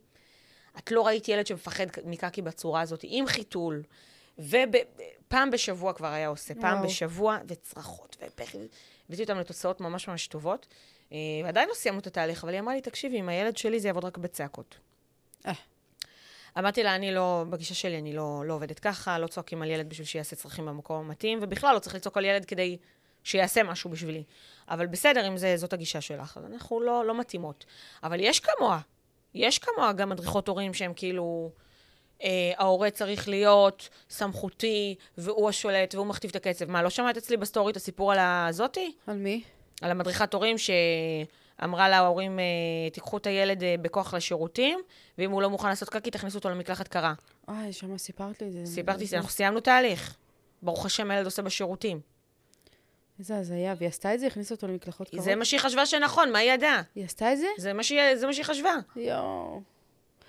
את 0.79 0.91
לא 0.91 1.07
ראית 1.07 1.29
ילד 1.29 1.47
שמפחד 1.47 1.87
מקקי 2.05 2.43
בצורה 2.43 2.81
הזאת, 2.81 3.01
עם 3.03 3.27
חיתול. 3.27 3.83
ופעם 4.39 5.51
בשבוע 5.51 5.93
כבר 5.93 6.07
היה 6.07 6.29
עושה, 6.29 6.55
פעם 6.55 6.79
וואו. 6.79 6.89
בשבוע, 6.89 7.39
וצרחות, 7.49 8.17
ובכי. 8.23 8.59
הבאתי 9.09 9.23
אותם 9.23 9.39
לתוצאות 9.39 9.81
ממש 9.81 10.09
ממש 10.09 10.27
טובות. 10.27 10.67
אה, 11.13 11.19
ועדיין 11.45 11.69
לא 11.69 11.75
סיימנו 11.75 12.01
את 12.01 12.07
התהליך, 12.07 12.45
אבל 12.45 12.53
היא 12.53 12.61
אמרה 12.61 12.75
לי, 12.75 12.81
תקשיבי, 12.81 13.19
עם 13.19 13.29
הילד 13.29 13.57
שלי 13.57 13.81
זה 13.81 13.89
יעבוד 13.89 14.05
רק 14.05 14.19
בצעקות. 14.19 14.79
אה. 15.47 15.53
אמרתי 16.59 16.83
לה, 16.83 16.95
אני 16.95 17.15
לא, 17.15 17.45
בגישה 17.51 17.75
שלי, 17.75 17.99
אני 17.99 18.13
לא, 18.13 18.43
לא 18.47 18.55
עובדת 18.55 18.79
ככה, 18.79 19.19
לא 19.19 19.27
צועקים 19.27 19.63
על 19.63 19.71
ילד 19.71 19.89
בשביל 19.89 20.07
שיעשה 20.07 20.37
צרכים 20.37 20.67
במקום 20.67 20.97
המתאים, 20.97 21.39
ובכלל 21.43 21.75
לא 21.75 21.79
צריך 21.79 21.95
לצעוק 21.95 22.17
על 22.17 22.25
ילד 22.25 22.45
כדי 22.45 22.77
שיעשה 23.25 23.63
משהו 23.63 23.91
בשבילי. 23.91 24.23
אבל 24.69 24.87
בסדר, 24.87 25.29
אם 25.29 25.37
זה, 25.37 25.57
זאת 25.57 25.73
הגישה 25.73 26.01
שלך, 26.01 26.37
אז 26.37 26.45
אנחנו 26.53 26.81
לא, 26.81 27.05
לא 27.05 27.19
מתאימות. 27.19 27.65
אבל 28.03 28.21
יש 28.21 28.41
כמוה, 28.41 28.81
יש 29.35 29.59
כמוה 29.59 29.93
גם 29.93 30.09
מדריכות 30.09 30.49
הורים 30.49 30.75
שהם 30.75 30.93
כאילו, 30.97 31.51
אה, 32.23 32.53
ההורה 32.57 32.91
צריך 32.91 33.29
להיות 33.29 33.89
סמכותי, 34.11 34.95
והוא 35.19 35.49
השולט, 35.49 35.95
והוא 35.95 36.07
מכתיב 36.07 36.31
את 36.31 36.37
הקצב. 36.37 36.71
מה, 36.71 36.83
לא 36.83 36.91
שמעת 36.91 37.17
אצלי 37.17 37.37
בסטורי 37.37 37.73
את 37.73 37.77
הסיפור 37.77 38.13
על 38.13 38.19
הזאתי? 38.21 38.95
על 39.07 39.17
מי? 39.17 39.43
על 39.83 39.91
המדריכת 39.91 40.35
הורים 40.35 40.57
שאמרה 41.61 41.89
להורים, 41.89 42.39
אה, 42.39 42.45
תיקחו 42.93 43.17
את 43.17 43.27
הילד 43.27 43.63
אה, 43.63 43.75
בכוח 43.83 44.15
לשירותים, 44.15 44.79
ואם 45.19 45.31
הוא 45.31 45.43
לא 45.43 45.51
מוכן 45.51 45.69
לעשות 45.69 45.89
קקי, 45.89 46.11
תכניסו 46.11 46.39
אותו 46.39 46.51
למקלחת 46.51 46.89
קרה. 46.89 47.15
אה, 47.49 47.73
שמה 47.73 47.99
סיפרת 47.99 48.43
לי 48.43 48.49
את 48.49 48.53
זה. 48.53 48.67
סיפרתי, 48.67 49.03
איזה- 49.03 49.17
אנחנו 49.17 49.31
סיימנו 49.31 49.61
תהליך. 49.61 50.17
ברוך 50.63 50.87
השם, 50.87 51.11
הילד 51.11 51.25
עושה 51.25 51.43
בשירותים. 51.43 52.01
איזה 53.19 53.37
הזיה, 53.39 53.75
והיא 53.79 53.89
עשתה 53.89 54.15
את 54.15 54.21
זה? 54.21 54.27
הכניסה 54.27 54.55
אותו 54.55 54.67
למקלחות 54.69 55.09
קרות? 55.11 55.23
זה 55.23 55.35
מה 55.35 55.45
שהיא 55.45 55.61
חשבה 55.61 55.87
שנכון, 55.87 56.33
מה 56.33 56.39
היא 56.39 56.53
ידעה? 56.53 56.83
היא 56.95 57.05
עשתה 57.05 57.33
את 57.33 57.39
זה? 57.39 57.47
זה 57.59 57.73
מה 57.73 57.83
שהיא, 57.83 58.17
זה 58.17 58.27
מה 58.27 58.33
שהיא 58.33 58.45
חשבה. 58.45 58.75
יואו. 58.97 59.61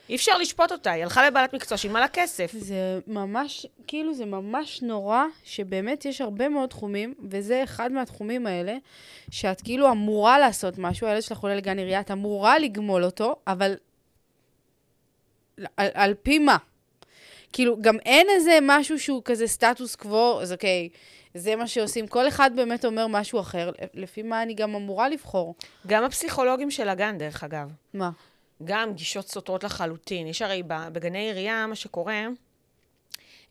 אי 0.10 0.16
אפשר 0.16 0.38
לשפוט 0.38 0.72
אותה, 0.72 0.92
היא 0.92 1.04
הלכה 1.04 1.28
לבעלת 1.28 1.54
מקצוע, 1.54 1.78
שילמה 1.78 2.00
לה 2.00 2.08
כסף. 2.08 2.52
זה 2.58 3.00
ממש, 3.08 3.66
כאילו, 3.88 4.14
זה 4.14 4.26
ממש 4.26 4.82
נורא, 4.82 5.24
שבאמת 5.44 6.06
יש 6.06 6.22
הרבה 6.22 6.50
מאוד 6.50 6.70
תחומים, 6.70 7.14
וזה 7.30 7.64
אחד 7.64 7.92
מהתחומים 7.92 8.48
האלה, 8.48 8.78
שאת 9.32 9.62
כאילו 9.62 9.92
אמורה 9.92 10.40
לעשות 10.40 10.78
משהו, 10.78 11.08
הילד 11.08 11.22
שלך 11.22 11.40
עולה 11.40 11.56
לגן 11.56 11.78
עירייה, 11.78 12.00
את 12.00 12.12
אמורה 12.12 12.60
לגמול 12.60 13.04
אותו, 13.04 13.36
אבל 13.48 13.76
על, 15.78 15.88
על 15.94 16.14
פי 16.24 16.40
מה? 16.40 16.58
כאילו, 17.54 17.82
גם 17.82 17.98
אין 18.06 18.28
איזה 18.30 18.60
משהו 18.62 19.00
שהוא 19.00 19.22
כזה 19.26 19.48
סטטוס 19.48 19.96
קוו, 19.96 20.42
אז 20.42 20.52
אוקיי, 20.52 20.90
זה 21.34 21.56
מה 21.56 21.68
שעושים. 21.68 22.08
כל 22.08 22.28
אחד 22.28 22.52
באמת 22.56 22.86
אומר 22.86 23.08
משהו 23.08 23.40
אחר, 23.40 23.72
לפי 23.94 24.22
מה 24.22 24.44
אני 24.44 24.54
גם 24.54 24.76
אמורה 24.76 25.10
לבחור. 25.10 25.56
גם 25.88 26.04
הפסיכולוגים 26.04 26.72
של 26.72 26.90
הגן, 26.90 27.18
דרך 27.18 27.44
אגב. 27.44 27.72
מה? 27.94 28.10
גם 28.64 28.94
גישות 28.94 29.28
סותרות 29.28 29.64
לחלוטין. 29.64 30.28
יש 30.28 30.42
הרי 30.42 30.64
בגני 30.68 31.20
עירייה, 31.20 31.68
מה 31.68 31.76
שקורה, 31.76 32.28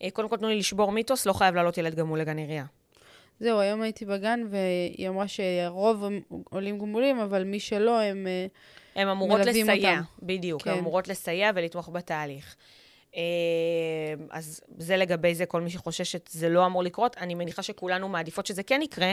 אה, 0.03 0.11
קודם 0.11 0.29
כל 0.29 0.37
תנו 0.37 0.49
לי 0.49 0.59
לשבור 0.59 0.92
מיתוס, 0.92 1.27
לא 1.27 1.33
חייב 1.33 1.55
לעלות 1.55 1.79
ילד 1.79 1.95
גמול 1.95 2.21
לגן 2.21 2.38
עירייה. 2.38 2.64
זהו, 3.40 3.59
היום 3.59 3.83
הייתי 3.83 4.05
בגן, 4.05 4.40
והיא 4.51 5.09
אמרה 5.09 5.29
שהרוב 5.29 6.05
עולים 6.51 6.79
גמולים, 6.79 7.19
אבל 7.19 7.45
מי 7.45 7.61
שלא, 7.61 8.01
הם 8.01 8.16
מלווים 8.16 8.49
אותם. 8.95 9.01
הן 9.01 9.09
אמורות 9.09 9.40
לסייע, 9.40 9.99
אותם. 9.99 10.03
בדיוק, 10.23 10.62
כן. 10.62 10.71
הן 10.71 10.79
אמורות 10.79 11.09
לסייע 11.09 11.51
ולתמוך 11.55 11.88
בתהליך. 11.88 12.57
אה, 13.16 13.22
אז 14.31 14.61
זה 14.79 14.96
לגבי 14.96 15.35
זה, 15.35 15.46
כל 15.46 15.61
מי 15.61 15.70
שחושש 15.70 16.16
שזה 16.16 16.48
לא 16.48 16.66
אמור 16.66 16.83
לקרות. 16.83 17.16
אני 17.16 17.35
מניחה 17.35 17.62
שכולנו 17.62 18.09
מעדיפות 18.09 18.46
שזה 18.46 18.62
כן 18.62 18.81
יקרה, 18.83 19.12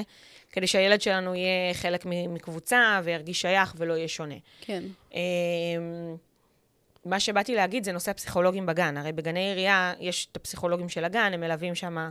כדי 0.51 0.67
שהילד 0.67 1.01
שלנו 1.01 1.35
יהיה 1.35 1.73
חלק 1.73 2.05
מקבוצה 2.05 3.01
וירגיש 3.03 3.41
שייך 3.41 3.73
ולא 3.77 3.93
יהיה 3.93 4.07
שונה. 4.07 4.35
כן. 4.61 4.83
אה, 5.13 5.19
מה 7.05 7.19
שבאתי 7.19 7.55
להגיד 7.55 7.83
זה 7.83 7.91
נושא 7.91 8.11
הפסיכולוגים 8.11 8.65
בגן. 8.65 8.97
הרי 8.97 9.11
בגני 9.11 9.39
עירייה 9.39 9.93
יש 9.99 10.27
את 10.31 10.35
הפסיכולוגים 10.35 10.89
של 10.89 11.05
הגן, 11.05 11.31
הם 11.33 11.39
מלווים 11.39 11.75
שם 11.75 12.09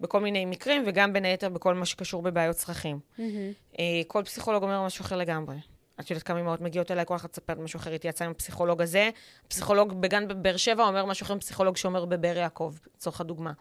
בכל 0.00 0.20
מיני 0.20 0.44
מקרים, 0.44 0.84
וגם 0.86 1.12
בין 1.12 1.24
היתר 1.24 1.48
בכל 1.48 1.74
מה 1.74 1.86
שקשור 1.86 2.22
בבעיות 2.22 2.56
צרכים. 2.56 2.98
Mm-hmm. 3.18 3.80
כל 4.06 4.22
פסיכולוג 4.24 4.62
אומר 4.62 4.86
משהו 4.86 5.02
אחר 5.02 5.16
לגמרי. 5.16 5.56
את 6.00 6.10
יודעת 6.10 6.22
כמה 6.22 6.40
אמהות 6.40 6.60
מגיעות 6.60 6.90
אליי, 6.90 7.06
כל 7.06 7.16
אחת 7.16 7.32
תספר 7.32 7.54
משהו 7.60 7.78
אחר, 7.80 7.92
התייעצה 7.92 8.24
עם 8.24 8.30
הפסיכולוג 8.30 8.82
הזה. 8.82 9.10
פסיכולוג 9.48 10.00
בגן 10.00 10.28
בבאר 10.28 10.56
שבע 10.56 10.84
אומר 10.84 11.04
משהו 11.04 11.24
אחר 11.24 11.34
מפסיכולוג 11.34 11.76
שאומר 11.76 12.04
בבאר 12.04 12.36
יעקב, 12.36 12.74
לצורך 12.96 13.20
הדוגמה. 13.20 13.52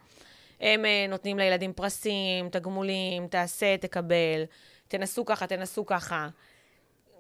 הם 0.62 0.86
uh, 0.86 1.12
נותנים 1.12 1.40
לילדים 1.40 1.74
פרסים, 1.74 2.50
תגמולים, 2.50 3.28
תעשה, 3.28 3.78
תקבל, 3.78 4.44
תנסו 4.88 5.26
ככה, 5.26 5.48
תנסו 5.48 5.86
ככה. 5.86 6.28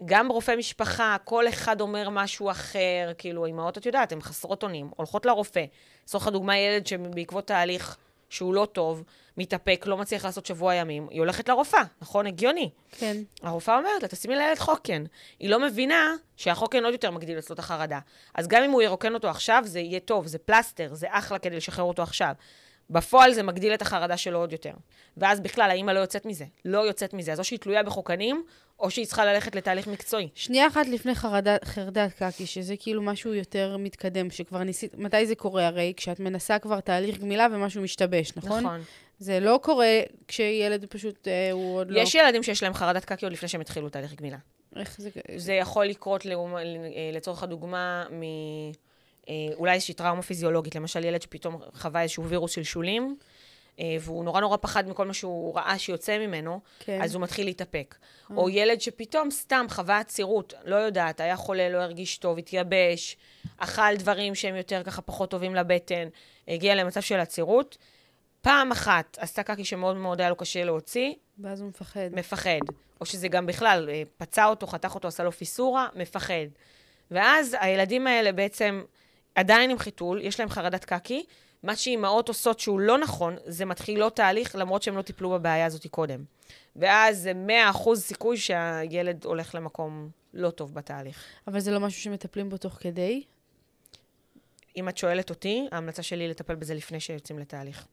גם 0.05 0.27
רופא 0.31 0.55
משפחה, 0.57 1.17
כל 1.23 1.47
אחד 1.47 1.81
אומר 1.81 2.09
משהו 2.09 2.51
אחר, 2.51 3.11
כאילו, 3.17 3.45
אמהות, 3.45 3.77
את 3.77 3.85
יודעת, 3.85 4.11
הן 4.11 4.21
חסרות 4.21 4.63
אונים, 4.63 4.89
הולכות 4.95 5.25
לרופא. 5.25 5.65
לצורך 6.03 6.27
הדוגמה, 6.27 6.57
ילד 6.57 6.87
שבעקבות 6.87 7.47
תהליך 7.47 7.97
שהוא 8.29 8.53
לא 8.53 8.67
טוב, 8.71 9.03
מתאפק, 9.39 9.83
לא 9.87 9.97
מצליח 9.97 10.25
לעשות 10.25 10.45
שבוע 10.45 10.75
ימים, 10.75 11.07
היא 11.09 11.19
הולכת 11.19 11.49
לרופאה, 11.49 11.83
נכון? 12.01 12.27
הגיוני. 12.27 12.69
כן. 12.91 13.17
הרופאה 13.41 13.77
אומרת 13.77 14.01
לה, 14.01 14.07
תשימי 14.07 14.35
לילד 14.35 14.57
חוקן. 14.57 15.03
היא 15.39 15.49
לא 15.49 15.59
מבינה 15.59 16.13
שהחוקן 16.37 16.83
עוד 16.83 16.93
יותר 16.93 17.11
מגדיל 17.11 17.39
אצלו 17.39 17.53
את 17.53 17.59
החרדה. 17.59 17.99
אז 18.35 18.47
גם 18.47 18.63
אם 18.63 18.71
הוא 18.71 18.81
ירוקן 18.81 19.13
אותו 19.13 19.29
עכשיו, 19.29 19.63
זה 19.65 19.79
יהיה 19.79 19.99
טוב, 19.99 20.27
זה 20.27 20.37
פלסטר, 20.37 20.93
זה 20.93 21.07
אחלה 21.09 21.39
כדי 21.39 21.55
לשחרר 21.55 21.85
אותו 21.85 22.03
עכשיו. 22.03 22.33
בפועל 22.89 23.33
זה 23.33 23.43
מגדיל 23.43 23.73
את 23.73 23.81
החרדה 23.81 24.17
שלו 24.17 24.39
עוד 24.39 24.51
יותר. 24.51 24.73
ואז 25.17 25.39
בכלל, 25.39 25.69
האימא 25.71 25.91
לא 25.91 25.99
יוצאת 25.99 26.25
מזה. 26.25 26.45
לא 26.65 26.79
יוצאת 26.79 27.13
מזה. 27.13 27.31
אז 27.31 27.39
או 27.39 27.43
שהיא 27.43 27.59
תלויה 27.59 27.83
בחוקנים, 27.83 28.43
או 28.79 28.91
שהיא 28.91 29.05
צריכה 29.05 29.25
ללכת 29.25 29.55
לתהליך 29.55 29.87
מקצועי. 29.87 30.29
שנייה 30.35 30.67
אחת 30.67 30.87
לפני 30.87 31.15
חרדת, 31.15 31.65
חרדת 31.65 32.13
קקי, 32.13 32.45
שזה 32.45 32.75
כאילו 32.79 33.01
משהו 33.01 33.33
יותר 33.33 33.77
מתקדם, 33.79 34.29
שכבר 34.29 34.63
ניסית... 34.63 34.95
מתי 34.97 35.25
זה 35.25 35.35
קורה? 35.35 35.67
הרי 35.67 35.93
כשאת 35.97 36.19
מנסה 36.19 36.59
כבר 36.59 36.79
תהליך 36.79 37.17
גמילה 37.17 37.47
ומשהו 37.51 37.81
משתבש, 37.81 38.33
נכון? 38.35 38.63
נכון. 38.63 38.81
זה 39.19 39.39
לא 39.39 39.59
קורה 39.63 39.99
כשילד 40.27 40.85
פשוט, 40.85 41.27
אה, 41.27 41.51
הוא 41.51 41.75
עוד 41.75 41.91
לא... 41.91 41.99
יש 41.99 42.15
ילדים 42.15 42.43
שיש 42.43 42.63
להם 42.63 42.73
חרדת 42.73 43.05
קקי 43.05 43.25
עוד 43.25 43.33
לפני 43.33 43.49
שהם 43.49 43.61
התחילו 43.61 43.89
תהליך 43.89 44.13
גמילה. 44.13 44.37
איך 44.75 45.01
זה... 45.01 45.09
זה 45.35 45.53
יכול 45.53 45.85
לקרות, 45.85 46.25
לאומה, 46.25 46.61
אה, 46.61 46.65
לצורך 47.13 47.43
הדוגמה, 47.43 48.05
מ... 48.11 48.23
אה, 49.29 49.33
אולי 49.55 49.73
איזושהי 49.73 49.93
טראומה 49.93 50.21
פיזיולוגית, 50.21 50.75
למשל 50.75 51.05
ילד 51.05 51.21
שפתאום 51.21 51.61
חווה 51.73 52.01
איזשהו 52.01 52.25
וירוס 52.25 52.51
של 52.51 52.63
שולים, 52.63 53.17
אה, 53.79 53.97
והוא 53.99 54.23
נורא 54.23 54.41
נורא 54.41 54.57
פחד 54.57 54.89
מכל 54.89 55.05
מה 55.05 55.13
שהוא 55.13 55.55
ראה 55.55 55.79
שיוצא 55.79 56.17
ממנו, 56.17 56.59
כן. 56.79 57.01
אז 57.01 57.15
הוא 57.15 57.21
מתחיל 57.21 57.45
להתאפק. 57.45 57.95
Mm. 57.95 58.33
או 58.37 58.49
ילד 58.49 58.81
שפתאום 58.81 59.31
סתם 59.31 59.65
חווה 59.69 59.99
עצירות, 59.99 60.53
לא 60.65 60.75
יודעת, 60.75 61.19
היה 61.19 61.35
חולה, 61.35 61.69
לא 61.69 61.77
הרגיש 61.77 62.17
טוב, 62.17 62.37
התייבש, 62.37 63.17
אכל 63.57 63.95
דברים 63.95 64.35
שהם 64.35 64.55
יותר 64.55 64.83
ככה 64.83 65.01
פחות 65.01 65.29
טובים 65.29 65.55
לבטן, 65.55 66.07
הגיע 66.47 66.75
למצב 66.75 67.01
של 67.01 67.19
עצירות. 67.19 67.77
פעם 68.41 68.71
אחת 68.71 69.17
עשתה 69.21 69.43
קקי 69.43 69.65
שמאוד 69.65 69.95
מאוד 69.95 70.21
היה 70.21 70.29
לו 70.29 70.35
קשה 70.35 70.63
להוציא. 70.63 71.13
ואז 71.39 71.61
הוא 71.61 71.69
מפחד. 71.69 72.09
מפחד. 72.11 72.59
או 73.01 73.05
שזה 73.05 73.27
גם 73.27 73.45
בכלל, 73.45 73.89
אה, 73.89 74.03
פצע 74.17 74.45
אותו, 74.45 74.67
חתך 74.67 74.95
אותו, 74.95 75.07
עשה 75.07 75.23
לו 75.23 75.31
פיסורה, 75.31 75.87
מפחד. 75.95 76.47
ואז 77.11 77.55
הילדים 77.59 78.07
האלה 78.07 78.31
בעצם 78.31 78.83
עדיין 79.35 79.69
עם 79.69 79.79
חיתול, 79.79 80.21
יש 80.21 80.39
להם 80.39 80.49
חרדת 80.49 80.85
קקי, 80.85 81.25
מה 81.63 81.75
שאימהות 81.75 82.27
עושות 82.27 82.59
שהוא 82.59 82.79
לא 82.79 82.97
נכון, 82.97 83.35
זה 83.45 83.65
מתחילות 83.65 84.15
תהליך 84.15 84.55
למרות 84.55 84.83
שהם 84.83 84.97
לא 84.97 85.01
טיפלו 85.01 85.29
בבעיה 85.29 85.65
הזאת 85.65 85.87
קודם. 85.87 86.23
ואז 86.75 87.19
זה 87.19 87.31
100% 87.73 87.95
סיכוי 87.95 88.37
שהילד 88.37 89.25
הולך 89.25 89.55
למקום 89.55 90.09
לא 90.33 90.49
טוב 90.49 90.73
בתהליך. 90.73 91.23
אבל 91.47 91.59
זה 91.59 91.71
לא 91.71 91.79
משהו 91.79 92.01
שמטפלים 92.01 92.49
בו 92.49 92.57
תוך 92.57 92.77
כדי? 92.79 93.23
אם 94.77 94.89
את 94.89 94.97
שואלת 94.97 95.29
אותי, 95.29 95.67
ההמלצה 95.71 96.03
שלי 96.03 96.23
היא 96.23 96.29
לטפל 96.29 96.55
בזה 96.55 96.73
לפני 96.73 96.99
שיוצאים 96.99 97.39
לתהליך. 97.39 97.87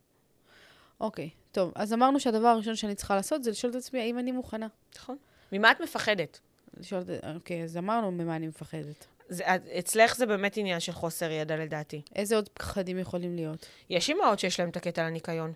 אוקיי, 1.00 1.30
טוב. 1.52 1.72
אז 1.74 1.92
אמרנו 1.92 2.20
שהדבר 2.20 2.48
הראשון 2.48 2.76
שאני 2.76 2.94
צריכה 2.94 3.16
לעשות 3.16 3.44
זה 3.44 3.50
לשאול 3.50 3.70
את 3.70 3.76
עצמי 3.76 4.00
האם 4.00 4.18
אני 4.18 4.32
מוכנה. 4.32 4.66
נכון. 4.96 5.16
ממה 5.52 5.70
את 5.70 5.80
מפחדת? 5.80 6.40
לשאול, 6.76 7.02
אוקיי, 7.34 7.62
אז 7.62 7.76
אמרנו 7.76 8.10
ממה 8.10 8.36
אני 8.36 8.46
מפחדת. 8.46 9.06
זה, 9.28 9.44
אצלך 9.78 10.16
זה 10.16 10.26
באמת 10.26 10.56
עניין 10.56 10.80
של 10.80 10.92
חוסר 10.92 11.30
ידע 11.30 11.56
לדעתי. 11.56 12.02
איזה 12.14 12.36
עוד 12.36 12.48
פחדים 12.48 12.98
יכולים 12.98 13.36
להיות? 13.36 13.66
יש 13.90 14.08
אימהות 14.08 14.38
שיש 14.38 14.60
להן 14.60 14.68
את 14.68 14.76
הקטע 14.76 15.02
על 15.02 15.06
הניקיון. 15.08 15.52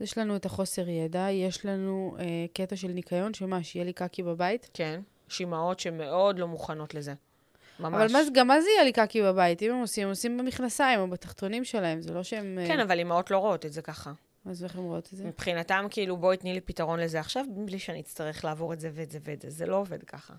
יש 0.00 0.18
לנו 0.18 0.36
את 0.36 0.46
החוסר 0.46 0.88
ידע, 0.88 1.30
יש 1.30 1.64
לנו 1.64 2.16
אה, 2.18 2.24
קטע 2.52 2.76
של 2.76 2.88
ניקיון, 2.88 3.34
שמה, 3.34 3.62
שיהיה 3.62 3.84
לי 3.84 3.92
קקי 3.92 4.22
בבית? 4.22 4.70
כן, 4.74 5.00
יש 5.30 5.40
אימהות 5.40 5.80
שמאוד 5.80 6.38
לא 6.38 6.48
מוכנות 6.48 6.94
לזה. 6.94 7.14
ממש. 7.80 7.94
אבל 7.94 8.12
מה, 8.12 8.18
גם 8.32 8.46
מה 8.46 8.60
זה 8.60 8.68
יהיה 8.70 8.84
לי 8.84 8.92
קקי 8.92 9.22
בבית? 9.22 9.62
אם 9.62 9.70
הם 9.70 9.80
עושים, 9.80 10.04
הם 10.04 10.10
עושים 10.10 10.38
במכנסיים 10.38 11.00
או 11.00 11.10
בתחתונים 11.10 11.64
שלהם, 11.64 12.00
זה 12.00 12.14
לא 12.14 12.22
שהם... 12.22 12.58
כן, 12.66 12.78
אה... 12.78 12.84
אבל 12.84 12.98
אימהות 12.98 13.30
לא 13.30 13.38
רואות 13.38 13.66
את 13.66 13.72
זה 13.72 13.82
ככה. 13.82 14.12
אז 14.48 14.64
איך 14.64 14.76
הן 14.76 14.82
רואות 14.82 15.08
את 15.12 15.16
זה? 15.18 15.24
מבחינתם, 15.24 15.86
כאילו, 15.90 16.16
בואי 16.16 16.36
תני 16.36 16.54
לי 16.54 16.60
פתרון 16.60 17.00
לזה 17.00 17.20
עכשיו, 17.20 17.44
בלי 17.56 17.78
שאני 17.78 18.00
אצטרך 18.00 18.44
לעבור 18.44 18.72
את 18.72 18.80
זה 18.80 18.90
ואת 18.94 19.10
זה 19.10 19.18
ואת 19.22 19.42
זה. 19.42 19.50
זה 19.50 19.66
לא 19.66 19.76
עובד 19.76 20.02
ככה. 20.02 20.34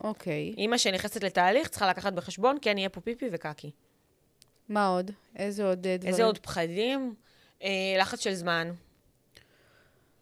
אוקיי. 0.00 0.54
אימא 0.58 0.78
שנכנסת 0.78 1.24
לתהליך 1.24 1.68
צריכה 1.68 1.88
לקחת 1.88 2.12
בחשבון, 2.12 2.58
כן, 2.62 2.78
יהיה 2.78 2.88
פה 2.88 3.00
פיפי 3.00 3.28
וקקי. 3.32 3.70
מה 4.68 4.86
עוד? 4.86 5.10
איזה 5.36 5.64
עוד 5.64 5.86
אה, 5.86 5.96
דברים? 5.96 6.12
איזה 6.12 6.24
עוד 6.24 6.38
פחדים? 6.38 7.14
אה, 7.62 7.68
לחץ 7.98 8.20
של 8.20 8.34
זמן. 8.34 8.72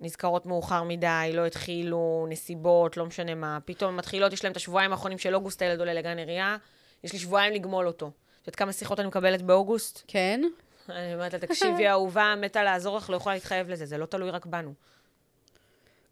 נזכרות 0.00 0.46
מאוחר 0.46 0.82
מדי, 0.82 1.30
לא 1.34 1.46
התחילו, 1.46 2.26
נסיבות, 2.28 2.96
לא 2.96 3.06
משנה 3.06 3.34
מה. 3.34 3.58
פתאום 3.64 3.96
מתחילות, 3.96 4.32
יש 4.32 4.44
להם 4.44 4.52
את 4.52 4.56
השבועיים 4.56 4.92
האחרונים 4.92 5.18
של 5.18 5.34
אוגוסט, 5.34 5.62
הילד 5.62 5.78
עולה 5.78 5.94
לגן 5.94 6.18
עירייה, 6.18 6.56
יש 7.04 7.12
לי 7.12 7.18
שבועיים 7.18 7.52
לגמול 7.52 7.86
אותו. 7.86 8.06
את 8.06 8.46
יודעת 8.46 8.56
כמה 8.56 8.72
שיחות 8.72 9.00
אני 9.00 9.08
מקבלת 9.08 9.42
באוגוסט? 9.42 10.02
כן. 10.06 10.42
אני 10.88 11.14
אומרת 11.14 11.32
לה, 11.32 11.38
תקשיבי, 11.38 11.88
אהובה, 11.90 12.34
מתה 12.36 12.62
לעזור 12.62 12.96
לך, 12.96 13.10
לא 13.10 13.16
יכולה 13.16 13.34
להתחייב 13.34 13.68
לזה, 13.68 13.86
זה 13.86 13.98
לא 13.98 14.06
תלוי 14.06 14.30
רק 14.30 14.46
בנו. 14.46 14.74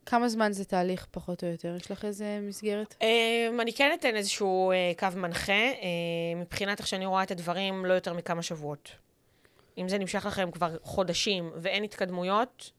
כמה 0.07 0.29
זמן 0.29 0.53
זה 0.53 0.65
תהליך, 0.65 1.07
פחות 1.11 1.45
או 1.45 1.49
יותר? 1.49 1.77
יש 1.77 1.91
לך 1.91 2.05
איזה 2.05 2.39
מסגרת? 2.43 2.95
Um, 3.01 3.63
אני 3.63 3.73
כן 3.73 3.97
אתן 4.01 4.17
איזשהו 4.17 4.73
uh, 4.73 4.99
קו 4.99 5.07
מנחה. 5.17 5.73
Uh, 5.73 5.85
מבחינת 6.37 6.79
איך 6.79 6.87
שאני 6.87 7.07
רואה 7.07 7.23
את 7.23 7.31
הדברים, 7.31 7.85
לא 7.85 7.93
יותר 7.93 8.13
מכמה 8.13 8.43
שבועות. 8.43 8.91
אם 9.79 9.89
זה 9.89 9.99
נמשך 9.99 10.27
לכם 10.27 10.51
כבר 10.51 10.77
חודשים 10.83 11.51
ואין 11.57 11.85
התקדמויות, 11.85 12.71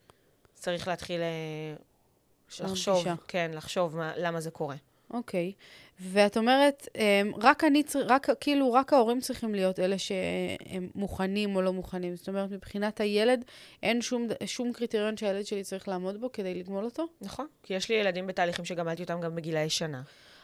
צריך 0.53 0.87
להתחיל 0.87 1.21
uh, 1.21 2.63
לחשוב, 2.63 3.05
כן, 3.27 3.51
לחשוב 3.53 3.97
מה, 3.97 4.13
למה 4.17 4.41
זה 4.41 4.51
קורה. 4.51 4.75
אוקיי. 5.13 5.53
ואת 6.01 6.37
אומרת, 6.37 6.87
אמ, 6.95 7.31
רק 7.41 7.63
אני, 7.63 7.83
רק, 8.07 8.27
כאילו, 8.39 8.73
רק 8.73 8.93
ההורים 8.93 9.19
צריכים 9.19 9.55
להיות 9.55 9.79
אלה 9.79 9.97
שהם 9.97 10.89
מוכנים 10.95 11.55
או 11.55 11.61
לא 11.61 11.73
מוכנים. 11.73 12.15
זאת 12.15 12.29
אומרת, 12.29 12.51
מבחינת 12.51 13.01
הילד, 13.01 13.45
אין 13.83 14.01
שום, 14.01 14.27
שום 14.45 14.73
קריטריון 14.73 15.17
שהילד 15.17 15.45
שלי 15.45 15.63
צריך 15.63 15.87
לעמוד 15.87 16.21
בו 16.21 16.31
כדי 16.31 16.55
לגמול 16.55 16.85
אותו? 16.85 17.07
נכון, 17.21 17.47
כי 17.63 17.73
יש 17.73 17.89
לי 17.89 17.95
ילדים 17.95 18.27
בתהליכים 18.27 18.65
שגמלתי 18.65 19.03
אותם 19.03 19.21
גם 19.21 19.35
בגילאי 19.35 19.69
שנה. 19.69 20.01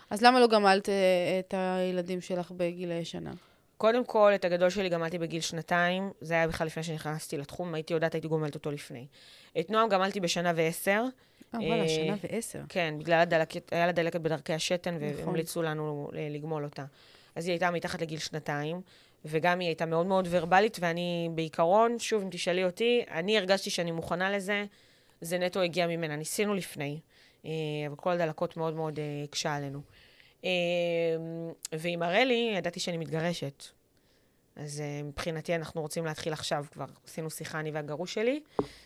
אז 0.10 0.22
למה 0.22 0.40
לא 0.40 0.48
גמלת 0.48 0.90
אה, 0.90 0.94
את 1.40 1.54
הילדים 1.58 2.22
שלך 2.22 2.52
בגילאי 2.52 3.06
שנה? 3.06 3.32
קודם 3.78 4.06
כל, 4.06 4.32
את 4.36 4.46
הגדול 4.46 4.70
שלי 4.70 4.90
גמלתי 4.90 5.18
בגיל 5.18 5.42
שנתיים, 5.42 6.12
זה 6.22 6.34
היה 6.34 6.48
בכלל 6.48 6.68
לפני 6.68 6.84
שנכנסתי 6.84 7.38
לתחום, 7.38 7.74
הייתי 7.74 7.94
יודעת, 7.94 8.14
הייתי 8.14 8.28
גומלת 8.28 8.56
אותו 8.56 8.72
לפני. 8.72 9.08
את 9.60 9.70
נועם 9.70 9.90
גמלתי 9.90 10.20
בשנה 10.20 10.52
ועשר. 10.56 11.04
אה, 11.62 11.68
וואלה, 11.68 11.90
שנה 11.90 12.16
ועשר. 12.24 12.60
כן, 12.70 12.96
בגלל 13.00 13.20
הדלקת, 13.20 13.74
היה 13.74 13.86
לה 13.86 13.92
דלקת 13.92 14.22
בדרכי 14.22 14.54
השתן, 14.54 14.96
נכון. 14.96 15.26
והמליצו 15.26 15.62
לנו 15.62 16.10
לגמול 16.14 16.64
אותה. 16.64 16.86
אז 17.36 17.46
היא 17.46 17.54
הייתה 17.54 17.72
מתחת 17.72 18.02
לגיל 18.02 18.20
שנתיים, 18.20 18.82
וגם 19.26 19.60
היא 19.60 19.68
הייתה 19.68 19.86
מאוד 19.86 20.06
מאוד 20.06 20.28
ורבלית, 20.32 20.78
ואני 20.82 21.30
בעיקרון, 21.36 22.00
שוב, 22.00 22.24
אם 22.24 22.30
תשאלי 22.32 22.64
אותי, 22.66 23.04
אני 23.12 23.38
הרגשתי 23.38 23.70
שאני 23.70 23.92
מוכנה 23.92 24.32
לזה, 24.32 24.66
זה 25.22 25.38
נטו 25.38 25.62
הגיע 25.62 25.88
ממנה. 25.88 26.16
ניסינו 26.16 26.54
לפני, 26.54 27.00
אה, 27.46 27.52
אבל 27.88 27.96
כל 27.96 28.12
הדלקות 28.12 28.58
מאוד 28.58 28.76
מאוד 28.76 29.00
הקשה 29.24 29.56
עלינו. 29.56 29.82
ועם 31.72 32.04
הראלי, 32.04 32.54
ידעתי 32.58 32.80
שאני 32.80 32.98
מתגרשת. 32.98 33.64
אז 34.56 34.80
uh, 34.80 35.04
מבחינתי 35.06 35.56
אנחנו 35.56 35.82
רוצים 35.82 36.06
להתחיל 36.06 36.34
עכשיו, 36.34 36.66
כבר 36.72 36.86
עשינו 37.08 37.30
שיחה, 37.30 37.60
אני 37.60 37.72
והגרוש 37.72 38.14
שלי. 38.14 38.40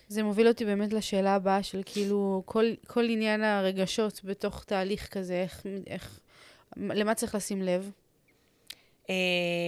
זה 0.08 0.22
מוביל 0.22 0.48
אותי 0.48 0.64
באמת 0.64 0.92
לשאלה 0.92 1.34
הבאה 1.34 1.62
של 1.62 1.82
כאילו, 1.86 2.42
כל, 2.46 2.64
כל 2.86 3.04
עניין 3.04 3.42
הרגשות 3.42 4.20
בתוך 4.24 4.64
תהליך 4.64 5.08
כזה, 5.08 5.34
איך, 5.34 5.66
איך, 5.86 6.20
למה 6.76 7.14
צריך 7.14 7.34
לשים 7.34 7.62
לב? 7.62 7.90
Uh, 9.04 9.10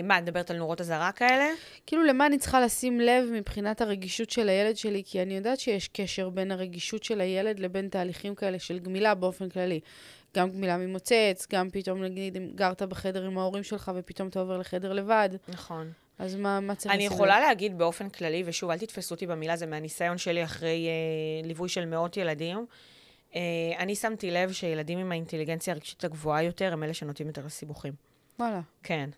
מה, 0.05 0.19
את 0.19 0.23
מדברת 0.23 0.51
על 0.51 0.57
נורות 0.57 0.81
אזהרה 0.81 1.13
כאלה? 1.13 1.49
כאילו, 1.87 2.05
למה 2.05 2.27
אני 2.27 2.39
צריכה 2.39 2.61
לשים 2.61 3.01
לב 3.01 3.25
מבחינת 3.33 3.81
הרגישות 3.81 4.31
של 4.31 4.49
הילד 4.49 4.77
שלי? 4.77 5.03
כי 5.07 5.23
אני 5.23 5.37
יודעת 5.37 5.61
שיש 5.61 5.89
קשר 5.89 6.29
בין 6.29 6.51
הרגישות 6.51 7.05
של 7.05 7.21
הילד 7.21 7.61
לבין 7.61 7.89
תהליכים 7.89 8.35
כאלה 8.35 8.59
של 8.59 8.79
גמילה 8.79 9.15
באופן 9.15 9.49
כללי. 9.49 9.81
גם 10.37 10.51
גמילה 10.51 10.77
ממוצץ, 10.77 11.47
גם 11.53 11.71
פתאום, 11.71 12.03
נגיד, 12.03 12.37
אם 12.37 12.51
גרת 12.55 12.83
בחדר 12.83 13.25
עם 13.25 13.39
ההורים 13.39 13.63
שלך 13.63 13.93
ופתאום 13.95 14.29
אתה 14.29 14.41
עובר 14.41 14.59
לחדר 14.59 14.93
לבד. 14.93 15.29
נכון. 15.49 15.93
אז 16.19 16.35
מה, 16.35 16.61
מה 16.61 16.75
צריך 16.75 16.95
אני 16.95 17.07
יכולה 17.07 17.41
לב? 17.41 17.47
להגיד 17.47 17.79
באופן 17.79 18.09
כללי, 18.09 18.43
ושוב, 18.47 18.71
אל 18.71 18.79
תתפסו 18.79 19.15
אותי 19.15 19.27
במילה, 19.27 19.57
זה 19.57 19.67
מהניסיון 19.67 20.19
שלי 20.19 20.45
אחרי 20.45 20.89
אה, 20.89 21.47
ליווי 21.49 21.69
של 21.69 21.87
מאות 21.87 22.17
ילדים. 22.17 22.67
אה, 23.35 23.41
אני 23.79 23.95
שמתי 23.95 24.31
לב 24.31 24.53
שילדים 24.53 24.99
עם 24.99 25.13
האינטליגנציה 25.13 25.75
הרגשית 25.75 26.05
הגבוהה 26.05 26.43
יותר, 26.43 26.73
הם 26.73 26.83
אלה 26.83 26.95
שנוטים 26.95 27.27
יותר 27.27 27.47
לסיבוכים. 27.47 27.93
וואלה. 28.39 28.61
כן. 28.83 29.11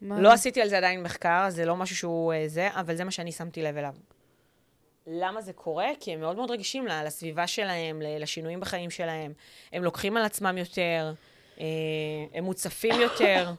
מה? 0.00 0.20
לא 0.20 0.32
עשיתי 0.32 0.62
על 0.62 0.68
זה 0.68 0.78
עדיין 0.78 1.02
מחקר, 1.02 1.46
זה 1.48 1.64
לא 1.64 1.76
משהו 1.76 1.96
שהוא 1.96 2.32
אה, 2.32 2.44
זה, 2.46 2.68
אבל 2.72 2.96
זה 2.96 3.04
מה 3.04 3.10
שאני 3.10 3.32
שמתי 3.32 3.62
לב 3.62 3.76
אליו. 3.76 3.94
למה 5.10 5.40
זה 5.40 5.52
קורה? 5.52 5.88
כי 6.00 6.12
הם 6.12 6.20
מאוד 6.20 6.36
מאוד 6.36 6.50
רגישים 6.50 6.86
לסביבה 6.86 7.46
שלהם, 7.46 8.02
לשינויים 8.20 8.60
בחיים 8.60 8.90
שלהם. 8.90 9.32
הם 9.72 9.84
לוקחים 9.84 10.16
על 10.16 10.24
עצמם 10.24 10.58
יותר, 10.58 11.12
אה, 11.60 11.66
הם 12.34 12.44
מוצפים 12.44 13.00
יותר, 13.00 13.52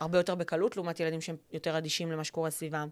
הרבה 0.00 0.18
יותר 0.18 0.34
בקלות, 0.34 0.76
לעומת 0.76 1.00
ילדים 1.00 1.20
שהם 1.20 1.36
יותר 1.52 1.78
אדישים 1.78 2.12
למה 2.12 2.24
שקורה 2.24 2.50
סביבם. 2.50 2.88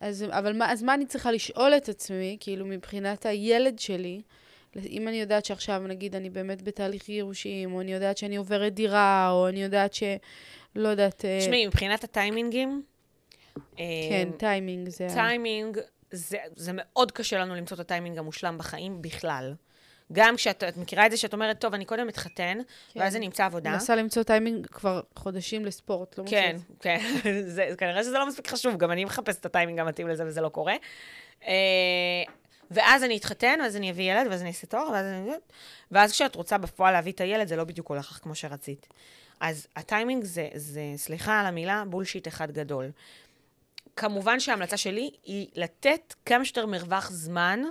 אז, 0.00 0.24
אבל 0.28 0.56
מה, 0.56 0.72
אז 0.72 0.82
מה 0.82 0.94
אני 0.94 1.06
צריכה 1.06 1.32
לשאול 1.32 1.74
את 1.76 1.88
עצמי, 1.88 2.36
כאילו, 2.40 2.66
מבחינת 2.66 3.26
הילד 3.26 3.78
שלי, 3.78 4.22
אם 4.76 5.08
אני 5.08 5.20
יודעת 5.20 5.44
שעכשיו, 5.44 5.82
נגיד, 5.86 6.16
אני 6.16 6.30
באמת 6.30 6.62
בתהליך 6.62 7.06
גירושים, 7.06 7.74
או 7.74 7.80
אני 7.80 7.92
יודעת 7.92 8.18
שאני 8.18 8.36
עוברת 8.36 8.74
דירה, 8.74 9.30
או 9.30 9.48
אני 9.48 9.62
יודעת 9.62 9.94
ש... 9.94 10.02
לא 10.76 10.88
יודעת... 10.88 11.24
אה, 11.24 11.38
תשמעי, 11.40 11.66
מבחינת 11.66 12.04
הטיימינגים... 12.04 12.82
כן, 13.76 14.28
טיימינג 14.36 14.88
זה... 14.88 15.06
טיימינג, 15.14 15.78
זה, 16.10 16.36
זה 16.56 16.72
מאוד 16.74 17.12
קשה 17.12 17.38
לנו 17.38 17.54
למצוא 17.54 17.74
את 17.74 17.80
הטיימינג 17.80 18.18
המושלם 18.18 18.58
בחיים 18.58 19.02
בכלל. 19.02 19.54
גם 20.12 20.36
כשאת 20.36 20.64
את 20.64 20.76
מכירה 20.76 21.06
את 21.06 21.10
זה 21.10 21.16
שאת 21.16 21.32
אומרת, 21.32 21.60
טוב, 21.60 21.74
אני 21.74 21.84
קודם 21.84 22.08
אתחתן, 22.08 22.58
כן. 22.92 23.00
ואז 23.00 23.16
אני 23.16 23.26
אמצא 23.26 23.44
עבודה. 23.44 23.70
מנסה 23.70 23.96
למצוא 23.96 24.22
טיימינג 24.22 24.66
כבר 24.66 25.00
חודשים 25.16 25.64
לספורט, 25.64 26.18
לא 26.18 26.24
כן, 26.26 26.56
מוצאת. 26.56 26.76
כן, 26.80 27.00
זה, 27.46 27.68
כנראה 27.78 28.02
שזה 28.02 28.18
לא 28.18 28.28
מספיק 28.28 28.48
חשוב, 28.48 28.76
גם 28.76 28.90
אני 28.90 29.04
מחפשת 29.04 29.40
את 29.40 29.46
הטיימינג 29.46 29.80
המתאים 29.80 30.08
לזה 30.08 30.24
וזה 30.26 30.40
לא 30.40 30.48
קורה. 30.48 30.74
אה, 31.46 31.52
ואז 32.70 33.04
אני 33.04 33.16
אתחתן, 33.16 33.58
ואז 33.62 33.76
אני 33.76 33.90
אביא 33.90 34.12
ילד, 34.12 34.26
ואז 34.30 34.40
אני 34.40 34.48
אעשה 34.48 34.66
תואר, 34.66 34.90
ואז 34.92 35.06
אני... 35.06 35.30
ואז 35.90 36.12
כשאת 36.12 36.34
רוצה 36.34 36.58
בפועל 36.58 36.92
להביא 36.92 37.12
את 37.12 37.20
הילד, 37.20 37.48
זה 37.48 37.56
לא 37.56 37.64
בדיוק 37.64 37.88
הולך 37.88 38.10
לך 38.10 38.18
כמו 38.22 38.34
שרצית. 38.34 38.86
אז 39.40 39.66
הטיימינג 39.76 40.24
זה, 40.24 40.48
זה, 40.54 40.82
סליחה 40.96 41.40
על 41.40 41.46
המילה, 41.46 41.84
bullshit 41.86 42.28
אחד 42.28 42.50
גדול. 42.50 42.90
כמובן 43.98 44.40
שההמלצה 44.40 44.76
שלי 44.76 45.10
היא 45.24 45.46
לתת 45.54 46.14
כמה 46.26 46.44
שיותר 46.44 46.66
מרווח 46.66 47.10
זמן 47.10 47.62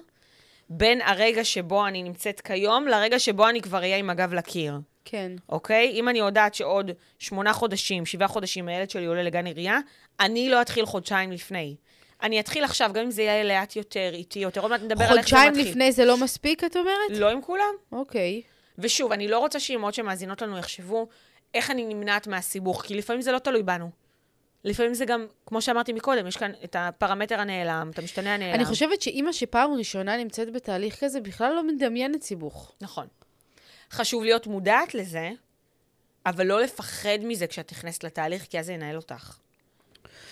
בין 0.69 1.01
הרגע 1.01 1.43
שבו 1.43 1.88
אני 1.88 2.03
נמצאת 2.03 2.41
כיום 2.41 2.88
לרגע 2.88 3.19
שבו 3.19 3.49
אני 3.49 3.61
כבר 3.61 3.78
אהיה 3.78 3.97
עם 3.97 4.09
הגב 4.09 4.34
לקיר. 4.34 4.80
כן. 5.05 5.32
אוקיי? 5.49 5.91
אם 5.93 6.09
אני 6.09 6.19
יודעת 6.19 6.53
שעוד 6.53 6.91
שמונה 7.19 7.53
חודשים, 7.53 8.05
שבעה 8.05 8.28
חודשים 8.28 8.67
הילד 8.67 8.89
שלי 8.89 9.05
עולה 9.05 9.23
לגן 9.23 9.45
עירייה, 9.45 9.80
אני 10.19 10.49
לא 10.49 10.61
אתחיל 10.61 10.86
חודשיים 10.86 11.32
לפני. 11.32 11.75
אני 12.23 12.39
אתחיל 12.39 12.63
עכשיו, 12.63 12.91
גם 12.93 13.03
אם 13.03 13.11
זה 13.11 13.21
יהיה 13.21 13.43
לאט 13.43 13.75
יותר, 13.75 14.09
איטי 14.13 14.39
יותר, 14.39 14.61
עוד 14.61 14.71
מעט 14.71 14.82
נדבר 14.82 15.05
על 15.05 15.17
איך 15.17 15.30
זה 15.30 15.36
מתחיל. 15.36 15.49
חודשיים 15.49 15.67
לפני 15.67 15.91
זה 15.91 16.05
לא 16.05 16.17
מספיק, 16.17 16.63
את 16.63 16.78
אומרת? 16.78 17.19
לא 17.19 17.30
עם 17.30 17.41
כולם. 17.41 17.73
אוקיי. 17.91 18.41
ושוב, 18.78 19.11
אני 19.11 19.28
לא 19.28 19.39
רוצה 19.39 19.59
שאימהות 19.59 19.93
שמאזינות 19.93 20.41
לנו 20.41 20.57
יחשבו 20.57 21.07
איך 21.53 21.71
אני 21.71 21.86
נמנעת 21.86 22.28
מהסיבוך, 22.28 22.82
כי 22.82 22.95
לפעמים 22.95 23.21
זה 23.21 23.32
לא 23.32 23.39
תלוי 23.39 23.63
בנו. 23.63 24.07
לפעמים 24.68 24.93
זה 24.93 25.05
גם, 25.05 25.26
כמו 25.45 25.61
שאמרתי 25.61 25.93
מקודם, 25.93 26.28
יש 26.28 26.38
כאן 26.38 26.51
את 26.63 26.76
הפרמטר 26.80 27.39
הנעלם, 27.39 27.89
את 27.93 27.99
המשתנה 27.99 28.34
הנעלם. 28.34 28.53
אני 28.53 28.65
חושבת 28.65 29.01
שאימא 29.01 29.32
שפעם 29.32 29.74
ראשונה 29.74 30.18
נמצאת 30.18 30.53
בתהליך 30.53 31.03
כזה, 31.03 31.22
בכלל 31.22 31.53
לא 31.53 31.68
מדמיינת 31.68 32.24
סיבוך. 32.24 32.72
נכון. 32.82 33.07
חשוב 33.91 34.24
להיות 34.24 34.47
מודעת 34.47 34.95
לזה, 34.95 35.30
אבל 36.26 36.45
לא 36.45 36.61
לפחד 36.61 37.18
מזה 37.24 37.47
כשאת 37.47 37.72
נכנסת 37.72 38.03
לתהליך, 38.03 38.45
כי 38.49 38.59
אז 38.59 38.65
זה 38.65 38.74
ינהל 38.74 38.95
אותך. 38.95 39.38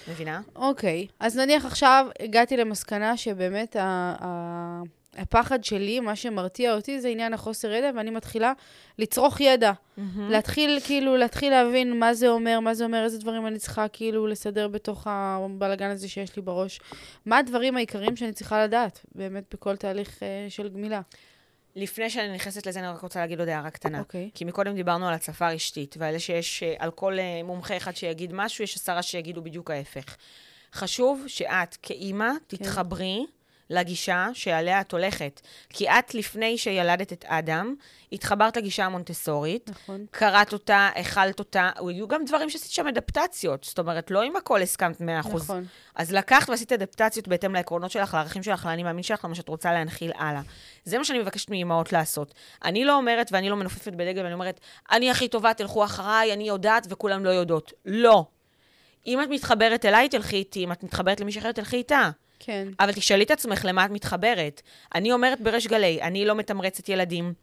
מבינה? 0.08 0.42
אוקיי. 0.56 1.08
אז 1.20 1.38
נניח 1.38 1.66
עכשיו 1.66 2.06
הגעתי 2.20 2.58
למסקנה 2.58 3.18
שבאמת 3.18 3.76
ה... 3.76 4.16
ה... 4.22 4.82
הפחד 5.16 5.64
שלי, 5.64 6.00
מה 6.00 6.16
שמרתיע 6.16 6.74
אותי, 6.74 7.02
זה 7.02 7.08
עניין 7.08 7.34
החוסר 7.34 7.72
ידע, 7.72 7.92
ואני 7.96 8.10
מתחילה 8.10 8.54
לצרוך 9.00 9.42
ידע. 9.42 9.72
Mm-hmm. 9.72 10.02
להתחיל, 10.30 10.80
כאילו, 10.86 11.18
להתחיל 11.18 11.50
להבין 11.50 12.00
מה 12.00 12.14
זה 12.14 12.30
אומר, 12.30 12.60
מה 12.60 12.74
זה 12.74 12.84
אומר, 12.84 13.04
איזה 13.04 13.20
דברים 13.20 13.48
אני 13.48 13.60
צריכה, 13.60 13.88
כאילו, 13.88 14.28
לסדר 14.28 14.68
בתוך 14.68 15.08
הבלגן 15.10 15.90
הזה 15.90 16.08
שיש 16.08 16.36
לי 16.36 16.42
בראש. 16.42 16.80
מה 17.26 17.38
הדברים 17.38 17.78
העיקריים 17.78 18.16
שאני 18.16 18.34
צריכה 18.34 18.64
לדעת, 18.64 19.06
באמת, 19.16 19.44
בכל 19.54 19.76
תהליך 19.76 20.20
uh, 20.20 20.50
של 20.50 20.70
גמילה. 20.70 21.02
לפני 21.76 22.10
שאני 22.10 22.36
נכנסת 22.36 22.66
לזה, 22.66 22.80
אני 22.80 22.88
רק 22.88 23.02
רוצה 23.02 23.20
להגיד 23.20 23.40
עוד 23.40 23.50
הערה 23.50 23.70
קטנה. 23.70 24.00
אוקיי. 24.00 24.30
Okay. 24.34 24.38
כי 24.38 24.46
מקודם 24.46 24.76
דיברנו 24.76 25.08
על 25.08 25.14
הצפה 25.14 25.50
רשתית, 25.50 25.96
ועל 26.00 26.18
שיש, 26.18 26.64
אה, 26.64 26.74
על 26.80 26.92
כל 26.92 27.14
uh, 27.14 27.44
מומחה 27.44 27.78
אחד 27.78 27.96
שיגיד 27.96 28.34
משהו, 28.34 28.64
יש 28.64 28.76
עשרה 28.76 29.02
שיגידו 29.02 29.42
בדיוק 29.42 29.72
ההפך. 29.72 30.16
חשוב 30.74 31.24
שאת, 31.28 31.78
כאימא, 31.82 32.32
כן. 32.48 32.58
תתחברי 32.58 33.26
לגישה 33.70 34.28
שעליה 34.34 34.82
את 34.82 34.92
הולכת. 34.92 35.42
כי 35.70 35.90
את, 35.90 36.16
לפני 36.16 36.58
שילדת 36.58 37.14
את 37.14 37.26
אדם, 37.28 37.76
התחברת 38.12 38.58
לגישה 38.58 38.86
המונטסורית, 38.86 39.70
נכון. 39.70 40.06
קראת 40.12 40.54
אותה, 40.54 40.90
אכלת 40.96 41.40
אותה, 41.40 41.70
היו 41.88 42.08
גם 42.08 42.26
דברים 42.26 42.50
שעשית 42.50 42.72
שם 42.72 42.88
אדפטציות. 42.88 43.64
זאת 43.64 43.80
אומרת, 43.80 44.12
לא 44.12 44.22
עם 44.22 44.36
הכל 44.36 44.62
הסכמת 44.62 45.02
100%. 45.02 45.04
נכון. 45.04 45.66
אז 45.96 46.12
לקחת 46.12 46.50
ועשית 46.50 46.72
אדפטציות 46.72 47.28
בהתאם 47.28 47.54
לעקרונות 47.54 47.92
שלך, 47.92 48.14
לערכים 48.14 48.44
שלך, 48.44 48.66
לאני 48.66 48.84
מאמין 48.84 49.04
שלך, 49.04 49.26
למה 49.26 49.36
שאת 49.36 49.50
רוצה 49.50 49.74
להנחיל 49.74 50.12
הלאה. 50.16 50.42
זה 50.84 50.98
מה 50.98 51.04
שאני 51.04 51.20
מבקשת 51.20 51.50
מאימהות 51.50 51.94
לעשות. 51.94 52.34
אני 52.64 52.86
לא 52.86 52.96
אומרת, 52.98 53.30
ואני 53.32 53.50
לא 53.50 53.56
מנופפת 53.56 53.94
בדגל, 53.94 54.22
ואני 54.22 54.34
אומרת, 54.34 54.60
אני 54.92 55.12
הכי 55.12 55.28
טובה, 55.28 55.54
תלכו 55.54 55.86
אחריי, 55.86 56.34
אני 56.34 56.48
יודעת 56.48 56.88
וכולם 56.90 57.26
לא 57.26 57.30
יודעות. 57.30 57.74
לא. 57.86 58.26
אם 59.08 59.22
את 59.22 59.28
מתחברת 59.30 59.86
אליי, 59.86 60.10
תלכי 60.10 60.36
איתי, 60.36 60.64
אם 60.64 60.72
את 60.72 60.84
מתחברת 60.84 61.20
למישהי 61.20 61.42
אחרת, 61.42 61.56
תלכי 61.56 61.78
איתה. 61.78 62.10
כן. 62.46 62.68
אבל 62.80 62.94
תשאלי 62.94 63.24
את 63.24 63.32
עצמך 63.32 63.66
למה 63.66 63.86
את 63.86 63.92
מתחברת. 63.92 64.62
אני 64.96 65.12
אומרת 65.12 65.42
בריש 65.42 65.68
גלי, 65.68 66.02
אני 66.02 66.26
לא 66.26 66.36
מתמרצת 66.36 66.90
ילדים, 66.90 67.34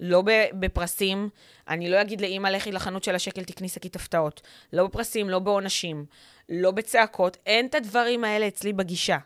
לא 0.00 0.22
בפרסים, 0.52 1.28
אני 1.68 1.90
לא 1.90 2.00
אגיד 2.00 2.20
לאימא, 2.20 2.48
לכי 2.48 2.72
לחנות 2.72 3.04
של 3.04 3.14
השקל, 3.14 3.44
תקני 3.44 3.68
שקית 3.68 3.96
הפתעות. 3.96 4.40
לא 4.72 4.86
בפרסים, 4.86 5.30
לא 5.30 5.38
בעונשים, 5.38 6.04
לא 6.48 6.70
בצעקות, 6.70 7.36
אין 7.46 7.66
את 7.66 7.74
הדברים 7.74 8.24
האלה 8.24 8.48
אצלי 8.48 8.72
בגישה. 8.72 9.18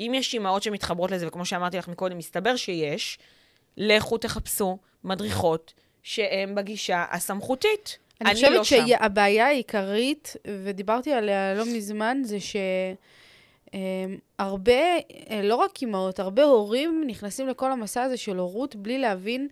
אם 0.00 0.12
יש 0.14 0.34
אימהות 0.34 0.62
שמתחברות 0.62 1.10
לזה, 1.10 1.28
וכמו 1.28 1.44
שאמרתי 1.44 1.78
לך 1.78 1.88
מקודם, 1.88 2.18
מסתבר 2.18 2.56
שיש, 2.56 3.18
לכו 3.76 4.18
תחפשו 4.18 4.78
מדריכות 5.04 5.74
שהן 6.02 6.54
בגישה 6.54 7.04
הסמכותית. 7.10 7.98
אני, 8.20 8.30
אני 8.30 8.34
חושבת 8.34 8.50
לא 8.52 8.64
שהבעיה 8.64 9.46
העיקרית, 9.46 10.36
ודיברתי 10.64 11.12
עליה 11.12 11.54
לא 11.54 11.64
מזמן, 11.64 12.22
זה 12.24 12.40
ש... 12.40 12.56
אמ, 13.74 13.78
הרבה, 14.38 14.96
אה, 15.30 15.40
לא 15.42 15.56
רק 15.56 15.82
אימהות, 15.82 16.20
הרבה 16.20 16.42
הורים 16.42 17.04
נכנסים 17.06 17.48
לכל 17.48 17.72
המסע 17.72 18.02
הזה 18.02 18.16
של 18.16 18.36
הורות 18.36 18.76
בלי 18.76 18.98
להבין 18.98 19.48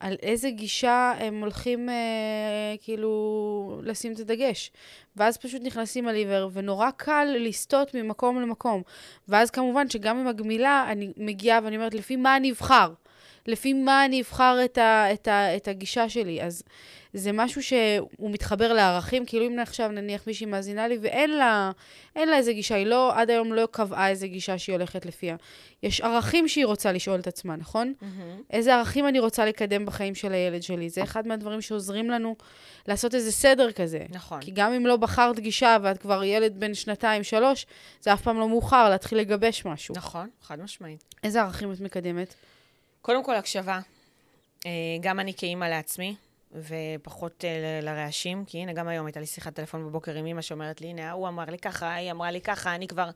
על 0.00 0.16
איזה 0.22 0.50
גישה 0.50 1.12
הם 1.18 1.40
הולכים 1.40 1.88
אה, 1.88 2.74
כאילו 2.82 3.80
לשים 3.82 4.12
את 4.12 4.18
הדגש. 4.18 4.70
ואז 5.16 5.36
פשוט 5.36 5.62
נכנסים 5.62 6.08
על 6.08 6.14
עיוור, 6.14 6.50
ונורא 6.52 6.90
קל 6.90 7.28
לסטות 7.38 7.94
ממקום 7.94 8.40
למקום. 8.40 8.82
ואז 9.28 9.50
כמובן 9.50 9.88
שגם 9.88 10.18
עם 10.18 10.26
הגמילה, 10.26 10.86
אני 10.88 11.12
מגיעה 11.16 11.60
ואני 11.64 11.76
אומרת, 11.76 11.94
לפי 11.94 12.16
מה 12.16 12.36
אני 12.36 12.50
אבחר? 12.50 12.92
לפי 13.46 13.72
מה 13.72 14.04
אני 14.04 14.20
אבחר 14.20 14.58
את, 14.64 14.78
ה, 14.78 15.12
את, 15.12 15.28
ה, 15.28 15.56
את 15.56 15.68
הגישה 15.68 16.08
שלי? 16.08 16.42
אז 16.42 16.62
זה 17.14 17.32
משהו 17.32 17.62
שהוא 17.62 18.30
מתחבר 18.30 18.72
לערכים, 18.72 19.26
כאילו 19.26 19.46
אם 19.46 19.58
עכשיו 19.58 19.88
נניח 19.88 20.26
מישהי 20.26 20.46
מאזינה 20.46 20.88
לי 20.88 20.98
ואין 21.00 21.30
לה, 21.30 21.70
אין 22.16 22.28
לה 22.28 22.36
איזה 22.36 22.52
גישה, 22.52 22.74
היא 22.74 22.86
לא, 22.86 23.18
עד 23.18 23.30
היום 23.30 23.52
לא 23.52 23.68
קבעה 23.70 24.08
איזה 24.08 24.26
גישה 24.26 24.58
שהיא 24.58 24.74
הולכת 24.74 25.06
לפיה. 25.06 25.36
יש 25.82 26.00
ערכים 26.00 26.48
שהיא 26.48 26.66
רוצה 26.66 26.92
לשאול 26.92 27.20
את 27.20 27.26
עצמה, 27.26 27.56
נכון? 27.56 27.92
מהמם. 28.02 28.42
איזה 28.50 28.74
ערכים 28.74 29.08
אני 29.08 29.18
רוצה 29.18 29.44
לקדם 29.44 29.86
בחיים 29.86 30.14
של 30.14 30.32
הילד 30.32 30.62
שלי? 30.62 30.88
זה 30.88 31.02
אחד 31.02 31.26
מהדברים 31.26 31.60
שעוזרים 31.60 32.10
לנו 32.10 32.36
לעשות 32.88 33.14
איזה 33.14 33.32
סדר 33.32 33.72
כזה. 33.72 34.06
נכון. 34.10 34.40
כי 34.40 34.50
גם 34.50 34.72
אם 34.72 34.86
לא 34.86 34.96
בחרת 34.96 35.40
גישה 35.40 35.76
ואת 35.82 35.98
כבר 35.98 36.24
ילד 36.24 36.60
בן 36.60 36.74
שנתיים, 36.74 37.22
שלוש, 37.22 37.66
זה 38.00 38.12
אף 38.12 38.22
פעם 38.22 38.38
לא 38.38 38.48
מאוחר 38.48 38.88
להתחיל 38.88 39.18
לגבש 39.18 39.64
משהו. 39.64 39.94
נכון, 39.96 40.28
חד 40.42 40.60
משמעית. 40.60 41.04
איזה 41.24 41.42
ערכים 41.42 41.72
את 41.72 41.80
מקדמת? 41.80 42.34
קודם 43.02 43.24
כל, 43.24 43.34
הקשבה. 43.34 43.80
אה, 44.66 44.70
גם 45.00 45.20
אני 45.20 45.34
כאימא 45.36 45.64
לעצמי, 45.64 46.14
ופחות 46.52 47.44
אה, 47.44 47.80
לרעשים, 47.82 48.44
כי 48.44 48.58
הנה, 48.58 48.72
גם 48.72 48.88
היום 48.88 49.06
הייתה 49.06 49.20
לי 49.20 49.26
שיחת 49.26 49.54
טלפון 49.54 49.86
בבוקר 49.86 50.14
עם 50.14 50.26
אימא 50.26 50.42
שאומרת 50.42 50.80
לי, 50.80 50.86
הנה, 50.86 51.10
ההוא 51.10 51.28
אמר 51.28 51.44
לי 51.44 51.58
ככה, 51.58 51.94
היא 51.94 52.10
אמרה 52.10 52.30
לי 52.30 52.40
ככה, 52.40 52.74
אני 52.74 52.88
כבר 52.88 53.10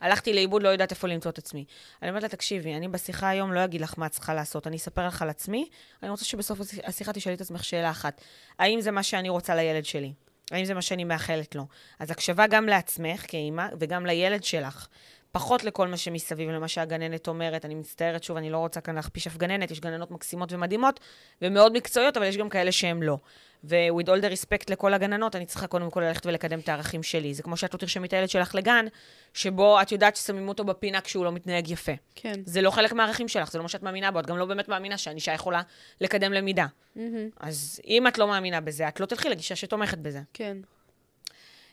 הלכתי 0.00 0.32
לאיבוד, 0.32 0.62
לא 0.62 0.68
יודעת 0.68 0.90
איפה 0.90 1.08
למצוא 1.08 1.30
את 1.30 1.38
עצמי. 1.38 1.64
אני 2.02 2.10
אומרת 2.10 2.22
לה, 2.22 2.28
תקשיבי, 2.28 2.74
אני 2.74 2.88
בשיחה 2.88 3.28
היום 3.28 3.52
לא 3.52 3.64
אגיד 3.64 3.80
לך 3.80 3.94
מה 3.98 4.06
את 4.06 4.10
צריכה 4.10 4.34
לעשות, 4.34 4.66
אני 4.66 4.76
אספר 4.76 5.06
לך 5.06 5.22
על 5.22 5.30
עצמי, 5.30 5.68
אני 6.02 6.10
רוצה 6.10 6.24
שבסוף 6.24 6.60
הש- 6.60 6.78
השיחה 6.84 7.12
תשאלי 7.12 7.36
את 7.36 7.40
עצמך 7.40 7.64
שאלה 7.64 7.90
אחת, 7.90 8.20
האם 8.58 8.80
זה 8.80 8.90
מה 8.90 9.02
שאני 9.02 9.28
רוצה 9.28 9.54
לילד 9.54 9.84
שלי? 9.84 10.12
האם 10.50 10.64
זה 10.64 10.74
מה 10.74 10.82
שאני 10.82 11.04
מאחלת 11.04 11.54
לו? 11.54 11.66
אז 11.98 12.10
הקשבה 12.10 12.46
גם 12.46 12.66
לעצמך 12.66 13.24
כאימא, 13.28 13.66
וגם 13.78 14.06
לילד 14.06 14.44
שלך. 14.44 14.86
פחות 15.32 15.64
לכל 15.64 15.88
מה 15.88 15.96
שמסביב, 15.96 16.50
למה 16.50 16.68
שהגננת 16.68 17.28
אומרת. 17.28 17.64
אני 17.64 17.74
מצטערת, 17.74 18.24
שוב, 18.24 18.36
אני 18.36 18.50
לא 18.50 18.58
רוצה 18.58 18.80
כאן 18.80 18.94
להכפיש 18.94 19.26
אף 19.26 19.36
גננת, 19.36 19.70
יש 19.70 19.80
גננות 19.80 20.10
מקסימות 20.10 20.52
ומדהימות, 20.52 21.00
ומאוד 21.42 21.72
מקצועיות, 21.72 22.16
אבל 22.16 22.26
יש 22.26 22.36
גם 22.36 22.48
כאלה 22.48 22.72
שהן 22.72 23.02
לא. 23.02 23.18
ו-with 23.64 24.06
all 24.06 24.22
the 24.22 24.32
respect 24.32 24.64
לכל 24.68 24.94
הגננות, 24.94 25.36
אני 25.36 25.46
צריכה 25.46 25.66
קודם 25.66 25.90
כל 25.90 26.00
ללכת 26.00 26.26
ולקדם 26.26 26.58
את 26.58 26.68
הערכים 26.68 27.02
שלי. 27.02 27.34
זה 27.34 27.42
כמו 27.42 27.56
שאת 27.56 27.74
לא 27.74 27.78
תרשמי 27.78 28.06
את 28.06 28.12
הילד 28.12 28.28
שלך 28.28 28.54
לגן, 28.54 28.86
שבו 29.34 29.82
את 29.82 29.92
יודעת 29.92 30.16
ששמים 30.16 30.48
אותו 30.48 30.64
בפינה 30.64 31.00
כשהוא 31.00 31.24
לא 31.24 31.32
מתנהג 31.32 31.70
יפה. 31.70 31.92
כן. 32.14 32.40
זה 32.44 32.62
לא 32.62 32.70
חלק 32.70 32.92
מהערכים 32.92 33.28
שלך, 33.28 33.52
זה 33.52 33.58
לא 33.58 33.64
מה 33.64 33.68
שאת 33.68 33.82
מאמינה 33.82 34.10
בו, 34.10 34.20
את 34.20 34.26
גם 34.26 34.38
לא 34.38 34.44
באמת 34.46 34.68
מאמינה 34.68 34.98
שענישה 34.98 35.32
יכולה 35.32 35.62
לקדם 36.00 36.32
למידה. 36.32 36.66
מהמם. 36.96 37.28
אז 37.40 37.80
אם 37.86 38.06
את 38.06 38.18
לא 38.18 38.28
מאמינה 38.28 38.60
בזה, 38.60 38.88
את 38.88 39.00
לא 39.00 39.06
תלכי 39.06 39.28
לגישה 39.28 39.56
שתומכת 39.56 39.98
בזה. 39.98 40.20
כן. 40.34 40.56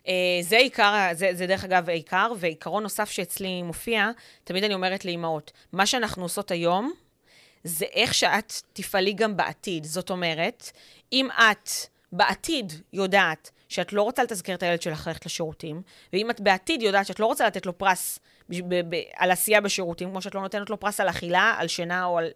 אה, 0.07 0.13
זה 0.41 0.57
עיקר, 0.57 1.09
זה, 1.13 1.29
זה 1.33 1.47
דרך 1.47 1.63
אגב 1.63 1.89
העיקר, 1.89 2.31
ועיקרון 2.37 2.83
נוסף 2.83 3.09
שאצלי 3.09 3.63
מופיע, 3.63 4.09
תמיד 4.43 4.63
אני 4.63 4.73
אומרת 4.73 5.05
לאימהות, 5.05 5.51
מה 5.73 5.85
שאנחנו 5.85 6.23
עושות 6.23 6.51
היום, 6.51 6.93
זה 7.63 7.85
איך 7.93 8.13
שאת 8.13 8.53
תפעלי 8.73 9.13
גם 9.13 9.37
בעתיד. 9.37 9.83
זאת 9.83 10.09
אומרת, 10.09 10.71
אם 11.13 11.27
את 11.31 11.69
בעתיד 12.11 12.73
יודעת 12.93 13.51
שאת 13.69 13.93
לא 13.93 14.01
רוצה 14.01 14.23
לתזכר 14.23 14.53
את 14.53 14.63
הילד 14.63 14.81
שלך 14.81 15.07
ללכת 15.07 15.25
לשירותים, 15.25 15.81
ואם 16.13 16.29
את 16.29 16.41
בעתיד 16.41 16.81
יודעת 16.81 17.05
שאת 17.05 17.19
לא 17.19 17.25
רוצה 17.25 17.47
לתת 17.47 17.65
לו 17.65 17.77
פרס 17.77 18.19
ב- 18.49 18.95
ב- 18.95 19.01
על 19.15 19.31
עשייה 19.31 19.61
בשירותים, 19.61 20.09
כמו 20.09 20.21
שאת 20.21 20.35
לא 20.35 20.41
נותנת 20.41 20.69
לו 20.69 20.79
פרס 20.79 20.99
על 20.99 21.09
אכילה, 21.09 21.55
על 21.57 21.67
שינה 21.67 22.05
או 22.05 22.17
על 22.17 22.29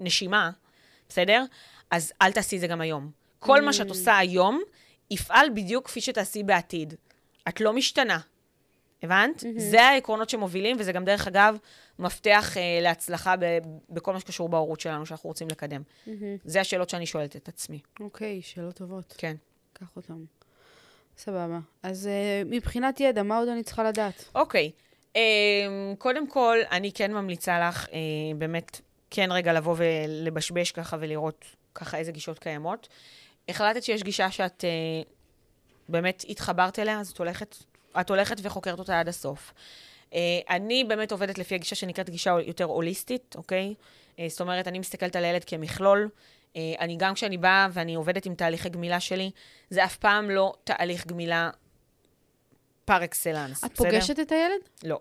נשימה, 0.00 0.50
בסדר? 1.08 1.44
אז 1.90 2.12
אל 2.22 2.32
תעשי 2.32 2.56
את 2.56 2.60
זה 2.60 2.66
גם 2.66 2.80
היום. 2.80 3.10
כל 3.38 3.60
מה 3.60 3.72
שאת 3.72 3.88
עושה 3.88 4.18
היום, 4.18 4.62
יפעל 5.10 5.50
בדיוק 5.54 5.86
כפי 5.86 6.00
שתעשי 6.00 6.42
בעתיד. 6.42 6.94
את 7.48 7.60
לא 7.60 7.72
משתנה. 7.72 8.18
הבנת? 9.02 9.40
Mm-hmm. 9.40 9.46
זה 9.60 9.82
העקרונות 9.82 10.30
שמובילים, 10.30 10.76
וזה 10.80 10.92
גם, 10.92 11.04
דרך 11.04 11.26
אגב, 11.26 11.56
מפתח 11.98 12.56
אה, 12.56 12.78
להצלחה 12.82 13.36
ב- 13.36 13.58
בכל 13.90 14.12
מה 14.12 14.20
שקשור 14.20 14.48
בהורות 14.48 14.80
שלנו, 14.80 15.06
שאנחנו 15.06 15.28
רוצים 15.28 15.48
לקדם. 15.50 15.82
מהמם. 16.06 16.36
זה 16.44 16.60
השאלות 16.60 16.90
שאני 16.90 17.06
שואלת 17.06 17.36
את 17.36 17.48
עצמי. 17.48 17.80
אוקיי, 18.00 18.42
שאלות 18.42 18.74
טובות. 18.74 19.14
כן. 19.18 19.36
קח 19.72 19.96
אותן. 19.96 20.24
סבבה. 21.18 21.58
אז 21.82 22.06
אה, 22.06 22.42
מבחינת 22.46 23.00
ידע, 23.00 23.22
מה 23.22 23.38
עוד 23.38 23.48
אני 23.48 23.62
צריכה 23.62 23.84
לדעת? 23.84 24.24
אוקיי. 24.34 24.70
אה, 25.16 25.22
קודם 25.98 26.28
כל, 26.28 26.58
אני 26.70 26.92
כן 26.92 27.12
ממליצה 27.12 27.68
לך, 27.68 27.86
אה, 27.92 27.98
באמת, 28.38 28.80
כן 29.10 29.32
רגע 29.32 29.52
לבוא 29.52 29.74
ולבשבש 29.78 30.72
ככה 30.72 30.96
ולראות 31.00 31.44
ככה 31.74 31.98
איזה 31.98 32.12
גישות 32.12 32.38
קיימות. 32.38 32.88
החלטת 33.48 33.82
שיש 33.82 34.02
גישה 34.02 34.30
שאת 34.30 34.64
אה, 34.64 34.70
באמת 35.88 36.24
התחברת 36.28 36.78
אליה, 36.78 37.00
אז 37.00 37.10
את 37.10 37.18
הולכת, 37.18 37.56
את 38.00 38.10
הולכת 38.10 38.36
וחוקרת 38.42 38.78
אותה 38.78 39.00
עד 39.00 39.08
הסוף. 39.08 39.52
אה, 40.14 40.18
אני 40.50 40.84
באמת 40.84 41.12
עובדת 41.12 41.38
לפי 41.38 41.54
הגישה 41.54 41.74
שנקראת 41.74 42.10
גישה 42.10 42.36
יותר 42.46 42.64
הוליסטית, 42.64 43.34
אוקיי? 43.38 43.74
אה, 44.18 44.26
זאת 44.28 44.40
אומרת, 44.40 44.68
אני 44.68 44.78
מסתכלת 44.78 45.16
על 45.16 45.24
הילד 45.24 45.44
כמכלול. 45.44 46.08
אה, 46.56 46.74
אני 46.80 46.96
גם 46.98 47.14
כשאני 47.14 47.38
באה 47.38 47.68
ואני 47.72 47.94
עובדת 47.94 48.26
עם 48.26 48.34
תהליכי 48.34 48.68
גמילה 48.68 49.00
שלי, 49.00 49.30
זה 49.70 49.84
אף 49.84 49.96
פעם 49.96 50.30
לא 50.30 50.52
תהליך 50.64 51.06
גמילה 51.06 51.50
פר 52.84 53.04
אקסלנס, 53.04 53.64
את 53.64 53.72
בסדר? 53.72 53.90
פוגשת 53.90 54.20
את 54.20 54.32
הילד? 54.32 54.60
לא, 54.84 55.00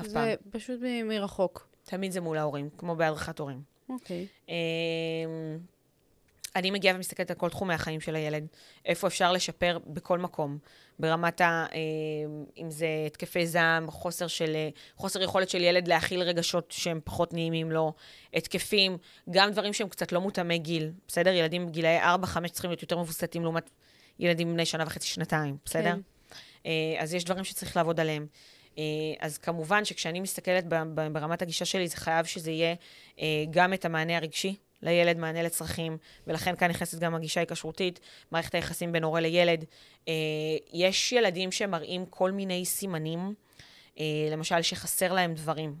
אף 0.00 0.06
פעם. 0.06 0.24
זה 0.24 0.34
פשוט 0.50 0.80
מ- 0.82 1.08
מרחוק. 1.08 1.68
תמיד 1.84 2.12
זה 2.12 2.20
מול 2.20 2.38
ההורים, 2.38 2.68
כמו 2.78 2.96
בהדרכת 2.96 3.38
הורים. 3.38 3.62
אוקיי. 3.88 4.26
אמ, 4.48 4.54
אני 6.56 6.70
מגיעה 6.70 6.96
ומסתכלת 6.96 7.30
על 7.30 7.36
כל 7.36 7.48
תחומי 7.48 7.74
החיים 7.74 8.00
של 8.00 8.14
הילד, 8.14 8.46
איפה 8.84 9.06
אפשר 9.06 9.32
לשפר 9.32 9.78
בכל 9.86 10.18
מקום, 10.18 10.58
ברמת 10.98 11.40
ה... 11.40 11.66
אמ, 11.72 12.44
אם 12.58 12.70
זה 12.70 12.86
התקפי 13.06 13.46
זעם, 13.46 13.90
חוסר 13.90 14.26
של... 14.26 14.56
חוסר 14.96 15.22
יכולת 15.22 15.48
של 15.48 15.60
ילד 15.60 15.88
להכיל 15.88 16.22
רגשות 16.22 16.70
שהם 16.70 17.00
פחות 17.04 17.32
נעימים 17.32 17.70
לו, 17.70 17.92
התקפים, 18.34 18.98
גם 19.30 19.50
דברים 19.50 19.72
שהם 19.72 19.88
קצת 19.88 20.12
לא 20.12 20.20
מותאמי 20.20 20.58
גיל, 20.58 20.90
בסדר? 21.08 21.30
ילדים 21.30 21.66
בגילאי 21.66 22.00
4-5 22.02 22.48
צריכים 22.48 22.70
להיות 22.70 22.82
יותר 22.82 22.98
מבוסתים 22.98 23.42
לעומת 23.42 23.70
ילדים 24.18 24.52
בני 24.52 24.66
שנה 24.66 24.84
וחצי, 24.86 25.08
שנתיים, 25.08 25.56
בסדר? 25.64 25.92
כן. 25.92 26.00
אה, 26.66 26.96
אז 26.98 27.14
יש 27.14 27.24
דברים 27.24 27.44
שצריך 27.44 27.76
לעבוד 27.76 28.00
עליהם. 28.00 28.26
אה, 28.78 28.82
אז 29.20 29.38
כמובן 29.38 29.84
שכשאני 29.84 30.20
מסתכלת 30.20 30.64
ברמת 31.12 31.42
הגישה 31.42 31.64
שלי, 31.64 31.88
זה 31.88 31.96
חייב 31.96 32.26
שזה 32.26 32.50
יהיה 32.50 32.74
אה, 33.20 33.44
גם 33.50 33.74
את 33.74 33.84
המענה 33.84 34.16
הרגשי 34.16 34.56
לילד, 34.82 35.18
מענה 35.18 35.42
לצרכים, 35.42 35.96
ולכן 36.26 36.56
כאן 36.56 36.68
נכנסת 36.70 36.98
גם 36.98 37.14
הגישה 37.14 37.40
ההיקשרותית, 37.40 38.00
מערכת 38.30 38.54
היחסים 38.54 38.92
בין 38.92 39.04
הורה 39.04 39.20
לילד. 39.20 39.64
אה, 40.08 40.14
יש 40.72 41.12
ילדים 41.12 41.52
שמראים 41.52 42.06
כל 42.06 42.30
מיני 42.30 42.64
סימנים, 42.64 43.34
אה, 43.98 44.04
למשל 44.30 44.62
שחסר 44.62 45.12
להם 45.12 45.34
דברים, 45.34 45.74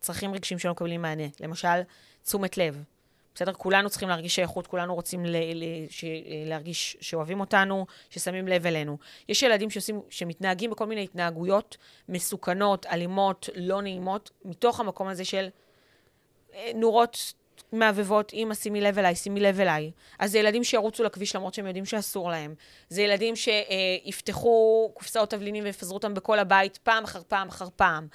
צרכים 0.00 0.34
רגשיים 0.34 0.58
שלא 0.58 0.72
מקבלים 0.72 1.02
מענה, 1.02 1.26
למשל 1.40 1.80
תשומת 2.24 2.58
לב. 2.58 2.84
בסדר? 3.34 3.52
כולנו 3.52 3.90
צריכים 3.90 4.08
להרגיש 4.08 4.34
שייכות, 4.34 4.66
כולנו 4.66 4.94
רוצים 4.94 5.24
ל- 5.26 5.36
ל- 5.36 5.88
ש- 5.90 6.04
להרגיש 6.46 6.96
שאוהבים 7.00 7.40
אותנו, 7.40 7.86
ששמים 8.10 8.48
לב 8.48 8.66
אלינו. 8.66 8.98
יש 9.28 9.42
ילדים 9.42 9.70
שעושים, 9.70 10.00
שמתנהגים 10.10 10.70
בכל 10.70 10.86
מיני 10.86 11.04
התנהגויות 11.04 11.76
מסוכנות, 12.08 12.86
אלימות, 12.86 13.48
לא 13.54 13.82
נעימות, 13.82 14.30
מתוך 14.44 14.80
המקום 14.80 15.08
הזה 15.08 15.24
של 15.24 15.48
אה, 16.54 16.70
נורות 17.58 17.72
מהבהבות, 17.72 18.32
אמא, 18.34 18.54
שימי 18.54 18.80
לב 18.80 18.98
אליי, 18.98 19.14
שימי 19.14 19.40
לב 19.40 19.60
אליי. 19.60 19.90
אז 20.18 20.32
זה 20.32 20.38
ילדים 20.38 20.64
שירוצו 20.64 21.04
לכביש 21.04 21.36
למרות 21.36 21.54
שהם 21.54 21.66
יודעים 21.66 21.84
שאסור 21.84 22.30
להם. 22.30 22.54
זה 22.88 23.02
ילדים 23.02 23.34
שיפתחו 23.36 24.90
קופסאות 24.94 25.30
תבלינים 25.30 25.64
ויפזרו 25.64 25.94
אותם 25.94 26.14
בכל 26.14 26.38
הבית 26.38 26.76
פעם 26.76 27.04
אחר 27.04 27.22
פעם 27.28 27.48
אחר 27.48 27.68
פעם. 27.76 28.08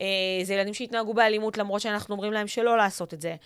אה, 0.00 0.06
זה 0.42 0.54
ילדים 0.54 0.74
שהתנהגו 0.74 1.14
באלימות 1.14 1.58
למרות 1.58 1.80
שאנחנו 1.80 2.14
אומרים 2.14 2.32
להם 2.32 2.46
שלא 2.46 2.76
לעשות 2.76 3.14
את 3.14 3.20
זה. 3.20 3.36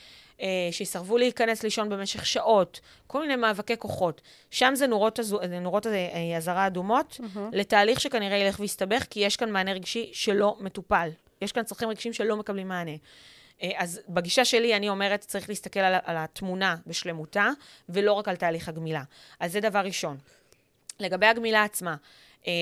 אה, 0.41 0.69
שיסרבו 0.71 1.19
להיכנס 1.19 1.63
לישון 1.63 1.89
במשך 1.89 2.27
שעות, 2.27 2.81
כל 3.07 3.21
מיני 3.21 3.37
מאבקי 3.37 3.77
כוחות. 3.77 4.21
שם 4.51 4.75
זה 4.75 4.87
נורות, 4.87 5.19
הזו- 5.19 5.41
זה 5.49 5.59
נורות 5.61 5.87
אה, 5.87 6.37
אזהרה 6.37 6.67
אדומות, 6.67 7.21
לתהליך 7.53 8.01
שכנראה 8.01 8.37
ילך 8.37 8.61
ויסתבך, 8.61 9.05
כי 9.11 9.21
יש 9.21 9.37
כאן 9.37 9.51
מענה 9.51 9.73
רגשי 9.73 10.11
שלא 10.13 10.57
מטופל. 10.61 11.09
יש 11.43 11.53
כאן 11.53 11.63
צרכים 11.63 11.89
רגשיים 11.89 12.13
שלא 12.13 12.37
מקבלים 12.37 12.69
מענה. 12.69 12.93
אה, 13.63 13.71
אז 13.77 14.01
בגישה 14.09 14.45
שלי, 14.45 14.77
אני 14.77 14.89
אומרת, 14.89 15.21
צריך 15.21 15.49
להסתכל 15.49 15.81
על, 15.81 15.95
על 16.05 16.17
התמונה 16.17 16.77
בשלמותה, 16.87 17.49
ולא 17.89 18.13
רק 18.13 18.29
על 18.29 18.37
תהליך 18.37 18.69
הגמילה. 18.69 19.03
אז 19.41 19.53
זה 19.53 19.61
דבר 19.61 19.79
ראשון. 19.79 20.17
לגבי 21.01 21.27
הגמילה 21.27 21.65
עצמה, 21.65 21.97
אה, 22.47 22.53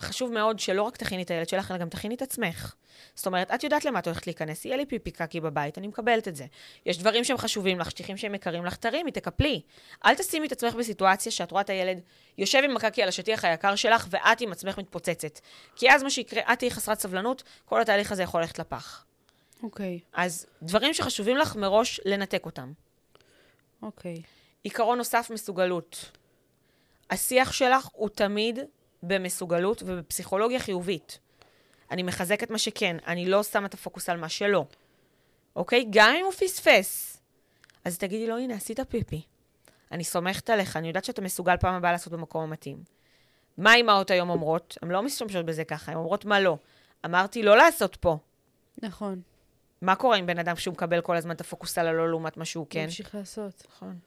חשוב 0.00 0.32
מאוד 0.32 0.58
שלא 0.58 0.82
רק 0.82 0.96
תכיני 0.96 1.22
את 1.22 1.30
הילד 1.30 1.48
שלך, 1.48 1.70
אלא 1.70 1.78
גם 1.78 1.88
תכיני 1.88 2.14
את 2.14 2.22
עצמך. 2.22 2.74
זאת 3.14 3.26
אומרת, 3.26 3.50
את 3.50 3.64
יודעת 3.64 3.84
למה 3.84 3.98
את 3.98 4.06
הולכת 4.06 4.26
להיכנס, 4.26 4.64
יהיה 4.64 4.76
לי 4.76 4.86
פיפי 4.86 5.10
קקי 5.10 5.40
בבית, 5.40 5.78
אני 5.78 5.86
מקבלת 5.86 6.28
את 6.28 6.36
זה. 6.36 6.46
יש 6.86 6.98
דברים 6.98 7.24
שהם 7.24 7.36
חשובים 7.36 7.78
לך, 7.78 7.90
שטיחים 7.90 8.16
שהם 8.16 8.34
יקרים 8.34 8.64
לך, 8.64 8.76
תרימי, 8.76 9.10
תקפלי. 9.10 9.60
אל 10.04 10.14
תשימי 10.14 10.46
את 10.46 10.52
עצמך 10.52 10.74
בסיטואציה 10.74 11.32
שאת 11.32 11.50
רואה 11.50 11.62
את 11.62 11.70
הילד 11.70 12.00
יושב 12.38 12.60
עם 12.64 12.76
הקקי 12.76 13.02
על 13.02 13.08
השטיח 13.08 13.44
היקר 13.44 13.76
שלך, 13.76 14.06
ואת 14.10 14.40
עם 14.40 14.52
עצמך 14.52 14.78
מתפוצצת. 14.78 15.38
כי 15.76 15.90
אז 15.90 16.02
מה 16.02 16.10
שיקרה, 16.10 16.52
את 16.52 16.58
תהיי 16.58 16.70
חסרת 16.70 17.00
סבלנות, 17.00 17.42
כל 17.64 17.80
התהליך 17.80 18.12
הזה 18.12 18.22
יכול 18.22 18.40
ללכת 18.40 18.58
לפח. 18.58 19.04
אוקיי, 19.62 20.00
אז 20.12 20.46
דברים 20.62 20.94
שחשובים 20.94 21.36
לך, 21.36 21.56
מראש 21.56 22.00
לנתק 22.04 22.46
אותם. 22.46 22.72
אוקיי. 23.82 24.22
עיקרון 24.62 24.98
נוסף, 24.98 25.30
מסוגלות. 25.34 26.10
השיח 27.10 27.52
שלך 27.52 27.88
הוא 27.92 28.08
תמיד 28.08 28.58
במסוגלות 29.02 29.82
ובפסיכולוגיה 29.86 30.58
חיובית. 30.58 31.18
אני 31.90 32.02
מחזקת 32.02 32.50
מה 32.50 32.58
שכן, 32.58 32.96
אני 33.06 33.26
לא 33.26 33.42
שמה 33.42 33.66
את 33.66 33.74
הפוקוס 33.74 34.08
על 34.08 34.16
מה 34.16 34.28
שלא. 34.28 34.64
אוקיי? 35.56 35.86
גם 35.90 36.14
אם 36.18 36.24
הוא 36.24 36.32
פספס. 36.32 37.20
אז 37.84 37.98
תגידי 37.98 38.26
לו, 38.26 38.38
הנה, 38.38 38.54
עשית 38.54 38.80
פיפי. 38.80 39.22
אני 39.92 40.04
סומכת 40.04 40.50
עליך, 40.50 40.76
אני 40.76 40.88
יודעת 40.88 41.04
שאתה 41.04 41.22
מסוגל 41.22 41.56
פעם 41.56 41.74
הבאה 41.74 41.92
לעשות 41.92 42.12
במקום 42.12 42.42
המתאים. 42.42 42.82
מה 43.58 43.74
אימהות 43.74 44.10
היום 44.10 44.30
אומרות? 44.30 44.78
הן 44.82 44.90
לא 44.90 45.02
משתמשות 45.02 45.46
בזה 45.46 45.64
ככה, 45.64 45.92
הן 45.92 45.98
אומרות 45.98 46.24
מה 46.24 46.40
לא. 46.40 46.56
אמרתי 47.04 47.42
לא 47.42 47.56
לעשות 47.56 47.96
פה. 47.96 48.18
נכון. 48.82 49.22
מה 49.82 49.94
קורה 49.94 50.16
עם 50.16 50.26
בן 50.26 50.38
אדם 50.38 50.54
כשהוא 50.54 50.72
מקבל 50.72 51.00
כל 51.00 51.16
הזמן 51.16 51.34
את 51.34 51.40
הפוקוס 51.40 51.78
על 51.78 51.86
הלא 51.88 52.08
לעומת 52.08 52.36
מה 52.36 52.44
שהוא 52.44 52.66
כן? 52.70 52.80
להמשיך 52.80 53.14
לעשות. 53.14 53.62
נכון. 53.70 53.98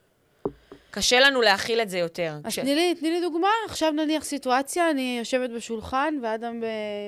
קשה 0.92 1.20
לנו 1.20 1.42
להכיל 1.42 1.82
את 1.82 1.90
זה 1.90 1.98
יותר. 1.98 2.38
אז 2.44 2.52
כש- 2.54 2.60
תני 2.60 2.76
לי, 2.76 2.96
תני 2.96 3.12
לי 3.12 3.22
דוגמה, 3.22 3.48
עכשיו 3.66 3.92
נניח 3.92 4.24
סיטואציה, 4.24 4.92
אני 4.92 5.16
יושבת 5.20 5.50
בשולחן, 5.50 6.16
ואדם 6.24 6.62
ב- 6.62 6.66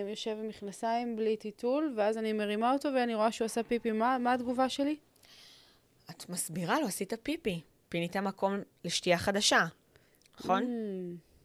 יושב 0.09 0.31
עם 0.39 0.47
מכנסיים 0.47 1.15
בלי 1.15 1.37
טיטול, 1.37 1.93
ואז 1.97 2.17
אני 2.17 2.33
מרימה 2.33 2.73
אותו 2.73 2.89
ואני 2.95 3.15
רואה 3.15 3.31
שהוא 3.31 3.45
עשה 3.45 3.63
פיפי, 3.63 3.91
מה, 3.91 4.17
מה 4.17 4.33
התגובה 4.33 4.69
שלי? 4.69 4.95
את 6.09 6.29
מסבירה 6.29 6.79
לו, 6.79 6.87
עשית 6.87 7.13
פיפי. 7.23 7.61
פינית 7.89 8.17
מקום 8.17 8.57
לשתייה 8.85 9.17
חדשה, 9.17 9.65
נכון? 10.39 10.63
Mm, 10.63 11.36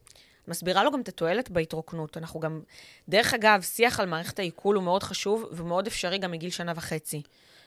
מסבירה 0.49 0.85
לו 0.85 0.93
גם 0.93 1.01
את 1.01 1.09
התועלת 1.09 1.51
בהתרוקנות. 1.51 2.17
אנחנו 2.17 2.41
גם, 2.41 2.63
דרך 3.09 3.35
אגב, 3.35 3.63
שיח 3.63 4.01
על 4.01 4.07
מערכת 4.07 4.39
העיכול 4.39 4.77
הוא 4.77 4.85
מאוד 4.85 5.03
חשוב 5.03 5.45
ומאוד 5.53 5.87
אפשרי 5.87 6.19
גם 6.19 6.31
מגיל 6.31 6.51
שנה 6.51 6.73
וחצי. 6.77 7.23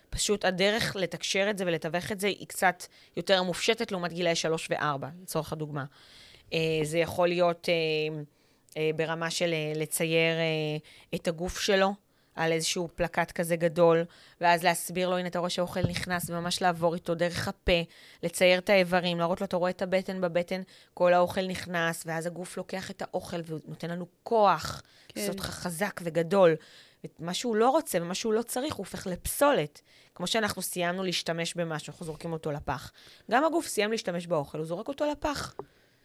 פשוט 0.09 0.45
הדרך 0.45 0.95
לתקשר 0.95 1.47
את 1.49 1.57
זה 1.57 1.63
ולתווך 1.67 2.11
את 2.11 2.19
זה 2.19 2.27
היא 2.27 2.47
קצת 2.47 2.85
יותר 3.17 3.43
מופשטת 3.43 3.91
לעומת 3.91 4.13
גילאי 4.13 4.35
שלוש 4.35 4.67
וארבע, 4.69 5.07
לצורך 5.21 5.53
הדוגמה. 5.53 5.85
אה, 6.53 6.59
זה 6.83 6.97
יכול 6.97 7.27
להיות 7.27 7.69
אה, 7.69 7.73
אה, 8.77 8.89
ברמה 8.95 9.29
של 9.29 9.53
לצייר 9.75 10.35
את 11.15 11.27
הגוף 11.27 11.59
שלו 11.59 11.93
על 12.35 12.51
איזשהו 12.51 12.89
פלקט 12.95 13.31
כזה 13.31 13.55
גדול, 13.55 14.05
ואז 14.41 14.63
להסביר 14.63 15.09
לו, 15.09 15.17
הנה, 15.17 15.27
אתה 15.27 15.39
רואה 15.39 15.49
שהאוכל 15.49 15.81
נכנס, 15.81 16.29
וממש 16.29 16.61
לעבור 16.61 16.95
איתו 16.95 17.15
דרך 17.15 17.47
הפה, 17.47 17.81
לצייר 18.23 18.59
את 18.59 18.69
האיברים, 18.69 19.19
להראות 19.19 19.41
לו, 19.41 19.45
אתה 19.45 19.57
רואה 19.57 19.69
את 19.69 19.81
הבטן, 19.81 20.21
בבטן 20.21 20.61
כל 20.93 21.13
האוכל 21.13 21.47
נכנס, 21.47 22.03
ואז 22.05 22.25
הגוף 22.25 22.57
לוקח 22.57 22.91
את 22.91 23.01
האוכל 23.01 23.37
ונותן 23.45 23.89
לנו 23.89 24.05
כוח, 24.23 24.81
כן. 25.07 25.21
לעשות 25.21 25.35
אותך 25.35 25.49
חזק 25.49 26.01
וגדול. 26.03 26.55
ומה 27.19 27.33
שהוא 27.33 27.55
לא 27.55 27.69
רוצה 27.69 27.97
ומה 28.01 28.15
שהוא 28.15 28.33
לא 28.33 28.41
צריך, 28.41 28.73
הוא 28.73 28.85
הופך 28.85 29.07
לפסולת. 29.07 29.81
כמו 30.15 30.27
שאנחנו 30.27 30.61
סיימנו 30.61 31.03
להשתמש 31.03 31.53
במשהו, 31.53 31.91
אנחנו 31.91 32.05
זורקים 32.05 32.33
אותו 32.33 32.51
לפח. 32.51 32.91
גם 33.31 33.45
הגוף 33.45 33.67
סיים 33.67 33.91
להשתמש 33.91 34.27
באוכל, 34.27 34.57
הוא 34.57 34.65
זורק 34.65 34.87
אותו 34.87 35.05
לפח. 35.11 35.55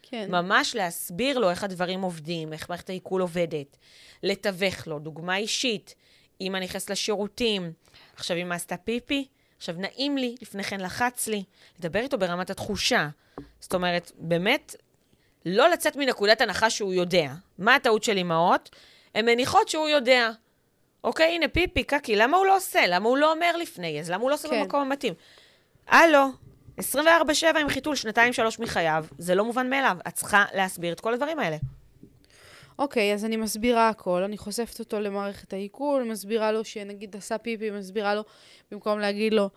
כן. 0.03 0.31
ממש 0.31 0.77
להסביר 0.77 1.39
לו 1.39 1.51
איך 1.51 1.65
הדברים 1.65 2.03
עובדים, 2.03 2.53
איך 2.53 2.71
מערכת 2.71 2.91
העיכול 2.91 3.21
עובדת, 3.21 3.77
לתווך 4.23 4.87
לו, 4.87 4.99
דוגמה 4.99 5.37
אישית, 5.37 5.95
אמא 6.41 6.59
נכנסת 6.59 6.91
לשירותים, 6.91 7.73
עכשיו 8.17 8.37
אמא 8.37 8.55
עשתה 8.55 8.77
פיפי, 8.77 9.29
עכשיו 9.57 9.75
נעים 9.79 10.19
לי, 10.19 10.35
לפני 10.43 10.65
כן 10.65 10.81
לחץ 10.81 11.27
לי, 11.27 11.45
לדבר 11.79 12.01
איתו 12.01 12.19
ברמת 12.19 12.51
התחושה. 12.51 13.09
זאת 13.61 13.75
אומרת, 13.75 14.13
באמת, 14.19 14.75
לא 15.47 15.69
לצאת 15.69 15.97
מנקודת 15.97 16.41
הנחה 16.41 16.71
שהוא 16.71 16.95
יודע. 16.95 17.33
מה 17.59 17.75
הטעות 17.75 18.05
של 18.05 18.19
אמהות? 18.19 18.71
הן 19.15 19.27
מניחות 19.27 19.69
שהוא 19.69 19.89
יודע. 19.89 20.31
אוקיי, 21.05 21.35
הנה 21.35 21.49
פיפי, 21.49 21.85
קקי, 21.85 22.17
למה 22.17 22.37
הוא 22.37 22.47
לא 22.47 22.57
עושה? 22.57 22.87
למה 22.87 23.09
הוא 23.09 23.17
לא 23.17 23.33
אומר 23.33 23.57
לפני? 23.57 24.01
אז 24.01 24.11
למה 24.11 24.23
הוא 24.23 24.31
לא 24.31 24.35
עושה 24.35 24.49
כן. 24.49 24.61
במקום 24.63 24.81
המתאים? 24.81 25.15
הלו, 25.87 26.27
24-7 26.79 26.83
עם 27.61 27.69
חיתול 27.69 27.97
שנתיים-שלוש 27.97 28.59
מחייו, 28.59 29.05
זה 29.19 29.35
לא 29.35 29.45
מובן 29.45 29.71
מאליו. 29.71 29.97
את 30.09 30.15
צריכה 30.15 30.45
להסביר 30.55 30.93
את 30.93 31.01
כל 31.01 31.15
הדברים 31.15 31.39
האלה. 31.39 31.57
אוקיי, 32.81 33.15
אז 33.15 33.25
אני 33.25 33.37
מסבירה 33.37 33.89
הכל, 33.89 34.23
אני 34.23 34.39
חושפת 34.39 34.79
אותו 34.79 35.01
למערכת 35.01 35.53
העיכול, 35.53 36.03
מסבירה 36.05 36.53
לו 36.53 36.65
שנגיד 36.65 37.17
עשה 37.17 37.39
פיפי, 37.39 37.71
מסבירה 37.71 38.15
לו, 38.15 38.23
במקום 38.71 38.99
להגיד 38.99 39.35
לו, 39.35 39.51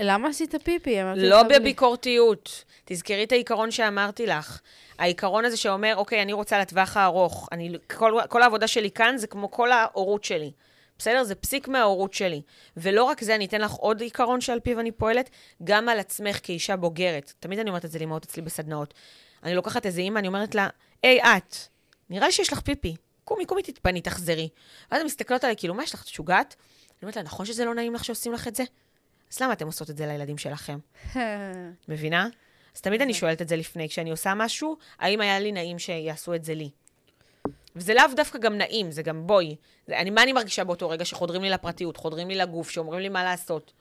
למה 0.00 0.28
עשית 0.28 0.54
פיפי? 0.64 0.96
לא 1.16 1.40
לך 1.40 1.46
בלי." 1.46 1.58
בביקורתיות. 1.58 2.64
תזכרי 2.84 3.24
את 3.24 3.32
העיקרון 3.32 3.70
שאמרתי 3.70 4.26
לך. 4.26 4.60
העיקרון 4.98 5.44
הזה 5.44 5.56
שאומר, 5.56 5.96
אוקיי, 5.96 6.22
אני 6.22 6.32
רוצה 6.32 6.58
לטווח 6.58 6.96
הארוך. 6.96 7.48
אני, 7.52 7.72
כל, 7.96 8.18
כל 8.28 8.42
העבודה 8.42 8.66
שלי 8.66 8.90
כאן 8.90 9.16
זה 9.16 9.26
כמו 9.26 9.50
כל 9.50 9.72
ההורות 9.72 10.24
שלי. 10.24 10.52
בסדר? 10.98 11.24
זה 11.24 11.34
פסיק 11.34 11.68
מההורות 11.68 12.14
שלי. 12.14 12.42
ולא 12.76 13.04
רק 13.04 13.24
זה, 13.24 13.34
אני 13.34 13.44
אתן 13.44 13.60
לך 13.60 13.72
עוד 13.72 14.00
עיקרון 14.00 14.40
שעל 14.40 14.60
פיו 14.60 14.80
אני 14.80 14.92
פועלת, 14.92 15.30
גם 15.64 15.88
על 15.88 15.98
עצמך 15.98 16.40
כאישה 16.42 16.76
בוגרת. 16.76 17.32
תמיד 17.40 17.58
אני 17.58 17.70
אומרת 17.70 17.84
את 17.84 17.90
זה 17.90 17.98
לאמהות 17.98 18.24
אצלי 18.24 18.42
בסדנאות. 18.42 18.94
אני 19.42 19.54
לוקחת 19.54 19.86
איזה 19.86 20.00
אימא, 20.00 20.18
אני 20.18 20.28
אומרת 20.28 20.54
לה, 20.54 20.68
היי, 21.02 21.20
את, 21.20 21.56
נראה 22.10 22.26
לי 22.26 22.32
שיש 22.32 22.52
לך 22.52 22.60
פיפי. 22.60 22.96
קומי, 23.24 23.46
קומי, 23.46 23.62
תתפני, 23.62 24.00
תחזרי. 24.00 24.48
ואז 24.90 25.00
הן 25.00 25.06
מסתכלות 25.06 25.44
עליי, 25.44 25.56
כאילו, 25.56 25.74
מה 25.74 25.82
יש 25.82 25.94
לך, 25.94 26.02
את 26.02 26.06
משוגעת? 26.06 26.54
אני 26.58 26.98
אומרת 27.02 27.16
לה, 27.16 27.22
נכון 27.22 27.46
שזה 27.46 27.64
לא 27.64 27.74
נעים 27.74 27.94
לך 27.94 28.04
שעושים 28.04 28.32
לך 28.32 28.48
את 28.48 28.54
זה? 28.54 28.64
אז 29.32 29.40
למה 29.40 29.52
אתם 29.52 29.66
עושות 29.66 29.90
את 29.90 29.96
זה 29.96 30.06
לילדים 30.06 30.38
שלכם? 30.38 30.78
מבינה? 31.88 32.28
אז 32.74 32.80
תמיד 32.80 33.02
אני 33.02 33.14
שואלת 33.14 33.42
את 33.42 33.48
זה 33.48 33.56
לפני, 33.56 33.88
כשאני 33.88 34.10
עושה 34.10 34.34
משהו, 34.34 34.76
האם 34.98 35.20
היה 35.20 35.40
לי 35.40 35.52
נעים 35.52 35.78
שיעשו 35.78 36.34
את 36.34 36.44
זה 36.44 36.54
לי? 36.54 36.70
וזה 37.76 37.94
לאו 37.94 38.04
דווקא 38.16 38.38
גם 38.38 38.58
נעים, 38.58 38.90
זה 38.90 39.02
גם 39.02 39.26
בואי. 39.26 39.56
זה, 39.86 39.98
אני, 39.98 40.10
מה 40.10 40.22
אני 40.22 40.32
מרגישה 40.32 40.64
באותו 40.64 40.88
רגע 40.88 41.04
שחודרים 41.04 41.42
לי 41.42 41.50
לפרטיות, 41.50 41.96
חודרים 41.96 42.28
לי 42.28 42.34
לגוף, 42.34 42.70
שאומרים 42.70 43.00
לי 43.00 43.08
מה 43.08 43.24
לעשות? 43.24 43.72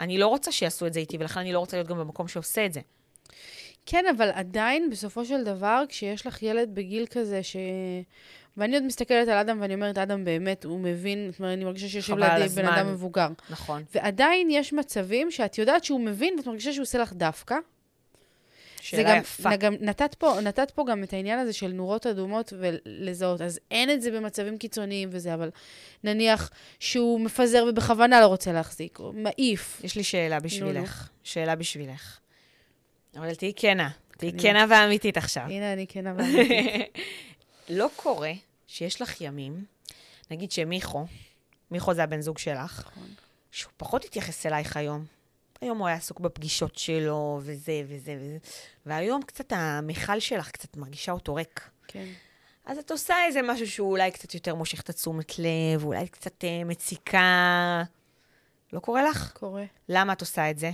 אני 0.00 0.18
לא 0.18 0.26
רוצה 0.26 0.52
שיעשו 0.52 0.86
את 0.86 0.92
זה 0.92 1.00
איתי, 1.00 1.16
ולכן 1.20 1.40
אני 1.40 1.52
לא 1.52 1.58
רוצה 1.58 1.76
להיות 1.76 1.88
גם 1.88 1.98
במקום 1.98 2.28
שעושה 2.28 2.66
את 2.66 2.72
זה. 2.72 2.80
כן, 3.86 4.04
אבל 4.16 4.30
עדיין, 4.34 4.90
בסופו 4.90 5.24
של 5.24 5.44
דבר, 5.44 5.84
כשיש 5.88 6.26
לך 6.26 6.42
ילד 6.42 6.74
בגיל 6.74 7.06
כזה, 7.06 7.42
ש... 7.42 7.56
ואני 8.56 8.74
עוד 8.74 8.84
מסתכלת 8.84 9.28
על 9.28 9.38
אדם 9.38 9.60
ואני 9.60 9.74
אומרת, 9.74 9.98
אדם 9.98 10.24
באמת, 10.24 10.64
הוא 10.64 10.80
מבין, 10.80 11.28
זאת 11.30 11.40
אומרת, 11.40 11.52
אני 11.52 11.64
מרגישה 11.64 11.88
שיושב 11.88 12.16
לידי 12.18 12.48
בן. 12.48 12.66
אדם 12.66 12.92
מבוגר. 12.92 13.28
נכון. 13.50 13.84
ועדיין 13.94 14.48
יש 14.50 14.72
מצבים 14.72 15.30
שאת 15.30 15.58
יודעת 15.58 15.84
שהוא 15.84 16.00
מבין, 16.00 16.34
ואת 16.38 16.46
מרגישה 16.46 16.72
שהוא 16.72 16.82
עושה 16.82 16.98
לך 16.98 17.12
דווקא. 17.12 17.56
שאלה 18.80 19.14
גם, 19.14 19.18
יפה. 19.18 19.56
גם 19.56 19.74
נתת 19.80 20.14
פה, 20.14 20.40
נתת 20.42 20.70
פה 20.70 20.84
גם 20.88 21.02
את 21.02 21.12
העניין 21.12 21.38
הזה 21.38 21.52
של 21.52 21.72
נורות 21.72 22.06
אדומות 22.06 22.52
ולזהות. 22.58 23.40
אז 23.40 23.60
אין 23.70 23.90
את 23.90 24.02
זה 24.02 24.10
במצבים 24.10 24.58
קיצוניים 24.58 25.08
וזה, 25.12 25.34
אבל 25.34 25.50
נניח 26.04 26.50
שהוא 26.80 27.20
מפזר 27.20 27.64
ובכוונה 27.68 28.20
לא 28.20 28.26
רוצה 28.26 28.52
להחזיק, 28.52 28.98
או 28.98 29.12
מעיף. 29.12 29.80
יש 29.84 29.96
לי 29.96 30.04
שאלה 30.04 30.36
נו. 30.36 30.42
בשבילך. 30.42 31.08
שאלה 31.22 31.54
בשבילך. 31.54 32.18
אבל 33.16 33.34
תהיי 33.34 33.52
כנה. 33.56 33.90
תהיי 34.18 34.32
כנה 34.38 34.66
ואמיתית 34.70 35.16
עכשיו. 35.16 35.42
הנה, 35.42 35.72
אני 35.72 35.86
כן 35.86 36.06
אבל... 36.10 36.24
לא 37.68 37.88
קורה 37.96 38.32
שיש 38.66 39.02
לך 39.02 39.20
ימים, 39.20 39.64
נגיד 40.30 40.52
שמיכו, 40.52 41.06
מיכו 41.70 41.94
זה 41.94 42.02
הבן 42.02 42.20
זוג 42.20 42.38
שלך, 42.38 42.86
נכון. 42.86 43.08
שהוא 43.50 43.72
פחות 43.76 44.04
התייחס 44.04 44.46
אלייך 44.46 44.76
היום. 44.76 45.04
היום 45.60 45.78
הוא 45.78 45.86
היה 45.86 45.96
עסוק 45.96 46.20
בפגישות 46.20 46.78
שלו, 46.78 47.40
וזה 47.42 47.82
וזה 47.86 48.16
וזה, 48.20 48.38
והיום 48.86 49.22
קצת 49.22 49.52
המכל 49.52 50.20
שלך 50.20 50.50
קצת 50.50 50.76
מרגישה 50.76 51.12
אותו 51.12 51.34
ריק. 51.34 51.68
כן. 51.88 52.06
אז 52.66 52.78
את 52.78 52.90
עושה 52.90 53.14
איזה 53.26 53.40
משהו 53.42 53.66
שהוא 53.66 53.90
אולי 53.90 54.10
קצת 54.10 54.34
יותר 54.34 54.54
מושך 54.54 54.80
את 54.80 54.90
התשומת 54.90 55.38
לב, 55.38 55.84
אולי 55.84 56.08
קצת 56.08 56.44
אה, 56.44 56.64
מציקה. 56.64 57.82
לא 58.72 58.80
קורה 58.80 59.02
לך? 59.02 59.32
קורה. 59.32 59.64
למה 59.88 60.12
את 60.12 60.20
עושה 60.20 60.50
את 60.50 60.58
זה? 60.58 60.70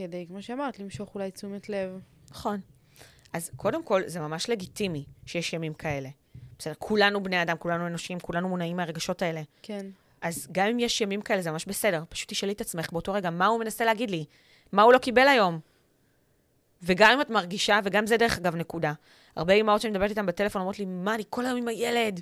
כדי, 0.00 0.26
כמו 0.26 0.42
שאמרת, 0.42 0.78
למשוך 0.78 1.14
אולי 1.14 1.30
תשומת 1.30 1.68
לב. 1.68 2.00
נכון. 2.30 2.60
אז 3.32 3.50
קודם 3.56 3.84
כל, 3.84 4.02
זה 4.06 4.20
ממש 4.20 4.50
לגיטימי 4.50 5.04
שיש 5.26 5.52
ימים 5.52 5.74
כאלה. 5.74 6.08
בסדר, 6.58 6.74
כולנו 6.78 7.22
בני 7.22 7.42
אדם, 7.42 7.56
כולנו 7.56 7.86
אנושיים, 7.86 8.20
כולנו 8.20 8.48
מונעים 8.48 8.76
מהרגשות 8.76 9.22
האלה. 9.22 9.42
כן. 9.62 9.86
אז 10.20 10.48
גם 10.52 10.66
אם 10.66 10.78
יש 10.78 11.00
ימים 11.00 11.22
כאלה, 11.22 11.42
זה 11.42 11.50
ממש 11.50 11.64
בסדר. 11.66 12.02
פשוט 12.08 12.28
תשאלי 12.28 12.52
את 12.52 12.60
עצמך 12.60 12.92
באותו 12.92 13.12
רגע, 13.12 13.30
מה 13.30 13.46
הוא 13.46 13.60
מנסה 13.60 13.84
להגיד 13.84 14.10
לי? 14.10 14.24
מה 14.72 14.82
הוא 14.82 14.92
לא 14.92 14.98
קיבל 14.98 15.28
היום? 15.28 15.60
וגם 16.82 17.10
אם 17.12 17.20
את 17.20 17.30
מרגישה, 17.30 17.80
וגם 17.84 18.06
זה 18.06 18.16
דרך 18.16 18.38
אגב 18.38 18.56
נקודה. 18.56 18.92
הרבה 19.36 19.52
אימהות 19.52 19.80
שאני 19.80 19.90
מדברת 19.90 20.10
איתן 20.10 20.26
בטלפון 20.26 20.60
אומרות 20.60 20.78
לי, 20.78 20.84
מה, 20.84 21.14
אני 21.14 21.22
כל 21.30 21.46
היום 21.46 21.58
עם 21.58 21.68
הילד. 21.68 22.20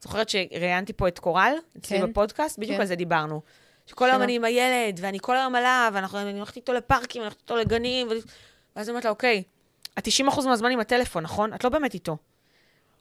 זוכרת 0.00 0.28
שראיינתי 0.28 0.92
פה 0.92 1.08
את 1.08 1.18
קורל, 1.18 1.54
אצלי 1.78 2.00
כן. 2.00 2.10
בפודקאסט? 2.10 2.58
בדיוק 2.58 2.76
כן. 2.76 2.80
על 2.80 2.86
זה 2.86 2.96
דיברנו. 2.96 3.40
שכל 3.86 4.10
היום? 4.10 4.22
אני 4.22 4.36
עם 4.36 4.44
הילד, 4.44 4.98
ואני 5.02 5.18
כל 5.20 5.36
היום 5.36 5.54
עליו, 5.54 5.92
ואני 6.12 6.38
הולכת 6.38 6.56
איתו 6.56 6.72
לפארקים, 6.72 7.22
אני 7.22 7.26
הולכת 7.26 7.40
איתו 7.40 7.56
לגנים. 7.56 8.08
ואז 8.76 8.88
אני 8.88 8.90
אומרת 8.90 9.04
לה, 9.04 9.10
אוקיי, 9.10 9.42
את 9.98 10.08
90% 10.08 10.46
מהזמן 10.46 10.70
עם 10.70 10.80
הטלפון, 10.80 11.22
נכון? 11.22 11.54
את 11.54 11.64
לא 11.64 11.70
באמת 11.70 11.94
איתו. 11.94 12.16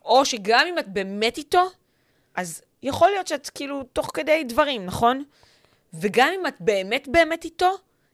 או 0.05 0.25
שגם 0.25 0.65
אם 0.69 0.79
את 0.79 0.87
באמת 0.87 1.37
איתו, 1.37 1.69
אז 2.35 2.61
יכול 2.83 3.09
להיות 3.09 3.27
שאת 3.27 3.49
כאילו 3.49 3.83
תוך 3.83 4.11
כדי 4.13 4.43
דברים, 4.43 4.85
נכון? 4.85 5.23
וגם 5.93 6.29
אם 6.35 6.47
את 6.47 6.55
באמת 6.59 7.07
באמת 7.11 7.43
איתו, 7.43 7.71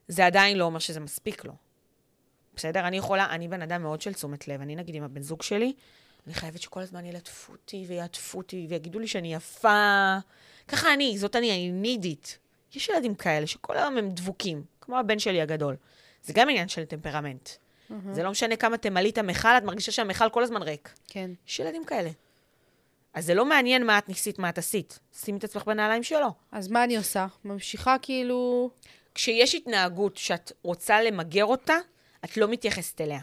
זה 0.07 0.25
עדיין 0.25 0.57
לא 0.57 0.65
אומר 0.65 0.79
שזה 0.79 0.99
מספיק 0.99 1.45
לו. 1.45 1.53
בסדר? 2.55 2.79
אני 2.87 2.97
יכולה, 2.97 3.25
אני 3.29 3.47
בן 3.47 3.61
אדם 3.61 3.81
מאוד 3.81 4.01
של 4.01 4.13
תשומת 4.13 4.47
לב. 4.47 4.61
אני 4.61 4.75
נגיד 4.75 4.95
עם 4.95 5.03
הבן 5.03 5.21
זוג 5.21 5.41
שלי, 5.41 5.73
אני 6.27 6.33
חייבת 6.33 6.61
שכל 6.61 6.81
הזמן 6.81 7.05
ילטפו 7.05 7.53
אותי 7.53 7.85
ויעטפו 7.87 8.37
אותי 8.37 8.65
ויגידו 8.69 8.99
לי 8.99 9.07
שאני 9.07 9.33
יפה. 9.33 10.17
ככה 10.67 10.93
אני, 10.93 11.17
זאת 11.17 11.35
אני, 11.35 11.51
אני 11.51 11.71
נידית. 11.71 12.37
יש 12.75 12.89
ילדים 12.89 13.15
כאלה 13.15 13.47
שכל 13.47 13.77
היום 13.77 13.97
הם 13.97 14.09
דבוקים, 14.09 14.63
כמו 14.81 14.97
הבן 14.99 15.19
שלי 15.19 15.41
הגדול. 15.41 15.75
זה 16.23 16.33
גם 16.33 16.49
עניין 16.49 16.67
של 16.67 16.85
טמפרמנט. 16.85 17.49
אהה. 17.91 18.13
זה 18.13 18.23
לא 18.23 18.31
משנה 18.31 18.55
כמה 18.55 18.77
תמלאי 18.77 19.09
את 19.09 19.17
המכל, 19.17 19.57
את 19.57 19.63
מרגישה 19.63 19.91
שהמכל 19.91 20.29
כל 20.29 20.43
הזמן 20.43 20.61
ריק. 20.61 20.93
כן. 21.07 21.31
יש 21.47 21.59
ילדים 21.59 21.85
כאלה. 21.85 22.09
אז 23.13 23.25
זה 23.25 23.33
לא 23.33 23.45
מעניין 23.45 23.85
מה 23.85 23.97
את 23.97 24.09
ניסית, 24.09 24.39
מה 24.39 24.49
את 24.49 24.57
עשית. 24.57 24.99
שימי 25.23 25.37
את 25.37 25.43
עצמך 25.43 25.63
בנעליים 25.65 26.03
שלו. 26.03 26.27
אז 26.51 26.67
מה 26.67 26.83
אני 26.83 26.97
עושה? 26.97 27.27
ממשיכה 27.45 27.95
כאילו... 28.01 28.69
כשיש 29.17 29.55
התנהגות 29.55 30.17
שאת 30.17 30.51
רוצה 30.63 31.01
למגר 31.01 31.45
אותה, 31.45 31.75
את 32.25 32.37
לא 32.37 32.47
מתייחסת 32.47 33.01
אליה. 33.01 33.19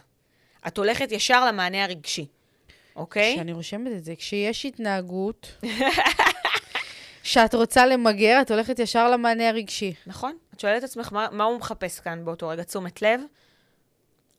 את 0.66 0.78
הולכת 0.78 1.12
ישר 1.12 1.46
למענה 1.46 1.84
הרגשי, 1.84 2.26
אוקיי? 2.96 3.34
כשאני 3.34 3.52
רושמת 3.52 3.92
את 3.96 4.04
זה, 4.04 4.16
כשיש 4.16 4.66
התנהגות 4.66 5.46
שאת 7.24 7.54
רוצה 7.54 7.86
למגר, 7.86 8.38
את 8.40 8.50
הולכת 8.50 8.78
ישר 8.78 9.10
למענה 9.10 9.48
הרגשי. 9.48 9.94
נכון. 10.06 10.36
את 10.54 10.60
שואלת 10.60 10.78
את 10.78 10.84
עצמך, 10.84 11.12
מה, 11.12 11.28
מה 11.32 11.44
הוא 11.44 11.58
מחפש 11.58 12.00
כאן 12.00 12.24
באותו 12.24 12.48
רגע? 12.48 12.62
תשומת 12.62 13.02
לב? 13.02 13.20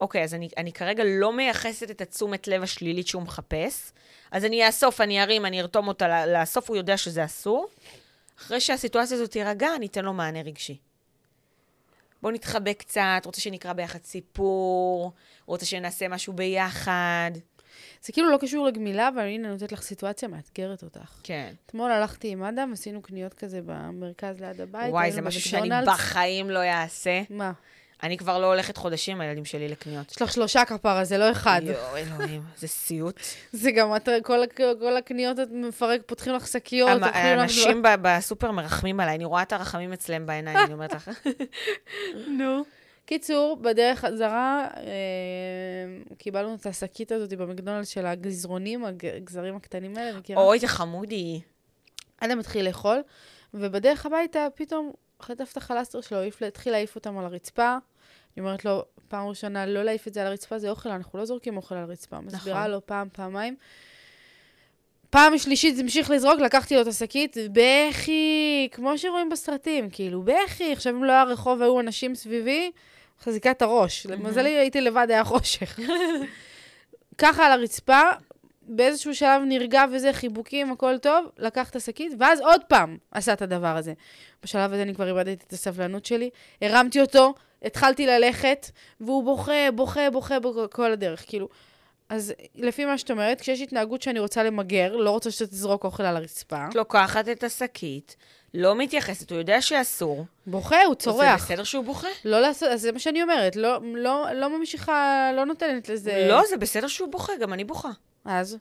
אוקיי, 0.02 0.24
אז 0.24 0.34
אני, 0.34 0.50
אני 0.58 0.72
כרגע 0.74 1.04
לא 1.06 1.34
מייחסת 1.34 1.92
את 1.92 2.02
התשומת 2.02 2.48
לב 2.48 2.64
השלילית 2.64 3.08
שהוא 3.08 3.22
מחפש, 3.22 3.92
אז 4.32 4.46
אני 4.46 4.68
אאסוף, 4.68 5.02
אני 5.02 5.24
ארים, 5.24 5.46
אני 5.46 5.62
ארתום 5.62 5.88
אותה 5.88 6.26
לאסוף, 6.26 6.70
הוא 6.70 6.78
יודע 6.78 6.98
שזה 6.98 7.26
אסור. 7.26 7.68
אחרי 8.38 8.62
שהסיטואציה 8.62 9.18
הזאת 9.18 9.32
תירגע, 9.32 9.76
אני 9.76 9.86
אתן 9.86 10.06
לו 10.06 10.14
מענה 10.14 10.42
רגשי. 10.42 10.78
בואו 12.22 12.34
נתחבק 12.34 12.76
קצת, 12.80 13.22
רוצה 13.26 13.42
שנקרא 13.42 13.74
ביחד 13.74 14.04
סיפור, 14.04 15.12
רוצה 15.46 15.66
שנעשה 15.66 16.08
משהו 16.08 16.34
ביחד. 16.34 17.32
זה 18.06 18.14
כאילו 18.14 18.32
לא 18.32 18.38
קשור 18.38 18.66
לגמילה, 18.66 19.08
אבל 19.08 19.22
הנה 19.22 19.48
נותנת 19.50 19.72
לך 19.72 19.82
סיטואציה 19.82 20.28
מאתגרת 20.28 20.84
אותך. 20.84 21.12
כן. 21.24 21.54
אתמול 21.66 21.92
הלכתי 21.92 22.28
עם 22.28 22.44
אדם, 22.44 22.74
עשינו 22.74 23.02
קניות 23.02 23.34
כזה 23.34 23.60
במרכז 23.66 24.40
ליד 24.42 24.62
הבית. 24.62 24.92
וואי, 24.92 25.12
זה 25.12 25.22
משהו 25.22 25.42
שאני. 25.42 25.70
בחיים 25.88 26.50
לא 26.50 26.60
אעשה. 26.64 27.22
מה? 27.30 27.52
אני 28.04 28.18
כבר 28.18 28.40
לא 28.40 28.46
הולכת 28.46 28.78
חודשים, 28.78 29.22
הילדים 29.22 29.46
שלי, 29.46 29.68
לקניות. 29.68 30.12
יש 30.12 30.22
לך 30.22 30.32
שלושה 30.34 30.66
כפרה, 30.66 31.04
זה 31.06 31.18
לא 31.18 31.32
אחד. 31.32 31.62
יואו, 31.64 31.98
אלוהים, 31.98 32.42
זה 32.58 32.68
סיוט. 32.68 33.20
זה 33.52 33.72
גם, 33.72 33.96
את, 33.96 34.10
כל, 34.24 34.40
כל 34.80 34.98
הקניות 34.98 35.40
את 35.40 35.48
מפרק, 35.52 36.02
פותחים 36.06 36.34
לך 36.34 36.48
שקיות, 36.48 36.90
המ- 36.90 37.04
אוכלים 37.04 37.24
לך... 37.24 37.26
האנשים 37.26 37.82
ב- 37.82 37.96
בסופר 38.02 38.52
מרחמים 38.52 39.00
עליי, 39.00 39.16
אני 39.16 39.26
רואה 39.26 39.42
את 39.42 39.54
הרחמים 39.54 39.94
אצלם 39.94 40.26
בעיניים, 40.26 40.58
אני 40.58 40.74
אומרת 40.74 40.94
לך. 40.94 41.10
נו. 42.40 42.64
קיצור, 43.06 43.58
בדרך 43.62 44.00
חזרה, 44.00 44.68
אה, 44.78 46.16
קיבלנו 46.18 46.56
את 46.56 46.66
השקית 46.66 47.12
הזאת 47.12 47.34
במקדונלדס 47.34 47.88
של 47.88 48.06
הגזרונים, 48.06 48.86
הגזרים 48.86 49.56
הקטנים 49.56 49.98
האלה, 49.98 50.20
מכירה? 50.20 50.42
אוי, 50.44 50.60
זה 50.60 50.68
חמודי. 50.68 51.42
אדם 52.18 52.40
התחיל 52.40 52.68
לאכול, 52.68 53.02
ובדרך 53.54 54.06
הביתה 54.06 54.48
פתאום 54.56 54.92
חטף 55.22 55.52
את 55.52 55.58
החלסטר 55.58 56.02
שלו, 56.02 56.18
התחיל 56.48 56.72
להעיף 56.72 56.96
אותם 56.96 57.18
על 57.18 57.26
הרצפה. 57.26 57.78
אני 58.38 58.46
אומרת 58.46 58.66
לו, 58.66 58.86
פעם 59.08 59.28
ראשונה 59.28 59.66
לא 59.66 59.84
להעיף 59.84 60.08
את 60.08 60.14
זה 60.14 60.22
על 60.22 60.28
הרצפה, 60.28 60.60
זה 60.60 60.70
אוכל, 60.70 60.90
אנחנו 60.90 61.20
לא 61.20 61.26
זורקים 61.26 61.58
אוכל 61.58 61.76
על 61.76 61.84
הרצפה. 61.84 62.20
מסבירה 62.20 62.60
נכון. 62.60 62.72
לו 62.72 62.86
פעם, 62.86 63.08
פעמיים. 63.14 63.56
פעם 65.10 65.38
שלישית 65.38 65.76
זה 65.76 65.82
המשיך 65.82 66.10
לזרוק, 66.10 66.40
לקחתי 66.40 66.76
לו 66.76 66.82
את 66.82 66.88
השקית, 66.88 67.38
בכי, 67.52 68.68
כמו 68.72 68.98
שרואים 68.98 69.30
בסרטים, 69.30 69.90
כאילו, 69.90 70.22
בכי. 70.22 70.72
עכשיו, 70.72 70.94
אם 70.96 71.04
לא 71.04 71.12
היה 71.12 71.24
רחוב 71.24 71.60
והיו 71.60 71.80
אנשים 71.80 72.16
סביבי, 72.16 72.72
חזיקה 73.22 73.52
את 73.52 73.62
הראש. 73.62 74.06
למזלי 74.06 74.50
הייתי 74.50 74.82
לבד, 74.82 75.08
היה 75.10 75.24
חושך. 75.24 75.80
ככה 77.18 77.46
על 77.46 77.52
הרצפה, 77.52 78.02
באיזשהו 78.68 79.16
שלב 79.16 79.42
נרגע 79.46 79.86
וזה, 79.92 80.14
חיבוקים, 80.14 80.72
הכל 80.72 80.98
טוב, 80.98 81.26
לקח 81.38 81.70
את 81.70 81.76
השקית, 81.76 82.14
ואז 82.20 82.42
עוד 82.42 82.62
פעם 82.68 82.98
עשה 83.12 83.34
את 83.34 83.42
הדבר 83.42 83.78
הזה. 83.78 83.94
בשלב 84.44 84.74
הזה 84.74 84.82
אני 84.82 84.96
כבר 84.96 85.08
איבדתי 85.08 85.46
את 85.48 85.54
הסבלנות 85.54 86.06
שלי, 86.06 86.30
הרמתי 86.62 87.02
אותו, 87.02 87.34
התחלתי 87.64 88.06
ללכת, 88.06 88.72
והוא 89.02 89.24
בוכה, 89.24 89.72
בוכה, 89.76 90.10
בוכה, 90.12 90.40
כל 90.68 90.92
הדרך, 90.92 91.24
כאילו. 91.28 91.50
אז 92.10 92.34
לפי 92.56 92.86
מה 92.86 92.98
שאת 92.98 93.12
אומרת, 93.12 93.42
כשיש 93.42 93.62
התנהגות 93.62 94.02
שאני 94.02 94.20
רוצה 94.20 94.44
למגר, 94.44 94.96
לא 94.96 95.10
רוצה 95.10 95.32
שאתה 95.32 95.48
תזרוק 95.48 95.84
אוכל 95.84 96.04
על 96.04 96.18
הרצפה, 96.18 96.68
את 96.70 96.76
לוקחת 96.76 97.30
את 97.30 97.44
השקית, 97.44 98.16
לא 98.56 98.76
מתייחסת, 98.76 99.32
הוא 99.32 99.40
יודע 99.40 99.62
שאסור. 99.62 100.26
בוכה, 100.48 100.84
הוא 100.84 100.96
צורח. 100.96 101.40
זה 101.40 101.46
בסדר 101.46 101.64
שהוא 101.64 101.86
בוכה? 101.86 102.08
לא 102.26 102.42
לעשות, 102.42 102.70
אז 102.70 102.82
זה 102.82 102.92
מה 102.92 103.00
שאני 103.00 103.24
אומרת, 103.24 103.56
לא, 103.56 103.80
לא, 103.94 104.26
לא 104.34 104.60
ממשיכה, 104.60 105.32
לא 105.36 105.46
נותנת 105.46 105.90
לזה... 105.90 106.28
לא, 106.30 106.42
זה 106.50 106.58
בסדר 106.58 106.88
שהוא 106.88 107.12
בוכה, 107.12 107.34
גם 107.42 107.54
אני 107.54 107.64
בוכה. 107.64 107.90
אז? 108.26 108.58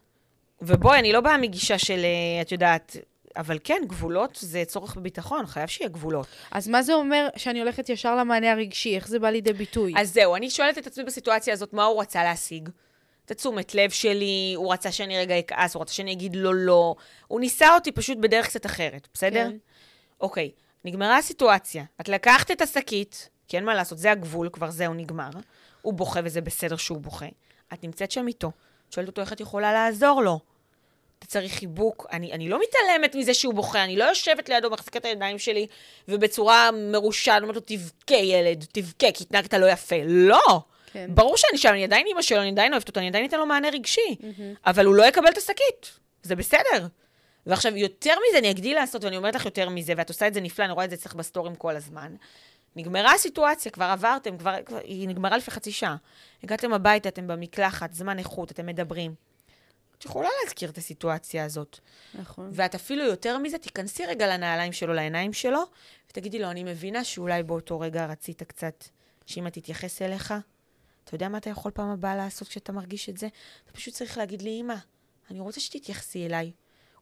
ובואי, 0.63 0.99
אני 0.99 1.13
לא 1.13 1.21
באה 1.21 1.39
מגישה 1.39 1.79
של, 1.79 2.01
אה, 2.05 2.43
את 2.43 2.53
יודעת, 2.53 2.97
אבל 3.37 3.59
כן, 3.65 3.83
גבולות 3.87 4.39
זה 4.41 4.65
צורך 4.67 4.97
בביטחון, 4.97 5.47
חייב 5.47 5.69
שיהיה 5.69 5.89
גבולות. 5.89 6.27
אז 6.51 6.69
מה 6.69 6.83
זה 6.83 6.95
אומר 6.95 7.29
שאני 7.37 7.61
הולכת 7.61 7.89
ישר 7.89 8.17
למענה 8.17 8.53
הרגשי? 8.53 8.97
איך 8.97 9.09
זה 9.09 9.19
בא 9.19 9.31
לידי 9.31 9.53
ביטוי? 9.53 9.95
אז 9.97 10.13
זהו, 10.13 10.37
אני 10.37 10.51
שואלת 10.51 10.79
את 10.79 10.87
עצמי 10.87 11.05
בסיטואציה 11.05 11.55
הזאת, 11.55 11.73
מה 11.73 11.85
הוא 11.85 12.01
רצה 12.01 12.25
להשיג? 12.25 12.69
את 13.25 13.31
התשומת 13.31 13.75
לב 13.75 13.91
שלי, 13.91 14.53
הוא 14.57 14.73
רצה 14.73 14.93
שאני 14.93 15.19
רגע 15.19 15.39
אכעס, 15.39 15.75
הוא 15.75 15.83
רצה 15.83 15.93
שאני 15.93 16.13
אגיד 16.13 16.37
לו 16.37 16.53
לא. 16.53 16.95
הוא 17.29 17.41
ניסה 17.41 17.75
אותי 17.75 17.93
פשוט 17.93 18.19
בדרך 18.19 18.47
קצת 18.47 18.67
אחרת, 18.67 19.09
בסדר? 19.15 19.51
כן. 19.51 19.57
אוקיי, 20.21 20.51
נגמרה 20.85 21.19
הסיטואציה. 21.19 21.85
את 22.01 22.09
לקחת 22.09 22.51
את 22.51 22.63
השקית, 22.63 23.29
כי 23.49 23.57
אין 23.57 23.65
מה 23.65 23.75
לעשות, 23.75 23.99
זה 23.99 24.11
הגבול, 24.11 24.49
כבר 24.53 24.71
זהו, 24.71 24.95
נגמר. 24.95 25.31
הוא 25.83 25.95
בוכה 25.95 26.21
וזה 26.25 26.41
בסדר 26.41 26.77
שהוא 26.77 26.99
בוכה. 26.99 27.27
את 27.73 27.85
נמצאת 27.85 28.11
שם 28.11 28.29
איתו, 28.29 28.53
את 28.89 28.93
שואלת 28.93 29.09
אותו 29.09 29.21
איך 29.21 29.33
את 29.33 29.41
יכולה 29.41 29.73
לעזור 29.73 30.23
לו. 30.23 30.41
אתה 31.19 31.27
צריך 31.27 31.53
חיבוק. 31.53 32.07
אני, 32.13 32.33
אני 32.33 32.49
לא 32.49 32.61
מתעלמת 32.61 33.15
מזה 33.15 33.35
שהוא 33.35 33.55
בוכה, 33.55 33.85
אני 33.85 33.97
לא 33.97 34.05
יושבת 34.05 34.49
לידו, 34.49 34.71
מחזיקה 34.71 34.99
את 34.99 35.05
הידיים 35.05 35.39
שלי, 35.39 35.67
ובצורה 36.09 36.71
מרושעת 36.73 37.43
אומרת 37.43 37.57
לו, 37.57 37.63
תבכה 37.65 38.15
ילד, 38.15 38.65
תבכה, 38.73 39.13
כי 39.13 39.25
התנהגת 39.25 39.55
לא 39.55 39.67
יפה. 39.71 39.97
לא! 40.07 40.61
כן. 40.93 41.11
ברור 41.15 41.37
שאני 41.37 41.59
שם, 41.59 41.69
אני 41.69 41.85
עדיין 41.85 42.07
אימא 42.07 42.23
שלו, 42.23 42.41
אני 42.41 42.51
עדיין 42.51 42.73
אוהבת 42.73 42.89
אותו, 42.89 43.01
אני 43.01 43.09
עדיין 43.09 43.25
אתן 43.27 43.39
לו 43.39 43.47
מענה 43.47 43.69
רגשי. 43.69 44.17
אבל 44.67 44.87
הוא 44.87 44.95
לא 44.95 45.05
יקבל 45.05 45.29
את 45.29 45.39
השקית, 45.39 45.99
זה 46.23 46.37
בסדר. 46.37 46.87
ועכשיו, 47.47 47.77
יותר 47.77 48.15
מזה, 48.29 48.39
אני 48.39 48.51
אגדיל 48.51 48.77
לעשות, 48.77 49.05
ואני 49.05 49.17
אומרת 49.17 49.35
לך 49.35 49.45
יותר 49.45 49.69
מזה, 49.69 49.93
ואת 49.97 50.09
עושה 50.09 50.29
את 50.29 50.35
זה 50.35 50.41
נפלא, 50.41 50.65
אני 50.65 50.73
רואה 50.73 50.85
את 50.85 50.91
זה 50.91 50.97
אצלך 50.97 51.15
בסטורים 51.15 51.55
כל 51.55 51.77
הזמן. 51.77 52.15
נגמרה 52.77 53.15
הסיטואציה, 53.15 53.73
כבר 53.73 53.85
עברתם, 53.85 54.39
כבר, 54.39 54.57
כבר, 54.65 54.79
היא 54.85 55.09
נגמרה 55.09 55.37
לפני 55.37 55.55
חצי 55.55 55.73
שעה. 55.73 55.97
הגעתם 56.43 56.73
הביתה, 56.73 57.09
אתם 57.09 57.27
במקלחת, 57.27 57.95
זמן 57.95 58.19
איכות, 58.19 58.51
אתם 58.51 58.67
מדברים. 58.67 59.15
את 59.99 60.05
יכולה 60.05 60.29
להזכיר 60.43 60.71
את 60.71 60.79
הסיטואציה 60.79 61.45
הזאת. 61.45 61.79
נכון. 62.15 62.51
ואת 62.53 62.75
אפילו 62.75 63.05
יותר 63.05 63.39
מזה, 63.39 63.59
תיכנסי 63.59 64.07
רגע 64.07 64.27
לנעליים 64.27 64.73
שלו, 64.73 64.95
לעיניים 64.95 65.33
שלו, 65.33 65.63
ותגידי 66.11 66.39
לו, 66.39 66.51
אני 66.51 66.65
מבינה 66.65 67.05
שאולי 67.05 67.43
באותו 67.43 67.81
רגע 67.81 68.07
רצית 68.07 68.43
קצת 68.43 68.85
שאמא 69.27 69.49
תתייחס 69.49 70.03
אליך. 70.03 70.35
אתה 71.05 71.15
יודע 71.15 71.29
מה 71.29 71.39
אתה 71.39 71.51
יכול 71.51 71.71
פעם 71.71 71.91
הבאה 71.91 72.17
לעשות 72.17 72.49
כשאתה 72.49 72.73
מרגיש 72.73 73.09
את 73.09 73.19
זה? 73.19 73.29
אתה 73.65 73.73
פשוט 73.73 73.95
צריך 73.95 74.19
להגיד 74.19 74.43
לי, 74.43 74.61
אמא, 74.61 74.75
אני 75.31 75.41
רוצה 75.41 75.61
שתתייחסי 75.61 76.27
אליי. 76.27 76.53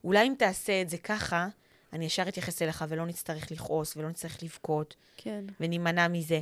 אולי 0.03 0.27
אם 0.27 0.33
תעשה 0.37 0.81
את 0.81 0.89
זה 0.89 0.97
ככה, 0.97 1.47
אני 1.93 2.05
ישר 2.05 2.27
אתייחס 2.27 2.61
אליך 2.61 2.85
ולא 2.89 3.05
נצטרך 3.05 3.51
לכעוס 3.51 3.97
ולא 3.97 4.09
נצטרך 4.09 4.43
לבכות 4.43 4.95
כן. 5.17 5.45
ונימנע 5.59 6.07
מזה. 6.07 6.41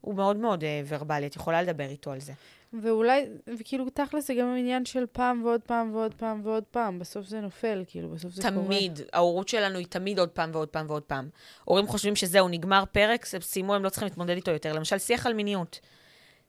הוא 0.00 0.14
מאוד 0.14 0.36
מאוד 0.36 0.62
uh, 0.62 0.64
ורבלי, 0.88 1.26
את 1.26 1.36
יכולה 1.36 1.62
לדבר 1.62 1.88
איתו 1.88 2.12
על 2.12 2.20
זה. 2.20 2.32
ואולי, 2.82 3.26
וכאילו, 3.58 3.90
תכל'ס 3.90 4.26
זה 4.26 4.34
גם 4.34 4.56
עניין 4.58 4.84
של 4.84 5.04
פעם 5.12 5.44
ועוד 5.44 5.60
פעם 5.60 5.94
ועוד 5.94 6.14
פעם 6.14 6.40
ועוד 6.44 6.64
פעם. 6.70 6.98
בסוף 6.98 7.26
זה 7.26 7.40
נופל, 7.40 7.84
כאילו, 7.86 8.08
בסוף 8.08 8.32
זה 8.32 8.42
קורה. 8.42 8.64
תמיד, 8.64 9.00
ההורות 9.12 9.48
שלנו 9.48 9.78
היא 9.78 9.86
תמיד 9.86 10.18
עוד 10.18 10.28
פעם 10.28 10.50
ועוד 10.52 10.68
פעם 10.68 10.86
ועוד 10.88 11.02
פעם. 11.02 11.28
הורים 11.64 11.86
חושבים 11.86 12.16
שזהו, 12.16 12.48
נגמר 12.48 12.84
פרק, 12.92 13.24
סיימו, 13.24 13.74
הם 13.74 13.84
לא 13.84 13.88
צריכים 13.88 14.08
להתמודד 14.08 14.34
איתו 14.36 14.50
יותר. 14.50 14.72
למשל, 14.72 14.98
שיח 14.98 15.26
על 15.26 15.34
מיניות. 15.34 15.80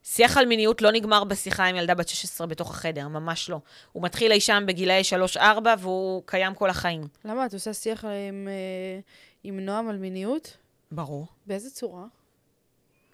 שיח 0.08 0.36
על 0.36 0.46
מיניות 0.46 0.82
לא 0.82 0.92
נגמר 0.92 1.24
בשיחה 1.24 1.64
עם 1.64 1.76
ילדה 1.76 1.94
בת 1.94 2.08
16 2.08 2.46
בתוך 2.46 2.70
החדר, 2.70 3.08
ממש 3.08 3.50
לא. 3.50 3.60
הוא 3.92 4.02
מתחיל 4.02 4.32
אי 4.32 4.40
שם 4.40 4.64
בגילאי 4.66 5.02
3-4 5.36 5.38
והוא 5.78 6.22
קיים 6.26 6.54
כל 6.54 6.70
החיים. 6.70 7.08
למה? 7.24 7.46
את 7.46 7.54
עושה 7.54 7.74
שיח 7.74 8.04
עם, 8.04 8.48
אה, 8.48 9.00
עם 9.44 9.60
נועם 9.60 9.88
על 9.88 9.96
מיניות? 9.96 10.56
ברור. 10.90 11.26
באיזה 11.46 11.70
צורה? 11.70 12.04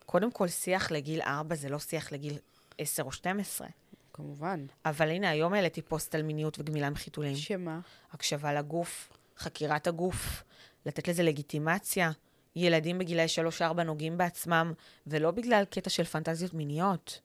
קודם 0.06 0.30
כל, 0.30 0.48
שיח 0.48 0.90
לגיל 0.90 1.22
4 1.22 1.54
זה 1.54 1.68
לא 1.68 1.78
שיח 1.78 2.12
לגיל 2.12 2.38
10 2.78 3.02
או 3.02 3.12
12. 3.12 3.68
כמובן. 4.12 4.66
אבל 4.84 5.08
הנה, 5.08 5.30
היום 5.30 5.54
העליתי 5.54 5.82
פוסט 5.82 6.14
על 6.14 6.22
מיניות 6.22 6.58
וגמילה 6.58 6.90
מחיתולים. 6.90 7.36
שמה? 7.36 7.80
הקשבה 8.12 8.54
לגוף, 8.54 9.12
חקירת 9.38 9.86
הגוף, 9.86 10.42
לתת 10.86 11.08
לזה 11.08 11.22
לגיטימציה. 11.22 12.10
ילדים 12.56 12.98
בגילאי 12.98 13.26
3-4 13.60 13.82
נוגעים 13.82 14.18
בעצמם, 14.18 14.72
ולא 15.06 15.30
בגלל 15.30 15.64
קטע 15.64 15.90
של 15.90 16.04
פנטזיות 16.04 16.54
מיניות. 16.54 17.20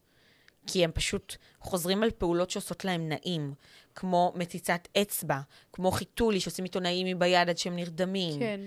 כי 0.66 0.84
הם 0.84 0.92
פשוט 0.92 1.36
חוזרים 1.60 2.02
על 2.02 2.10
פעולות 2.10 2.50
שעושות 2.50 2.84
להם 2.84 3.08
נעים, 3.08 3.54
כמו 3.94 4.32
מציצת 4.36 4.88
אצבע, 5.02 5.38
כמו 5.72 5.90
חיתולי 5.90 6.40
שעושים 6.40 6.64
איתו 6.64 6.80
נעים 6.80 7.18
ביד 7.18 7.48
עד 7.48 7.58
שהם 7.58 7.76
נרדמים. 7.76 8.38
כן. 8.40 8.60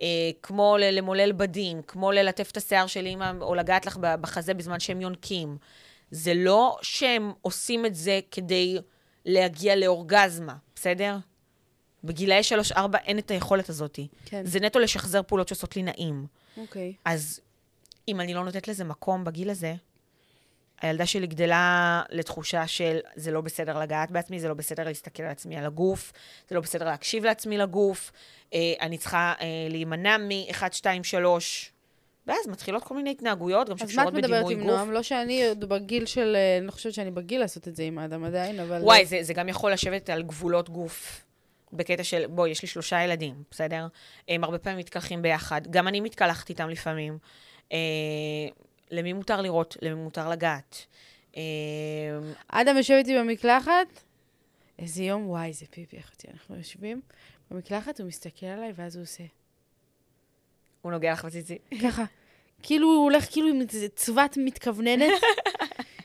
אה, 0.00 0.06
כמו 0.42 0.76
ל- 0.80 0.90
למולל 0.98 1.32
בדים, 1.32 1.82
כמו 1.82 2.12
ללטף 2.12 2.50
את 2.50 2.56
השיער 2.56 2.86
של 2.86 3.06
אימא, 3.06 3.32
או 3.40 3.54
לגעת 3.54 3.86
לך 3.86 3.96
בחזה 3.96 4.54
בזמן 4.54 4.80
שהם 4.80 5.00
יונקים. 5.00 5.56
זה 6.10 6.34
לא 6.34 6.78
שהם 6.82 7.32
עושים 7.42 7.86
את 7.86 7.94
זה 7.94 8.20
כדי 8.30 8.78
להגיע 9.24 9.76
לאורגזמה, 9.76 10.54
בסדר? 10.74 11.16
בגילאי 12.06 12.40
3-4 12.72 12.78
אין 13.04 13.18
את 13.18 13.30
היכולת 13.30 13.68
הזאת. 13.68 13.98
כן. 14.24 14.42
זה 14.44 14.60
נטו 14.60 14.78
לשחזר 14.78 15.22
פעולות 15.22 15.48
שעושות 15.48 15.76
לי 15.76 15.82
נעים. 15.82 16.26
אוקיי. 16.56 16.92
אז 17.04 17.40
אם 18.08 18.20
אני 18.20 18.34
לא 18.34 18.44
נותנת 18.44 18.68
לזה 18.68 18.84
מקום 18.84 19.24
בגיל 19.24 19.50
הזה, 19.50 19.74
הילדה 20.80 21.06
שלי 21.06 21.26
גדלה 21.26 22.02
לתחושה 22.10 22.66
של 22.66 22.98
זה 23.16 23.30
לא 23.30 23.40
בסדר 23.40 23.78
לגעת 23.78 24.10
בעצמי, 24.10 24.40
זה 24.40 24.48
לא 24.48 24.54
בסדר 24.54 24.84
להסתכל 24.84 25.22
על 25.22 25.30
עצמי 25.30 25.56
על 25.56 25.66
הגוף, 25.66 26.12
זה 26.48 26.54
לא 26.54 26.60
בסדר 26.60 26.84
להקשיב 26.84 27.24
לעצמי 27.24 27.58
לגוף, 27.58 28.12
אה, 28.54 28.74
אני 28.80 28.98
צריכה 28.98 29.34
אה, 29.40 29.46
להימנע 29.70 30.16
מ-1, 30.18 30.72
2, 30.72 31.04
3, 31.04 31.72
ואז 32.26 32.48
מתחילות 32.48 32.84
כל 32.84 32.94
מיני 32.94 33.10
התנהגויות, 33.10 33.68
גם 33.68 33.74
אז 33.74 33.80
מה 33.80 33.84
את 33.84 33.90
שקשורות 33.90 34.14
מדברת 34.14 34.44
בדימוי 34.44 34.54
עם 34.54 34.60
גוף. 34.60 34.70
נועם? 34.70 34.92
לא 34.92 35.02
שאני 35.02 35.48
עוד 35.48 35.64
בגיל 35.64 36.06
של... 36.06 36.36
אה, 36.36 36.58
אני 36.58 36.66
לא 36.66 36.70
חושבת 36.70 36.94
שאני 36.94 37.10
בגיל 37.10 37.40
לעשות 37.40 37.68
את 37.68 37.76
זה 37.76 37.82
עם 37.82 37.98
האדם 37.98 38.24
עדיין, 38.24 38.60
אבל... 38.60 38.82
וואי, 38.82 39.06
זה, 39.06 39.18
זה 39.22 39.34
גם 39.34 39.48
יכול 39.48 39.72
לשבת 39.72 40.10
על 40.10 40.22
גבולות 40.22 40.68
גוף. 40.68 41.25
בקטע 41.72 42.04
של, 42.04 42.26
בואי, 42.26 42.50
יש 42.50 42.62
לי 42.62 42.68
שלושה 42.68 43.02
ילדים, 43.02 43.34
בסדר? 43.50 43.86
הם 44.28 44.44
הרבה 44.44 44.58
פעמים 44.58 44.78
מתקלחים 44.78 45.22
ביחד. 45.22 45.60
גם 45.70 45.88
אני 45.88 46.00
מתקלחת 46.00 46.48
איתם 46.48 46.68
לפעמים. 46.68 47.18
אה, 47.72 47.78
למי 48.90 49.12
מותר 49.12 49.40
לראות? 49.40 49.76
למי 49.82 49.94
מותר 49.94 50.28
לגעת? 50.28 50.86
אה, 51.36 51.42
אדם 52.48 52.76
יושב 52.76 52.94
איתי 52.94 53.18
במקלחת, 53.18 54.02
איזה 54.78 55.02
יום, 55.02 55.28
וואי, 55.28 55.52
זה 55.52 55.66
פיפי, 55.70 55.96
איך 55.96 56.10
אותי, 56.12 56.28
אנחנו 56.32 56.56
יושבים 56.56 57.00
במקלחת, 57.50 58.00
הוא 58.00 58.08
מסתכל 58.08 58.46
עליי, 58.46 58.72
ואז 58.76 58.96
הוא 58.96 59.02
עושה 59.02 59.24
הוא 60.86 60.92
נוגע 60.92 61.12
לך 61.12 61.24
בציצי. 61.24 61.58
ככה. 61.82 62.04
כאילו 62.62 62.88
הוא 62.88 63.04
הולך 63.04 63.32
כאילו 63.32 63.48
עם 63.48 63.60
איזה 63.60 63.88
צבת 63.88 64.36
מתכווננת, 64.36 65.12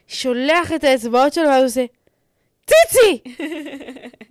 שולח 0.07 0.71
את 0.75 0.83
האצבעות 0.83 1.33
שלו, 1.33 1.47
ואז 1.47 1.59
הוא 1.59 1.65
עושה, 1.65 1.85
ציצי! 2.65 3.23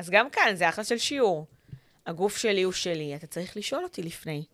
אז 0.00 0.10
גם 0.10 0.30
כאן, 0.30 0.52
זה 0.54 0.68
אחלה 0.68 0.84
של 0.84 0.98
שיעור. 0.98 1.46
הגוף 2.06 2.36
שלי 2.36 2.62
הוא 2.62 2.72
שלי, 2.72 3.16
אתה 3.16 3.26
צריך 3.26 3.56
לשאול 3.56 3.84
אותי 3.84 4.02
לפני. 4.02 4.44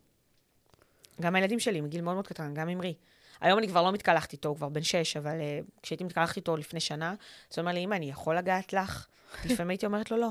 גם 1.20 1.34
הילדים 1.34 1.60
שלי, 1.60 1.80
מגיל 1.80 2.00
מאוד 2.00 2.14
מאוד 2.14 2.26
קטן, 2.26 2.54
גם 2.54 2.68
אמרי. 2.68 2.94
היום 3.40 3.58
אני 3.58 3.68
כבר 3.68 3.82
לא 3.82 3.92
מתקלחת 3.92 4.32
איתו, 4.32 4.48
הוא 4.48 4.56
כבר 4.56 4.68
בן 4.68 4.82
שש, 4.82 5.16
אבל 5.16 5.38
uh, 5.38 5.70
כשהייתי 5.82 6.04
מתקלחת 6.04 6.36
איתו 6.36 6.56
לפני 6.56 6.80
שנה, 6.80 7.10
אז 7.10 7.58
הוא 7.58 7.62
אומר 7.62 7.72
לי, 7.72 7.84
אמא, 7.84 7.94
אני 7.94 8.10
יכול 8.10 8.38
לגעת 8.38 8.72
לך? 8.72 9.06
לפעמים 9.44 9.70
הייתי 9.70 9.86
אומרת 9.86 10.10
לו, 10.10 10.16
לא. 10.16 10.28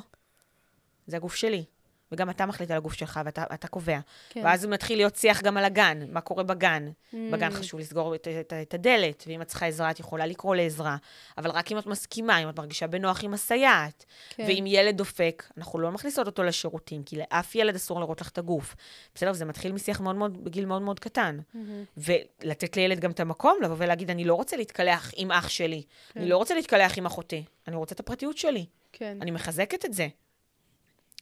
זה 1.08 1.18
הגוף 1.18 1.36
שלי. 1.36 1.66
וגם 2.12 2.30
אתה 2.30 2.46
מחליט 2.46 2.72
על 2.72 2.78
הגוף 2.78 2.94
שלך, 2.94 3.20
ואתה 3.26 3.44
אתה 3.54 3.68
קובע. 3.68 4.00
כן. 4.30 4.42
ואז 4.44 4.66
מתחיל 4.66 4.98
להיות 4.98 5.16
שיח 5.16 5.42
גם 5.42 5.58
על 5.58 5.66
הגן, 5.66 6.00
מה 6.12 6.22
קורה 6.22 6.44
בגן. 6.44 6.88
Mm. 6.88 7.16
בגן 7.32 7.52
חשוב 7.52 7.80
לסגור 7.80 8.16
את, 8.16 8.28
את, 8.28 8.54
את 8.62 8.74
הדלת, 8.74 9.24
ואם 9.28 9.42
את 9.42 9.48
צריכה 9.48 9.66
עזרה, 9.66 9.92
את 9.92 10.00
יכולה 10.00 10.26
לקרוא 10.26 10.56
לעזרה. 10.56 10.98
אבל 11.38 11.52
רק 11.52 11.72
אם 11.72 11.78
את 11.78 11.86
מסכימה, 11.86 12.38
אם 12.38 12.50
את 12.50 12.60
מרגישה 12.60 12.88
בנוח 12.88 13.24
עם 13.24 13.34
הסייעת. 13.34 14.06
כן. 14.30 14.44
ואם 14.48 14.64
ילד 14.68 14.98
דופק, 14.98 15.44
אנחנו 15.58 15.80
לא 15.80 15.92
מכניסות 15.92 16.28
אותו 16.28 16.44
לשירותים, 16.44 17.04
כי 17.04 17.16
לאף 17.18 17.56
ילד 17.56 17.76
אסור 17.76 18.00
לראות 18.00 18.22
לך 18.22 18.30
את 18.30 18.38
הגוף. 18.38 18.76
בסדר? 19.16 19.34
זה 19.34 19.46
מתחיל 19.46 19.72
משיח 19.72 20.02
מאוד 20.02 20.16
מאוד, 20.16 20.44
בגיל 20.44 20.66
מאוד 20.66 20.82
מאוד 20.82 21.00
קטן. 21.00 21.40
מהמם. 21.54 21.84
ולתת 21.98 22.78
לילד 22.78 23.00
גם 23.00 23.12
את 23.12 23.20
המקום 23.20 23.58
לבוא 23.64 23.76
ולהגיד, 23.80 24.10
אני 24.10 24.24
לא 24.24 24.34
רוצה 24.34 24.58
להתקלח 24.58 25.12
עם 25.16 25.32
אח 25.32 25.50
שלי, 25.50 25.84
כן. 26.14 26.20
אני 26.20 26.30
לא 26.30 26.38
רוצה 26.38 26.56
להתקלח 26.56 26.98
עם 26.98 27.06
אחותי, 27.06 27.44
אני 27.68 27.76
רוצה 27.76 27.96
את 27.96 28.00
הפרטיות 28.00 28.38
שלי. 28.38 28.66
כן. 28.92 29.18
אני 29.22 29.32
מחזקת 29.32 29.86
את 29.86 29.94
זה. 29.94 30.08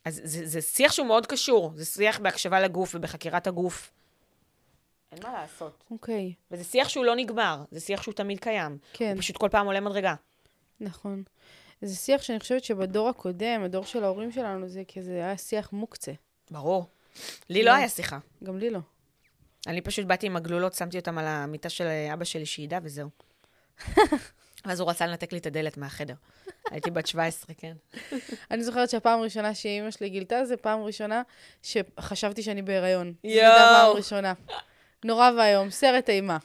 אז 0.06 0.22
זה, 0.24 0.46
זה 0.46 0.62
שיח 0.62 0.92
שהוא 0.92 1.08
מאוד 1.08 1.26
קשור, 1.26 1.72
זה 1.76 1.86
שיח 1.86 2.20
בהקשבה 2.20 2.60
לגוף 2.60 2.96
ובחקירת 2.96 3.48
הגוף. 3.48 3.92
אין 5.12 5.24
מה 5.24 5.34
לעשות. 5.34 5.84
אוקיי, 5.92 6.34
וזה 6.52 6.64
שיח 6.64 6.90
שהוא 6.90 7.06
לא 7.06 7.16
נגמר, 7.16 7.64
זה 7.72 7.80
שיח 7.80 8.02
שהוא 8.02 8.14
תמיד 8.14 8.40
קיים. 8.40 8.78
כן, 8.94 9.12
הוא 9.12 9.22
פשוט 9.22 9.38
כל 9.38 9.50
פעם 9.52 9.66
עולה 9.66 9.80
מדרגה. 9.80 10.16
נכון. 10.80 11.24
זה 11.82 11.96
שיח 11.96 12.22
שאני 12.22 12.40
חושבת 12.40 12.64
שבדור 12.64 13.10
הקודם, 13.10 13.62
הדור 13.64 13.86
של 13.86 14.04
ההורים 14.04 14.32
שלנו, 14.32 14.68
זה 14.68 14.84
כזה 14.96 15.12
היה 15.12 15.38
שיח 15.38 15.72
מוקצה. 15.72 16.12
ברור. 16.52 16.86
לי 17.50 17.64
לא. 17.64 17.72
היה 17.74 17.90
שיחה. 17.90 18.20
גם 18.44 18.58
לי 18.58 18.70
לא. 18.70 18.80
אני 19.68 19.82
פשוט 19.82 20.06
באתי 20.06 20.26
עם 20.26 20.36
הגלולות, 20.36 20.74
שמתי 20.74 20.98
אותם 21.00 21.18
על 21.18 21.26
המיטה 21.28 21.70
של 21.70 21.88
אבא 22.14 22.24
שלי 22.24 22.46
שידע, 22.46 22.80
וזהו. 22.84 23.10
ואז 24.66 24.80
הוא 24.80 24.90
רצה 24.90 25.08
לנתק 25.08 25.32
לי 25.32 25.38
את 25.38 25.46
הדלת 25.46 25.78
מהחדר. 25.78 26.14
הייתי 26.72 26.92
בת 26.92 27.08
17, 27.08 27.56
כן. 27.58 27.74
אני 28.52 28.64
זוכרת 28.64 28.90
שהפעם 28.90 29.20
הראשונה 29.20 29.54
שאימא 29.56 29.92
שלי 29.92 30.10
גילתה, 30.10 30.46
זה 30.46 30.58
פעם 30.58 30.82
ראשונה 30.82 31.22
שחשבתי 31.64 32.44
שאני 32.44 32.62
בהיריון. 32.62 33.14
זו 33.24 33.30
יואו. 33.30 33.46
הייתה 33.46 33.72
הפעם 33.72 33.86
הראשונה. 33.92 34.34
נורא 35.06 35.32
ואיום, 35.38 35.70
סרט 35.70 36.10
אימה. 36.10 36.38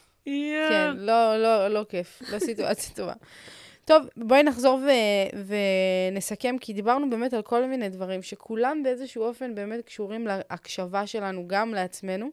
כן, 0.71 0.93
לא, 0.97 1.43
לא, 1.43 1.69
לא 1.69 1.85
כיף, 1.89 2.23
לא 2.33 2.39
סיטואציה 2.39 2.95
טובה. 2.97 3.13
טוב, 3.85 4.07
בואי 4.17 4.43
נחזור 4.43 4.79
ו- 4.79 5.39
ונסכם, 6.13 6.57
כי 6.61 6.73
דיברנו 6.73 7.11
באמת 7.11 7.35
על 7.35 7.43
כל 7.43 7.67
מיני 7.67 7.89
דברים 7.89 8.23
שכולם 8.23 8.83
באיזשהו 8.83 9.25
אופן 9.25 9.55
באמת 9.55 9.85
קשורים 9.85 10.27
להקשבה 10.27 11.07
שלנו 11.07 11.45
גם 11.47 11.75
לעצמנו, 11.75 12.31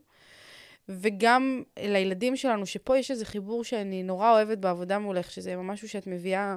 וגם 0.90 1.64
לילדים 1.80 2.36
שלנו, 2.36 2.66
שפה 2.66 2.98
יש 2.98 3.12
איזה 3.12 3.26
חיבור 3.26 3.64
שאני 3.64 4.04
נורא 4.04 4.32
אוהבת 4.32 4.58
בעבודה 4.58 5.00
מולך, 5.00 5.32
שזה 5.32 5.58
משהו 5.58 5.90
שאת 5.90 6.08
מביאה 6.08 6.56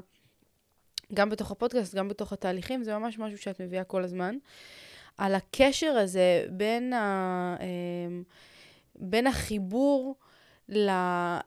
גם 1.14 1.30
בתוך 1.30 1.50
הפודקאסט, 1.50 1.94
גם 1.94 2.08
בתוך 2.08 2.32
התהליכים, 2.32 2.84
זה 2.84 2.98
ממש 2.98 3.18
משהו 3.18 3.38
שאת 3.38 3.60
מביאה 3.60 3.84
כל 3.84 4.04
הזמן. 4.04 4.36
על 5.18 5.34
הקשר 5.34 5.90
הזה 5.90 6.46
בין, 6.50 6.92
ה, 6.92 7.56
אמ, 7.60 8.22
בין 8.96 9.26
החיבור 9.26 10.16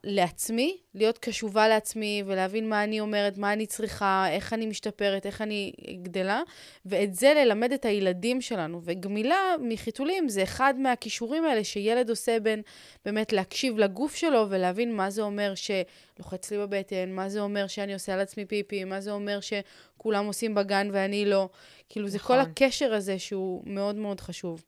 לעצמי, 0.03 0.77
להיות 0.95 1.17
קשובה 1.17 1.67
לעצמי 1.67 2.23
ולהבין 2.25 2.69
מה 2.69 2.83
אני 2.83 2.99
אומרת, 2.99 3.37
מה 3.37 3.53
אני 3.53 3.65
צריכה, 3.65 4.25
איך 4.29 4.53
אני 4.53 4.65
משתפרת, 4.65 5.25
איך 5.25 5.41
אני 5.41 5.73
גדלה, 6.03 6.41
ואת 6.85 7.13
זה 7.13 7.33
ללמד 7.35 7.71
את 7.71 7.85
הילדים 7.85 8.41
שלנו. 8.41 8.81
וגמילה 8.83 9.55
מחיתולים 9.61 10.29
זה 10.29 10.43
אחד 10.43 10.73
מהכישורים 10.77 11.45
האלה 11.45 11.63
שילד 11.63 12.09
עושה 12.09 12.39
בין 12.39 12.61
באמת 13.05 13.33
להקשיב 13.33 13.77
לגוף 13.77 14.15
שלו 14.15 14.45
ולהבין 14.49 14.95
מה 14.95 15.09
זה 15.09 15.21
אומר 15.21 15.53
שלוחץ 15.55 16.51
לי 16.51 16.57
בבטן, 16.57 17.11
מה 17.11 17.29
זה 17.29 17.39
אומר 17.39 17.67
שאני 17.67 17.93
עושה 17.93 18.13
על 18.13 18.19
עצמי 18.19 18.45
פיפי, 18.45 18.83
מה 18.83 19.01
זה 19.01 19.11
אומר 19.11 19.39
שכולם 19.39 20.25
עושים 20.25 20.55
בגן 20.55 20.89
ואני 20.91 21.25
לא. 21.25 21.49
כאילו, 21.89 22.07
זה 22.07 22.19
כל 22.19 22.39
נכון. 22.39 22.51
הקשר 22.51 22.93
הזה 22.93 23.19
שהוא 23.19 23.63
מאוד 23.65 23.95
מאוד 23.95 24.21
חשוב. 24.21 24.63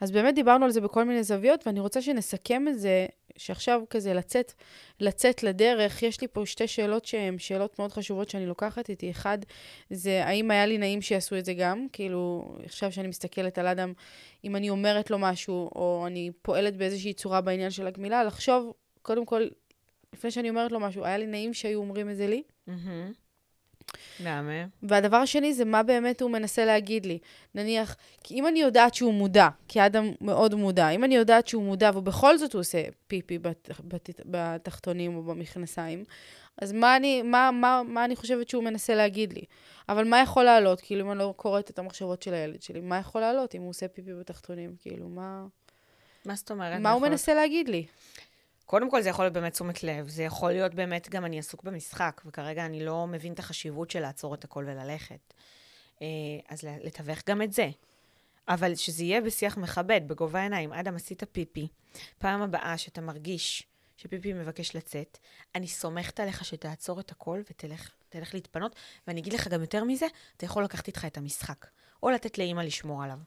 אז 0.00 0.10
באמת 0.10 0.34
דיברנו 0.34 0.64
על 0.64 0.70
זה 0.70 0.80
בכל 0.80 1.04
מיני 1.04 1.22
זוויות, 1.22 1.66
ואני 1.66 1.80
רוצה 1.80 2.02
שנסכם 2.02 2.68
את 2.68 2.78
זה, 2.78 3.06
שעכשיו 3.36 3.82
כזה 3.90 4.14
לצאת, 4.14 4.52
לצאת 5.00 5.42
לדרך. 5.42 6.02
יש 6.02 6.20
לי 6.20 6.28
פה 6.28 6.46
שתי 6.46 6.66
שאלות 6.66 7.04
שהן 7.04 7.38
שאלות 7.38 7.78
מאוד 7.78 7.92
חשובות 7.92 8.30
שאני 8.30 8.46
לוקחת 8.46 8.90
איתי. 8.90 9.10
אחד, 9.10 9.38
זה 9.90 10.24
האם 10.24 10.50
היה 10.50 10.66
לי 10.66 10.78
נעים 10.78 11.02
שיעשו 11.02 11.38
את 11.38 11.44
זה 11.44 11.54
גם? 11.54 11.86
כאילו, 11.92 12.54
עכשיו 12.64 12.92
שאני 12.92 13.08
מסתכלת 13.08 13.58
על 13.58 13.66
אדם, 13.66 13.92
אם 14.44 14.56
אני 14.56 14.70
אומרת 14.70 15.10
לו 15.10 15.18
משהו, 15.18 15.70
או 15.74 16.04
אני 16.06 16.30
פועלת 16.42 16.76
באיזושהי 16.76 17.12
צורה 17.12 17.40
בעניין 17.40 17.70
של 17.70 17.86
הגמילה, 17.86 18.24
לחשוב, 18.24 18.72
קודם 19.02 19.26
כל, 19.26 19.46
לפני 20.12 20.30
שאני 20.30 20.50
אומרת 20.50 20.72
לו 20.72 20.80
משהו, 20.80 21.04
היה 21.04 21.18
לי 21.18 21.26
נעים 21.26 21.54
שהיו 21.54 21.78
אומרים 21.78 22.10
את 22.10 22.16
זה 22.16 22.26
לי? 22.26 22.42
מהמם. 22.66 23.12
מהמם. 24.20 24.68
והדבר 24.82 25.16
השני 25.16 25.54
זה 25.54 25.64
מה 25.64 25.82
באמת 25.82 26.22
הוא 26.22 26.30
מנסה 26.30 26.64
להגיד 26.64 27.06
לי. 27.06 27.18
נניח, 27.54 27.96
כי 28.24 28.34
אם 28.34 28.46
אני 28.46 28.60
יודעת 28.60 28.94
שהוא 28.94 29.14
מודע, 29.14 29.48
כי 29.68 29.86
אדם 29.86 30.12
מאוד 30.20 30.54
מודע, 30.54 30.88
אם 30.88 31.04
אני 31.04 31.16
יודעת 31.16 31.48
שהוא 31.48 31.62
מודע 31.62 31.90
ובכל 31.94 32.38
זאת 32.38 32.52
הוא 32.52 32.60
עושה 32.60 32.82
פיפי 33.06 33.38
בת, 33.38 33.70
בת, 33.84 34.10
בתחתונים 34.24 35.16
או 35.16 35.22
במכנסיים, 35.22 36.04
אז 36.62 36.72
מה 36.72 36.96
אני, 36.96 37.22
מה, 37.22 37.50
מה, 37.50 37.82
מה 37.86 38.04
אני 38.04 38.16
חושבת 38.16 38.48
שהוא 38.48 38.64
מנסה 38.64 38.94
להגיד 38.94 39.32
לי? 39.32 39.42
אבל 39.88 40.04
מה 40.08 40.20
יכול 40.20 40.44
לעלות? 40.44 40.80
כאילו, 40.80 41.04
אם 41.06 41.10
אני 41.10 41.18
לא 41.18 41.34
קוראת 41.36 41.70
את 41.70 41.78
המחשבות 41.78 42.22
של 42.22 42.34
הילד 42.34 42.62
שלי, 42.62 42.80
מה 42.80 42.98
יכול 42.98 43.20
לעלות 43.20 43.54
אם 43.54 43.60
הוא 43.62 43.70
עושה 43.70 43.88
פיפי 43.88 44.14
בתחתונים? 44.14 44.74
כאילו, 44.82 45.08
מה, 45.08 45.44
מה 46.26 46.34
זאת 46.34 46.50
אומרת? 46.50 46.80
מה 46.80 46.90
הוא 46.90 46.96
יכול- 46.98 47.08
מנסה 47.08 47.34
להגיד 47.34 47.68
לי? 47.68 47.86
קודם 48.66 48.90
כל, 48.90 49.02
זה 49.02 49.08
יכול 49.08 49.24
להיות 49.24 49.34
באמת 49.34 49.52
תשומת 49.52 49.82
לב. 49.82 50.08
זה 50.08 50.22
יכול 50.22 50.52
להיות 50.52 50.74
באמת, 50.74 51.08
גם 51.08 51.24
אני 51.24 51.38
עסוק 51.38 51.62
במשחק, 51.62 52.22
וכרגע 52.26 52.66
אני 52.66 52.84
לא 52.84 53.06
מבין 53.06 53.32
את 53.32 53.38
החשיבות 53.38 53.90
של 53.90 54.00
לעצור 54.00 54.34
את 54.34 54.44
הכל 54.44 54.64
וללכת. 54.66 55.34
אה, 56.02 56.06
אז 56.48 56.62
לתווך 56.62 57.18
גם 57.26 57.42
את 57.42 57.52
זה. 57.52 57.70
אבל 58.48 58.74
שזה 58.74 59.04
יהיה 59.04 59.20
בשיח 59.20 59.56
מכבד, 59.56 60.00
בגובה 60.06 60.40
העיניים. 60.40 60.72
אדם, 60.72 60.96
עשית 60.96 61.22
פיפי. 61.32 61.68
פעם 62.18 62.42
הבאה 62.42 62.78
שאתה 62.78 63.00
מרגיש 63.00 63.66
שפיפי 63.96 64.32
מבקש 64.32 64.76
לצאת, 64.76 65.18
אני 65.54 65.68
סומכת 65.68 66.20
עליך 66.20 66.44
שתעצור 66.44 67.00
את 67.00 67.10
הכל 67.10 67.42
ותלך 67.50 67.90
תלך 68.08 68.34
להתפנות, 68.34 68.76
ואני 69.06 69.20
אגיד 69.20 69.32
לך 69.32 69.48
גם 69.48 69.60
יותר 69.60 69.84
מזה, 69.84 70.06
אתה 70.36 70.44
יכול 70.44 70.64
לקחת 70.64 70.86
איתך 70.86 71.04
את 71.04 71.16
המשחק. 71.16 71.66
או 72.02 72.10
לתת 72.10 72.38
לאימא 72.38 72.60
לשמור 72.60 73.02
עליו. 73.02 73.18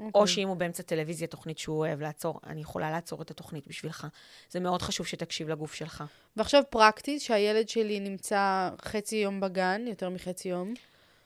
או 0.00 0.04
אוקיי. 0.14 0.34
שאם 0.34 0.48
הוא 0.48 0.56
באמצע 0.56 0.82
טלוויזיה, 0.82 1.28
תוכנית 1.28 1.58
שהוא 1.58 1.78
אוהב 1.78 2.00
לעצור, 2.00 2.40
אני 2.46 2.60
יכולה 2.60 2.90
לעצור 2.90 3.22
את 3.22 3.30
התוכנית 3.30 3.66
בשבילך. 3.66 4.06
זה 4.50 4.60
מאוד 4.60 4.82
חשוב 4.82 5.06
שתקשיב 5.06 5.48
לגוף 5.48 5.74
שלך. 5.74 6.04
ועכשיו 6.36 6.62
פרקטית, 6.70 7.20
שהילד 7.20 7.68
שלי 7.68 8.00
נמצא 8.00 8.70
חצי 8.82 9.16
יום 9.16 9.40
בגן, 9.40 9.84
יותר 9.88 10.10
מחצי 10.10 10.48
יום. 10.48 10.74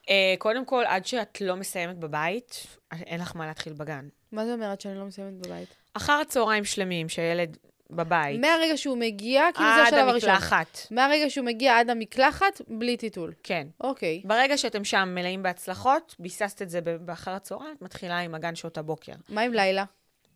Uh, 0.03 0.11
קודם 0.39 0.65
כל, 0.65 0.85
עד 0.87 1.07
שאת 1.07 1.41
לא 1.41 1.57
מסיימת 1.57 1.99
בבית, 1.99 2.67
אין 2.93 3.21
לך 3.21 3.37
מה 3.37 3.47
להתחיל 3.47 3.73
בגן. 3.73 4.09
מה 4.33 4.47
זה 4.47 4.53
אומרת 4.53 4.81
שאני 4.81 4.99
לא 4.99 5.05
מסיימת 5.05 5.47
בבית? 5.47 5.69
אחר 5.95 6.13
הצהריים 6.13 6.65
שלמים, 6.65 7.09
שהילד 7.09 7.57
בבית, 7.91 8.41
מהרגע 8.41 8.77
שהוא 8.77 8.99
מגיע, 8.99 9.43
כאילו 9.55 9.69
זה 9.69 9.81
עד 9.83 9.87
השלב 9.95 10.09
הראשון. 10.09 10.31
המקלחת. 10.31 10.79
מהרגע 10.91 11.31
שהוא 11.31 11.45
מגיע 11.47 11.79
עד 11.79 11.91
המקלחת, 11.91 12.61
בלי 12.69 12.97
טיטול. 12.97 13.33
כן. 13.43 13.67
אוקיי. 13.81 14.23
ברגע 14.25 14.59
שאתם 14.59 14.85
שם 14.85 15.09
מלאים 15.15 15.43
בהצלחות, 15.43 16.17
ביססת 16.19 16.63
את 16.63 16.71
זה 16.71 16.81
באחר 16.81 17.31
הצהריים, 17.31 17.75
את 17.77 17.83
מתחילה 17.83 18.19
עם 18.19 18.35
הגן 18.35 18.55
שעות 18.55 18.79
הבוקר. 18.79 19.13
מה 19.29 19.41
עם 19.41 19.53
לילה? 19.53 19.85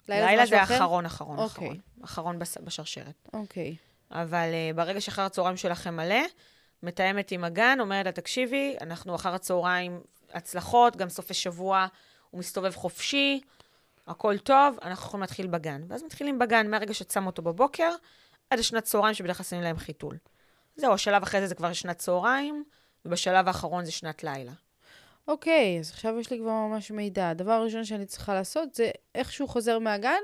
לילה 0.09 0.35
משהו 0.35 0.47
זה 0.47 0.63
אחר? 0.63 0.77
אחרון, 0.77 1.07
אחרון, 1.07 1.39
אוקיי. 1.39 1.67
אחרון. 1.67 1.79
אחרון 2.05 2.39
בס- 2.39 2.59
בשרשרת. 2.59 3.29
אוקיי. 3.33 3.75
אבל 4.11 4.49
uh, 4.73 4.77
ברגע 4.77 5.01
שאחר 5.01 5.23
הצהריים 5.23 5.57
שלכם 5.57 5.97
מלא, 5.97 6.21
מתאמת 6.83 7.31
עם 7.31 7.45
הגן, 7.45 7.79
אומרת 7.81 8.07
לה, 8.07 8.13
תקשיבי, 8.13 8.77
אנחנו 8.81 9.15
אחר 9.15 9.35
הצהריים 9.35 10.01
הצלחות, 10.33 10.97
גם 10.97 11.09
סופי 11.09 11.35
שבוע 11.35 11.87
הוא 12.31 12.39
מסתובב 12.39 12.75
חופשי, 12.75 13.41
הכל 14.07 14.39
טוב, 14.39 14.79
אנחנו 14.83 15.07
יכולים 15.07 15.21
להתחיל 15.21 15.47
בגן. 15.47 15.83
ואז 15.89 16.03
מתחילים 16.03 16.39
בגן 16.39 16.71
מהרגע 16.71 16.95
שאת 16.95 17.11
שם 17.11 17.27
אותו 17.27 17.43
בבוקר, 17.43 17.91
עד 18.51 18.59
השנת 18.59 18.85
צהריים 18.85 19.15
שבדרך 19.15 19.37
כלל 19.37 19.45
שמים 19.45 19.63
להם 19.63 19.77
חיתול. 19.77 20.19
זהו, 20.77 20.93
השלב 20.93 21.23
אחרי 21.23 21.41
זה 21.41 21.47
זה 21.47 21.55
כבר 21.55 21.73
שנת 21.73 21.99
צהריים, 21.99 22.65
ובשלב 23.05 23.47
האחרון 23.47 23.85
זה 23.85 23.93
שנת 23.93 24.25
לילה. 24.25 24.53
אוקיי, 25.29 25.79
אז 25.81 25.91
עכשיו 25.91 26.19
יש 26.21 26.31
לי 26.31 26.39
כבר 26.39 26.51
ממש 26.51 26.91
מידע. 26.91 27.31
הדבר 27.31 27.53
הראשון 27.53 27.85
שאני 27.85 28.07
צריכה 28.07 28.35
לעשות 28.35 28.75
זה 28.75 28.91
איך 29.15 29.33
שהוא 29.33 29.49
חוזר 29.49 29.79
מהגן, 29.79 30.21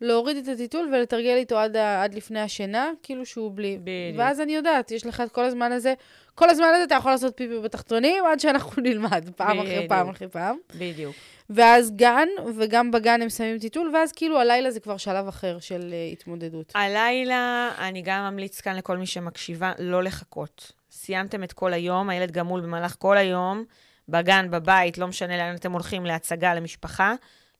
להוריד 0.00 0.36
את 0.36 0.48
הטיטול 0.48 0.88
ולתרגל 0.94 1.34
איתו 1.36 1.58
עד, 1.58 1.76
ה- 1.76 2.02
עד 2.04 2.14
לפני 2.14 2.40
השינה, 2.40 2.90
כאילו 3.02 3.26
שהוא 3.26 3.52
בלי. 3.54 3.78
בדיוק. 3.80 4.18
ואז 4.18 4.40
אני 4.40 4.54
יודעת, 4.54 4.90
יש 4.90 5.06
לך 5.06 5.20
את 5.20 5.32
כל 5.32 5.44
הזמן 5.44 5.72
הזה, 5.72 5.94
כל 6.34 6.50
הזמן 6.50 6.66
הזה 6.74 6.84
אתה 6.84 6.94
יכול 6.94 7.10
לעשות 7.12 7.36
פיפי 7.36 7.58
בתחתונים 7.60 8.24
עד 8.26 8.40
שאנחנו 8.40 8.82
נלמד, 8.86 9.30
פעם 9.36 9.58
אחרי 9.58 9.74
בדיוק. 9.76 9.88
פעם 9.88 10.08
אחרי 10.08 10.28
פעם. 10.28 10.56
בדיוק. 10.74 11.16
ואז 11.50 11.90
גן, 11.96 12.28
וגם 12.56 12.90
בגן 12.90 13.22
הם 13.22 13.28
שמים 13.28 13.58
טיטול, 13.58 13.90
ואז 13.94 14.12
כאילו 14.12 14.40
הלילה 14.40 14.70
זה 14.70 14.80
כבר 14.80 14.96
שלב 14.96 15.28
אחר 15.28 15.58
של 15.60 15.80
uh, 15.92 16.12
התמודדות. 16.12 16.72
הלילה, 16.74 17.70
אני 17.78 18.02
גם 18.02 18.22
ממליץ 18.32 18.60
כאן 18.60 18.76
לכל 18.76 18.96
מי 18.96 19.06
שמקשיבה, 19.06 19.72
לא 19.78 20.02
לחכות. 20.02 20.72
סיימתם 20.90 21.42
את 21.44 21.52
כל 21.52 21.72
היום, 21.72 22.10
הילד 22.10 22.30
גמול 22.30 22.60
במהלך 22.60 22.96
כל 22.98 23.16
היום, 23.16 23.64
בגן, 24.08 24.50
בבית, 24.50 24.98
לא 24.98 25.06
משנה 25.06 25.36
לאן 25.36 25.54
אתם 25.54 25.72
הולכים, 25.72 26.06
להצגה, 26.06 26.54
למשפחה, 26.54 27.14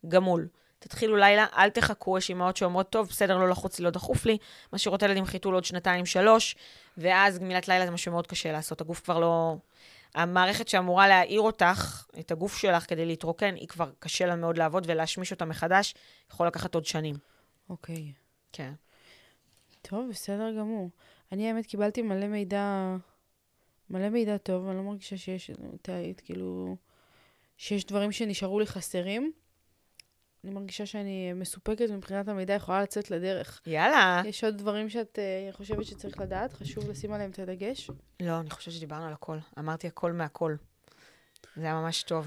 גמול. 0.08 0.46
תתחילו 0.86 1.16
לילה, 1.16 1.46
אל 1.56 1.70
תחכו, 1.70 2.18
יש 2.18 2.28
אימהות 2.28 2.56
שאומרות, 2.56 2.90
טוב, 2.90 3.08
בסדר, 3.08 3.38
לא 3.38 3.48
לחוץ 3.48 3.78
לי, 3.78 3.84
לא 3.84 3.90
דחוף 3.90 4.26
לי, 4.26 4.38
משאירות 4.72 5.02
ילד 5.02 5.16
עם 5.16 5.24
חיתול 5.24 5.54
עוד 5.54 5.64
שנתיים, 5.64 6.06
שלוש, 6.06 6.56
ואז 6.98 7.38
גמילת 7.38 7.68
לילה 7.68 7.86
זה 7.86 7.90
משהו 7.90 8.12
מאוד 8.12 8.26
קשה 8.26 8.52
לעשות, 8.52 8.80
הגוף 8.80 9.00
כבר 9.00 9.18
לא... 9.18 9.56
המערכת 10.14 10.68
שאמורה 10.68 11.08
להעיר 11.08 11.40
אותך, 11.40 12.06
את 12.20 12.30
הגוף 12.30 12.56
שלך 12.56 12.88
כדי 12.88 13.06
להתרוקן, 13.06 13.54
היא 13.54 13.68
כבר 13.68 13.90
קשה 13.98 14.26
לה 14.26 14.36
מאוד 14.36 14.58
לעבוד, 14.58 14.84
ולהשמיש 14.88 15.32
אותה 15.32 15.44
מחדש 15.44 15.94
יכול 16.30 16.46
לקחת 16.46 16.74
עוד 16.74 16.86
שנים. 16.86 17.14
אוקיי. 17.70 18.12
כן. 18.52 18.72
טוב, 19.82 20.08
בסדר 20.10 20.52
גמור. 20.58 20.90
אני 21.32 21.48
האמת 21.48 21.66
קיבלתי 21.66 22.02
מלא 22.02 22.26
מידע, 22.26 22.96
מלא 23.90 24.08
מידע 24.08 24.36
טוב, 24.36 24.68
אני 24.68 24.76
לא 24.76 24.82
מרגישה 24.82 25.16
שיש, 25.16 25.50
טעית, 25.82 26.20
כאילו, 26.20 26.76
שיש 27.56 27.86
דברים 27.86 28.12
שנשארו 28.12 28.60
לי 28.60 28.66
חסרים. 28.66 29.32
אני 30.46 30.54
מרגישה 30.54 30.86
שאני 30.86 31.32
מסופקת 31.32 31.90
מבחינת 31.90 32.28
המידע, 32.28 32.54
יכולה 32.54 32.82
לצאת 32.82 33.10
לדרך. 33.10 33.60
יאללה. 33.66 34.22
יש 34.24 34.44
עוד 34.44 34.58
דברים 34.58 34.88
שאת 34.88 35.18
uh, 35.18 35.56
חושבת 35.56 35.84
שצריך 35.84 36.20
לדעת? 36.20 36.52
חשוב 36.52 36.90
לשים 36.90 37.12
עליהם 37.12 37.30
את 37.30 37.38
הדגש? 37.38 37.90
לא, 38.20 38.40
אני 38.40 38.50
חושבת 38.50 38.74
שדיברנו 38.74 39.06
על 39.06 39.12
הכל. 39.12 39.38
אמרתי 39.58 39.86
הכל 39.86 40.12
מהכל. 40.12 40.54
זה 41.56 41.62
היה 41.62 41.74
ממש 41.74 42.02
טוב. 42.02 42.26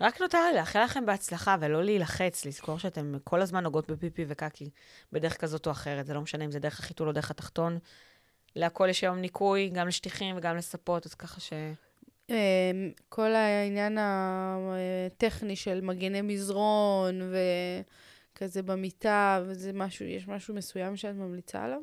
רק 0.00 0.20
נותר 0.20 0.38
לי 0.38 0.54
לאחל 0.54 0.84
לכם 0.84 1.06
בהצלחה 1.06 1.56
ולא 1.60 1.84
להילחץ, 1.84 2.44
לזכור 2.44 2.78
שאתם 2.78 3.14
כל 3.24 3.42
הזמן 3.42 3.62
נוגעות 3.62 3.90
בפיפי 3.90 4.24
וקקי 4.28 4.70
בדרך 5.12 5.36
כזאת 5.36 5.66
או 5.66 5.72
אחרת. 5.72 6.06
זה 6.06 6.14
לא 6.14 6.20
משנה 6.20 6.44
אם 6.44 6.50
זה 6.50 6.58
דרך 6.58 6.80
החיתול 6.80 7.08
או 7.08 7.12
דרך 7.12 7.30
התחתון. 7.30 7.78
להכל 8.56 8.86
יש 8.90 9.04
היום 9.04 9.18
ניקוי, 9.18 9.68
גם 9.68 9.88
לשטיחים 9.88 10.36
וגם 10.36 10.56
לספות, 10.56 11.06
אז 11.06 11.14
ככה 11.14 11.40
ש... 11.40 11.52
Um, 12.28 12.34
כל 13.08 13.34
העניין 13.34 13.98
הטכני 14.00 15.56
של 15.56 15.80
מגני 15.80 16.22
מזרון 16.22 17.32
וכזה 18.32 18.62
במיטה, 18.62 19.42
וזה 19.46 19.72
משהו, 19.74 20.06
יש 20.06 20.28
משהו 20.28 20.54
מסוים 20.54 20.96
שאת 20.96 21.14
ממליצה 21.14 21.64
עליו? 21.64 21.80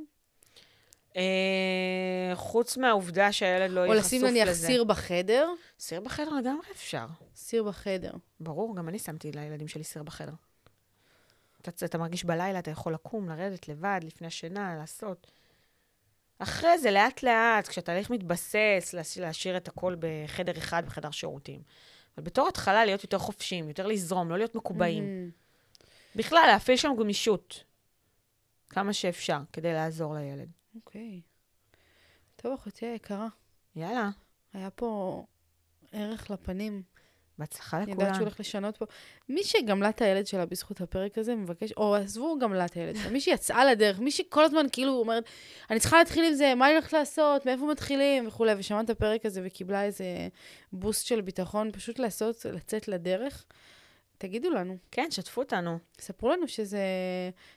אה, 1.17 2.31
חוץ 2.35 2.77
מהעובדה 2.77 3.31
שהילד 3.31 3.71
לא 3.71 3.79
או 3.79 3.85
יהיה 3.85 4.01
חשוף 4.01 4.13
לשים 4.13 4.21
לזה. 4.21 4.31
נניח 4.31 4.51
סיר 4.51 4.83
בחדר? 4.83 5.49
סיר 5.79 6.01
בחדר 6.01 6.29
לגמרי 6.29 6.67
אפשר. 6.71 7.05
סיר 7.35 7.63
בחדר. 7.63 8.11
ברור, 8.39 8.75
גם 8.75 8.89
אני 8.89 8.99
שמתי 8.99 9.31
לילדים 9.31 9.67
שלי 9.67 9.83
סיר 9.83 10.03
בחדר. 10.03 10.33
אתה, 11.61 11.85
אתה 11.85 11.97
מרגיש 11.97 12.25
בלילה, 12.25 12.59
אתה 12.59 12.71
יכול 12.71 12.93
לקום, 12.93 13.29
לרדת 13.29 13.67
לבד, 13.67 13.99
לפני 14.03 14.27
השינה, 14.27 14.75
לעשות. 14.75 15.31
אחרי 16.43 16.77
זה, 16.79 16.91
לאט-לאט, 16.91 17.67
כשהתהליך 17.67 18.09
מתבסס, 18.09 18.93
להש- 18.93 19.17
להשאיר 19.17 19.57
את 19.57 19.67
הכל 19.67 19.95
בחדר 19.99 20.57
אחד, 20.57 20.85
בחדר 20.85 21.11
שירותים. 21.11 21.61
אבל 22.17 22.25
בתור 22.25 22.47
התחלה, 22.47 22.85
להיות 22.85 23.03
יותר 23.03 23.17
חופשיים, 23.17 23.67
יותר 23.67 23.87
לזרום, 23.87 24.29
לא 24.29 24.37
להיות 24.37 24.55
מקובעים. 24.55 25.03
Mm, 25.03 25.77
בכלל, 26.15 26.43
להפעיל 26.47 26.77
שם 26.77 26.91
גמישות. 26.99 27.63
כמה 28.69 28.93
שאפשר, 28.93 29.37
כדי 29.53 29.73
לעזור 29.73 30.13
לילד. 30.15 30.49
אוקיי. 30.75 31.21
טוב, 32.35 32.53
אחותי 32.53 32.85
היקרה, 32.85 33.27
יאללה, 33.75 34.09
היה 34.53 34.69
פה 34.69 35.23
ערך 35.91 36.29
לפנים. 36.29 36.83
בהצלחה 37.41 37.77
אני 37.77 37.85
לכולם. 37.85 37.99
יודעת 37.99 38.15
שהוא 38.15 38.23
הולך 38.23 38.39
לשנות 38.39 38.77
פה. 38.77 38.85
מי 39.29 39.43
שגמלה 39.43 39.89
את 39.89 40.01
הילד 40.01 40.27
שלה 40.27 40.45
בזכות 40.45 40.81
הפרק 40.81 41.17
הזה, 41.17 41.35
מבקש, 41.35 41.71
או 41.77 41.95
עזבו 41.95 42.39
גמלה 42.39 42.65
את 42.65 42.73
הילד 42.73 42.95
שלה, 42.95 43.09
מי 43.09 43.21
שיצאה 43.21 43.65
לדרך, 43.65 43.99
מי 43.99 44.11
שכל 44.11 44.43
הזמן 44.43 44.65
כאילו 44.71 44.93
אומרת, 44.93 45.23
אני 45.69 45.79
צריכה 45.79 45.97
להתחיל 45.97 46.25
עם 46.25 46.33
זה, 46.33 46.55
מה 46.55 46.65
אני 46.65 46.73
הולכת 46.73 46.93
לעשות, 46.93 47.45
מאיפה 47.45 47.65
מתחילים 47.65 48.27
וכולי, 48.27 48.53
ושמעת 48.57 48.85
את 48.85 48.89
הפרק 48.89 49.25
הזה 49.25 49.41
וקיבלה 49.45 49.83
איזה 49.83 50.05
בוסט 50.73 51.05
של 51.05 51.21
ביטחון, 51.21 51.71
פשוט 51.71 51.99
לעשות, 51.99 52.45
לצאת 52.45 52.87
לדרך, 52.87 53.45
תגידו 54.17 54.49
לנו, 54.49 54.77
כן, 54.91 55.07
שתפו 55.11 55.41
אותנו. 55.41 55.79
ספרו 55.99 56.29
לנו 56.29 56.47
שזה, 56.47 56.79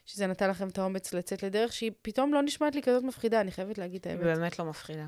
שזה 0.07 0.26
נתן 0.26 0.51
לכם 0.51 0.68
את 0.68 0.78
האומץ 0.78 1.14
לצאת 1.14 1.43
לדרך, 1.43 1.72
שהיא 1.72 1.93
פתאום 2.03 2.35
לא 2.35 2.43
נשמעת 2.43 2.74
לי 2.74 2.82
כזאת 2.82 3.03
מפחידה, 3.03 3.41
אני 3.41 3.51
חייבת 3.51 3.78
להגיד 3.78 4.01
את 4.01 4.07
היא 4.07 4.12
האמת. 4.12 4.24
באמת 4.24 4.59
לא 4.59 4.64
מפחידה. 4.64 5.07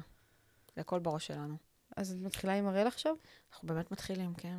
זה 0.74 0.80
הכל 0.80 0.98
בראש 0.98 1.26
שלנו. 1.26 1.65
אז 1.96 2.12
את 2.12 2.26
מתחילה 2.26 2.54
עם 2.54 2.66
הראל 2.66 2.86
עכשיו? 2.86 3.14
אנחנו 3.52 3.68
באמת 3.68 3.92
מתחילים, 3.92 4.34
כן. 4.34 4.56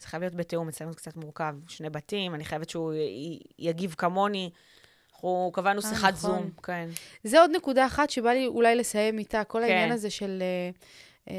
זה 0.00 0.06
חייב 0.06 0.22
להיות 0.22 0.34
בתיאום, 0.34 0.68
אצלנו 0.68 0.92
זה 0.92 0.96
קצת 0.96 1.16
מורכב. 1.16 1.54
שני 1.68 1.90
בתים, 1.90 2.34
אני 2.34 2.44
חייבת 2.44 2.70
שהוא 2.70 2.94
י- 2.94 3.40
יגיב 3.58 3.94
כמוני. 3.98 4.50
אנחנו 5.12 5.50
קבענו 5.54 5.80
אה, 5.84 5.88
שיחת 5.88 6.12
נכון. 6.12 6.30
זום, 6.30 6.50
כן. 6.62 6.88
זה 7.24 7.40
עוד 7.40 7.50
נקודה 7.56 7.86
אחת 7.86 8.10
שבא 8.10 8.30
לי 8.30 8.46
אולי 8.46 8.76
לסיים 8.76 9.18
איתה, 9.18 9.44
כל 9.44 9.58
כן. 9.58 9.64
העניין 9.64 9.92
הזה 9.92 10.10
של 10.10 10.42
אה, 11.28 11.34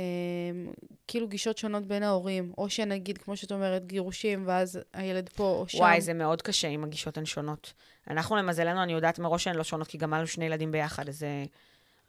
כאילו 1.08 1.28
גישות 1.28 1.58
שונות 1.58 1.86
בין 1.86 2.04
ההורים, 2.04 2.54
או 2.58 2.70
שנגיד, 2.70 3.18
כמו 3.18 3.38
שאת 3.38 3.52
אומרת, 3.52 3.86
גירושים, 3.86 4.44
ואז 4.48 4.80
הילד 4.94 5.30
פה 5.30 5.44
או 5.44 5.68
שם. 5.68 5.78
וואי, 5.78 6.02
זה 6.02 6.14
מאוד 6.14 6.42
קשה 6.42 6.68
אם 6.68 6.84
הגישות 6.84 7.18
הן 7.18 7.26
שונות. 7.26 7.74
אנחנו, 8.10 8.36
למזלנו, 8.36 8.84
אני 8.84 8.94
יודעת 8.94 9.20
מראש 9.20 9.44
שהן 9.44 9.56
לא 9.56 9.64
שונות, 9.64 9.88
כי 9.88 9.98
גמלנו 9.98 10.28
שני 10.28 10.46
ילדים 10.46 10.72
ביחד, 10.72 11.10
אז 11.10 11.24
אה, 11.24 11.44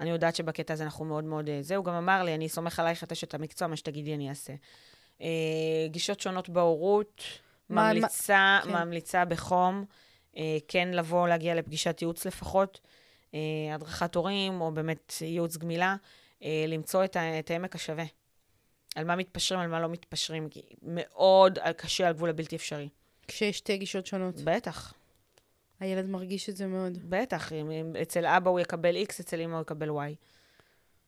אני 0.01 0.11
יודעת 0.11 0.37
שבקטע 0.37 0.73
הזה 0.75 0.85
אנחנו 0.85 1.05
מאוד 1.05 1.25
מאוד... 1.25 1.49
אה, 1.49 1.59
זה, 1.63 1.77
הוא 1.77 1.85
גם 1.85 1.95
אמר 1.95 2.23
לי, 2.23 2.35
אני 2.35 2.49
סומך 2.49 2.79
עלייך 2.79 3.05
את 3.05 3.13
אשת 3.13 3.35
המקצוע, 3.35 3.69
מה 3.69 3.77
שתגידי 3.77 4.15
אני 4.15 4.29
אעשה. 4.29 4.53
אה, 5.21 5.27
גישות 5.91 6.21
שונות 6.21 6.49
בהורות, 6.49 7.23
מה- 7.69 7.93
ממליצה, 7.93 8.61
כן. 8.65 8.73
ממליצה 8.73 9.25
בחום, 9.25 9.85
אה, 10.37 10.59
כן 10.69 10.89
לבוא, 10.89 11.29
להגיע 11.29 11.55
לפגישת 11.55 12.03
ייעוץ 12.03 12.27
לפחות, 12.27 12.81
אה, 13.35 13.39
הדרכת 13.75 14.15
הורים, 14.15 14.61
או 14.61 14.71
באמת 14.73 15.13
ייעוץ 15.21 15.57
גמילה, 15.57 15.97
אה, 16.43 16.65
למצוא 16.69 17.05
את, 17.05 17.17
את 17.39 17.51
העמק 17.51 17.75
השווה. 17.75 18.05
על 18.97 19.05
מה 19.05 19.17
מתפשרים, 19.17 19.61
על 19.61 19.69
מה 19.69 19.81
לא 19.81 19.89
מתפשרים, 19.89 20.49
כי 20.49 20.63
מאוד 20.83 21.59
קשה 21.77 22.07
על 22.09 22.13
גבול 22.13 22.31
הבלתי 22.31 22.57
אפשרי. 22.57 22.89
כשיש 23.29 23.59
שתי 23.59 23.77
גישות 23.77 24.07
שונות. 24.07 24.35
בטח, 24.45 24.95
הילד 25.81 26.07
מרגיש 26.07 26.49
את 26.49 26.57
זה 26.57 26.67
מאוד. 26.67 26.99
בטח. 27.05 27.53
אם, 27.53 27.71
אם 27.71 27.93
אצל 28.03 28.27
אבא 28.27 28.51
הוא 28.51 28.61
יקבל 28.61 28.97
X, 28.97 29.21
אצל 29.21 29.41
אמא 29.41 29.55
הוא 29.55 29.63
יקבל 29.63 29.89
Y. 29.89 30.15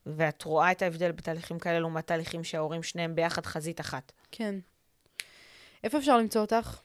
ואת 0.07 0.43
רואה 0.43 0.73
את 0.73 0.83
ההבדל 0.83 1.13
בתהליכים 1.13 1.59
כאלה 1.59 1.81
לעומת 1.81 2.07
תהליכים 2.07 2.45
שההורים 2.45 2.83
שניהם 2.83 3.15
ביחד 3.15 3.47
חזית 3.47 3.81
אחת. 3.81 4.13
כן. 4.31 4.55
איפה 5.85 5.99
אפשר 5.99 6.19
למצוא 6.19 6.41
אותך? 6.41 6.81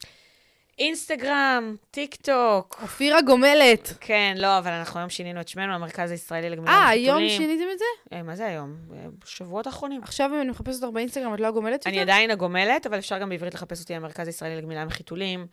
אינסטגרם, 0.80 1.76
טיק 1.92 2.16
טוק. 2.16 2.80
אופיר 2.82 3.22
הגומלת. 3.22 3.93
כן, 4.00 4.36
לא, 4.38 4.58
אבל 4.58 4.72
אנחנו 4.72 5.00
היום 5.00 5.10
שינינו 5.10 5.42
את 5.42 5.48
שמנו 5.48 5.74
למרכז 5.74 6.12
הישראלי 6.12 6.50
לגמילה 6.50 6.72
אה, 6.72 6.86
מחיתולים. 6.88 7.28
היום 7.28 7.30
שיניתם 7.30 7.72
את 7.74 7.80
זה? 7.80 8.16
אה, 8.16 8.24
מה 8.24 8.36
זה 8.36 8.46
היום? 8.46 8.76
אה, 8.94 9.06
בשבועות 9.24 9.68
האחרונים. 9.68 10.04
עכשיו 10.04 10.30
אם 10.34 10.42
אני 10.42 10.50
מחפשת 10.50 10.84
אותך 10.84 10.94
באינסטגרם, 10.94 11.34
את 11.34 11.40
לא 11.40 11.48
הגומלת 11.47 11.95
יותר? 11.96 12.12
עדיין 12.12 12.32
הגומלת, 12.32 12.86
אבל 12.86 12.98
אפשר 12.98 13.20
גם 13.20 13.30
בעברית 13.30 13.54
לחפש 13.54 13.82
אותי 13.82 13.96
המרכז 13.96 14.28
הישראלי 14.28 14.58
לגמילה 14.58 14.86
מחיתולים. 14.86 15.48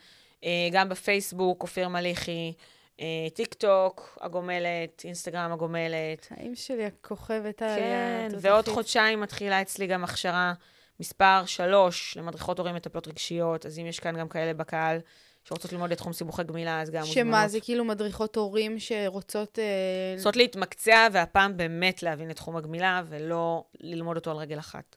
אה, 0.44 0.68
גם 0.72 0.88
בפייסבוק, 0.88 1.62
אופיר 1.62 1.88
מליחי, 1.88 2.52
אה, 3.00 3.06
טיק 3.34 3.54
טוק, 3.54 4.18
הגומלת, 4.20 5.02
אינסטגרם 5.04 5.52
הגומלת. 5.52 6.26
האם 6.30 6.54
שלי 6.54 6.84
הכוכבת 6.84 7.62
על 7.62 7.78
כן, 7.78 8.26
התותחית. 8.26 8.50
ועוד 8.50 8.68
חודשיים 8.68 9.20
מתחילה 9.20 9.62
אצלי 9.62 9.86
גם 9.86 10.04
הכשרה 10.04 10.52
מספר 11.00 11.42
שלוש 11.46 12.16
למדריכות 12.16 12.58
הורים 12.58 12.74
מטפלות 12.74 13.08
רגשיות, 13.08 13.66
אז 13.66 13.78
אם 13.78 13.86
יש 13.86 14.00
כאן 14.00 14.18
גם 14.18 14.28
כאלה 14.28 14.54
בקהל 14.54 14.98
שרוצות 15.44 15.72
ללמוד 15.72 15.92
את 15.92 15.98
תחום 15.98 16.12
סיבוכי 16.12 16.44
גמילה, 16.44 16.80
אז 16.80 16.90
גם 16.90 17.04
שמה, 17.04 17.48
זה 17.48 17.60
כאילו 17.60 17.84
מדריכות 17.84 18.36
הורים 18.36 18.78
שרוצות... 18.78 19.58
אה, 19.58 20.14
רוצות 20.16 20.36
להתמקצע, 20.36 21.08
והפעם 21.12 21.56
באמת 21.56 22.02
להבין 22.02 22.30
את 22.30 22.36
תחום 22.36 22.56
הגמילה, 22.56 23.02
ולא 23.08 23.64
ללמוד 23.80 24.16
אותו 24.16 24.30
על 24.30 24.36
רגל 24.36 24.58
אחת. 24.58 24.96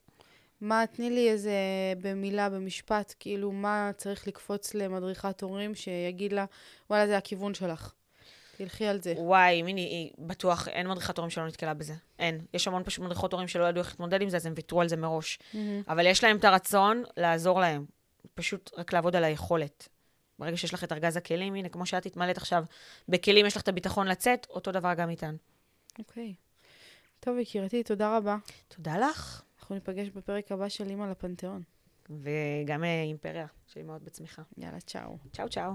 מה, 0.61 0.83
תני 0.91 1.09
לי 1.09 1.29
איזה 1.29 1.53
במילה, 2.01 2.49
במשפט, 2.49 3.13
כאילו, 3.19 3.51
מה 3.51 3.91
צריך 3.97 4.27
לקפוץ 4.27 4.73
למדריכת 4.73 5.41
הורים 5.41 5.75
שיגיד 5.75 6.33
לה, 6.33 6.45
וואלה, 6.89 7.07
זה 7.07 7.17
הכיוון 7.17 7.53
שלך. 7.53 7.93
תלכי 8.57 8.87
על 8.87 9.01
זה. 9.01 9.13
וואי, 9.17 9.61
מיני, 9.61 10.11
אה, 10.17 10.25
בטוח, 10.27 10.67
אין 10.67 10.87
מדריכת 10.87 11.17
הורים 11.17 11.29
שלא 11.29 11.47
נתקלה 11.47 11.73
בזה. 11.73 11.93
אין. 12.19 12.41
יש 12.53 12.67
המון 12.67 12.83
פשוט 12.83 13.05
מדריכות 13.05 13.33
הורים 13.33 13.47
שלא 13.47 13.65
ידעו 13.65 13.79
איך 13.79 13.89
להתמודד 13.89 14.21
עם 14.21 14.29
זה, 14.29 14.37
אז 14.37 14.45
הם 14.45 14.53
ויתרו 14.55 14.81
על 14.81 14.87
זה 14.87 14.97
מראש. 14.97 15.39
Mm-hmm. 15.39 15.57
אבל 15.87 16.05
יש 16.05 16.23
להם 16.23 16.37
את 16.37 16.43
הרצון 16.43 17.03
לעזור 17.17 17.59
להם. 17.59 17.85
פשוט 18.33 18.71
רק 18.77 18.93
לעבוד 18.93 19.15
על 19.15 19.23
היכולת. 19.23 19.89
ברגע 20.39 20.57
שיש 20.57 20.73
לך 20.73 20.83
את 20.83 20.91
ארגז 20.91 21.17
הכלים, 21.17 21.53
הנה, 21.53 21.69
כמו 21.69 21.85
שאת 21.85 22.05
התמלאת 22.05 22.37
עכשיו, 22.37 22.63
בכלים 23.09 23.45
יש 23.45 23.55
לך 23.55 23.63
את 23.63 23.67
הביטחון 23.67 24.07
לצאת, 24.07 24.47
אותו 24.49 24.71
דבר 24.71 24.93
גם 24.93 25.09
איתן. 25.09 25.35
אוקיי. 25.99 26.33
Okay. 26.37 26.45
טוב, 27.19 27.37
יקירתי, 27.37 27.83
תודה 27.83 28.17
רבה. 28.17 28.37
תודה 28.67 28.97
לך. 28.97 29.41
אנחנו 29.65 29.75
ניפגש 29.75 30.09
בפרק 30.09 30.51
הבא 30.51 30.69
של 30.69 30.89
אימא 30.89 31.03
לפנתיאון. 31.03 31.61
וגם 32.09 32.83
אה, 32.83 33.01
אימפריה, 33.03 33.47
שהיא 33.67 33.83
מאוד 33.83 34.05
בצמיחה. 34.05 34.41
יאללה, 34.57 34.79
צ'או. 34.79 35.17
צ'או, 35.33 35.49
צ'או. 35.49 35.71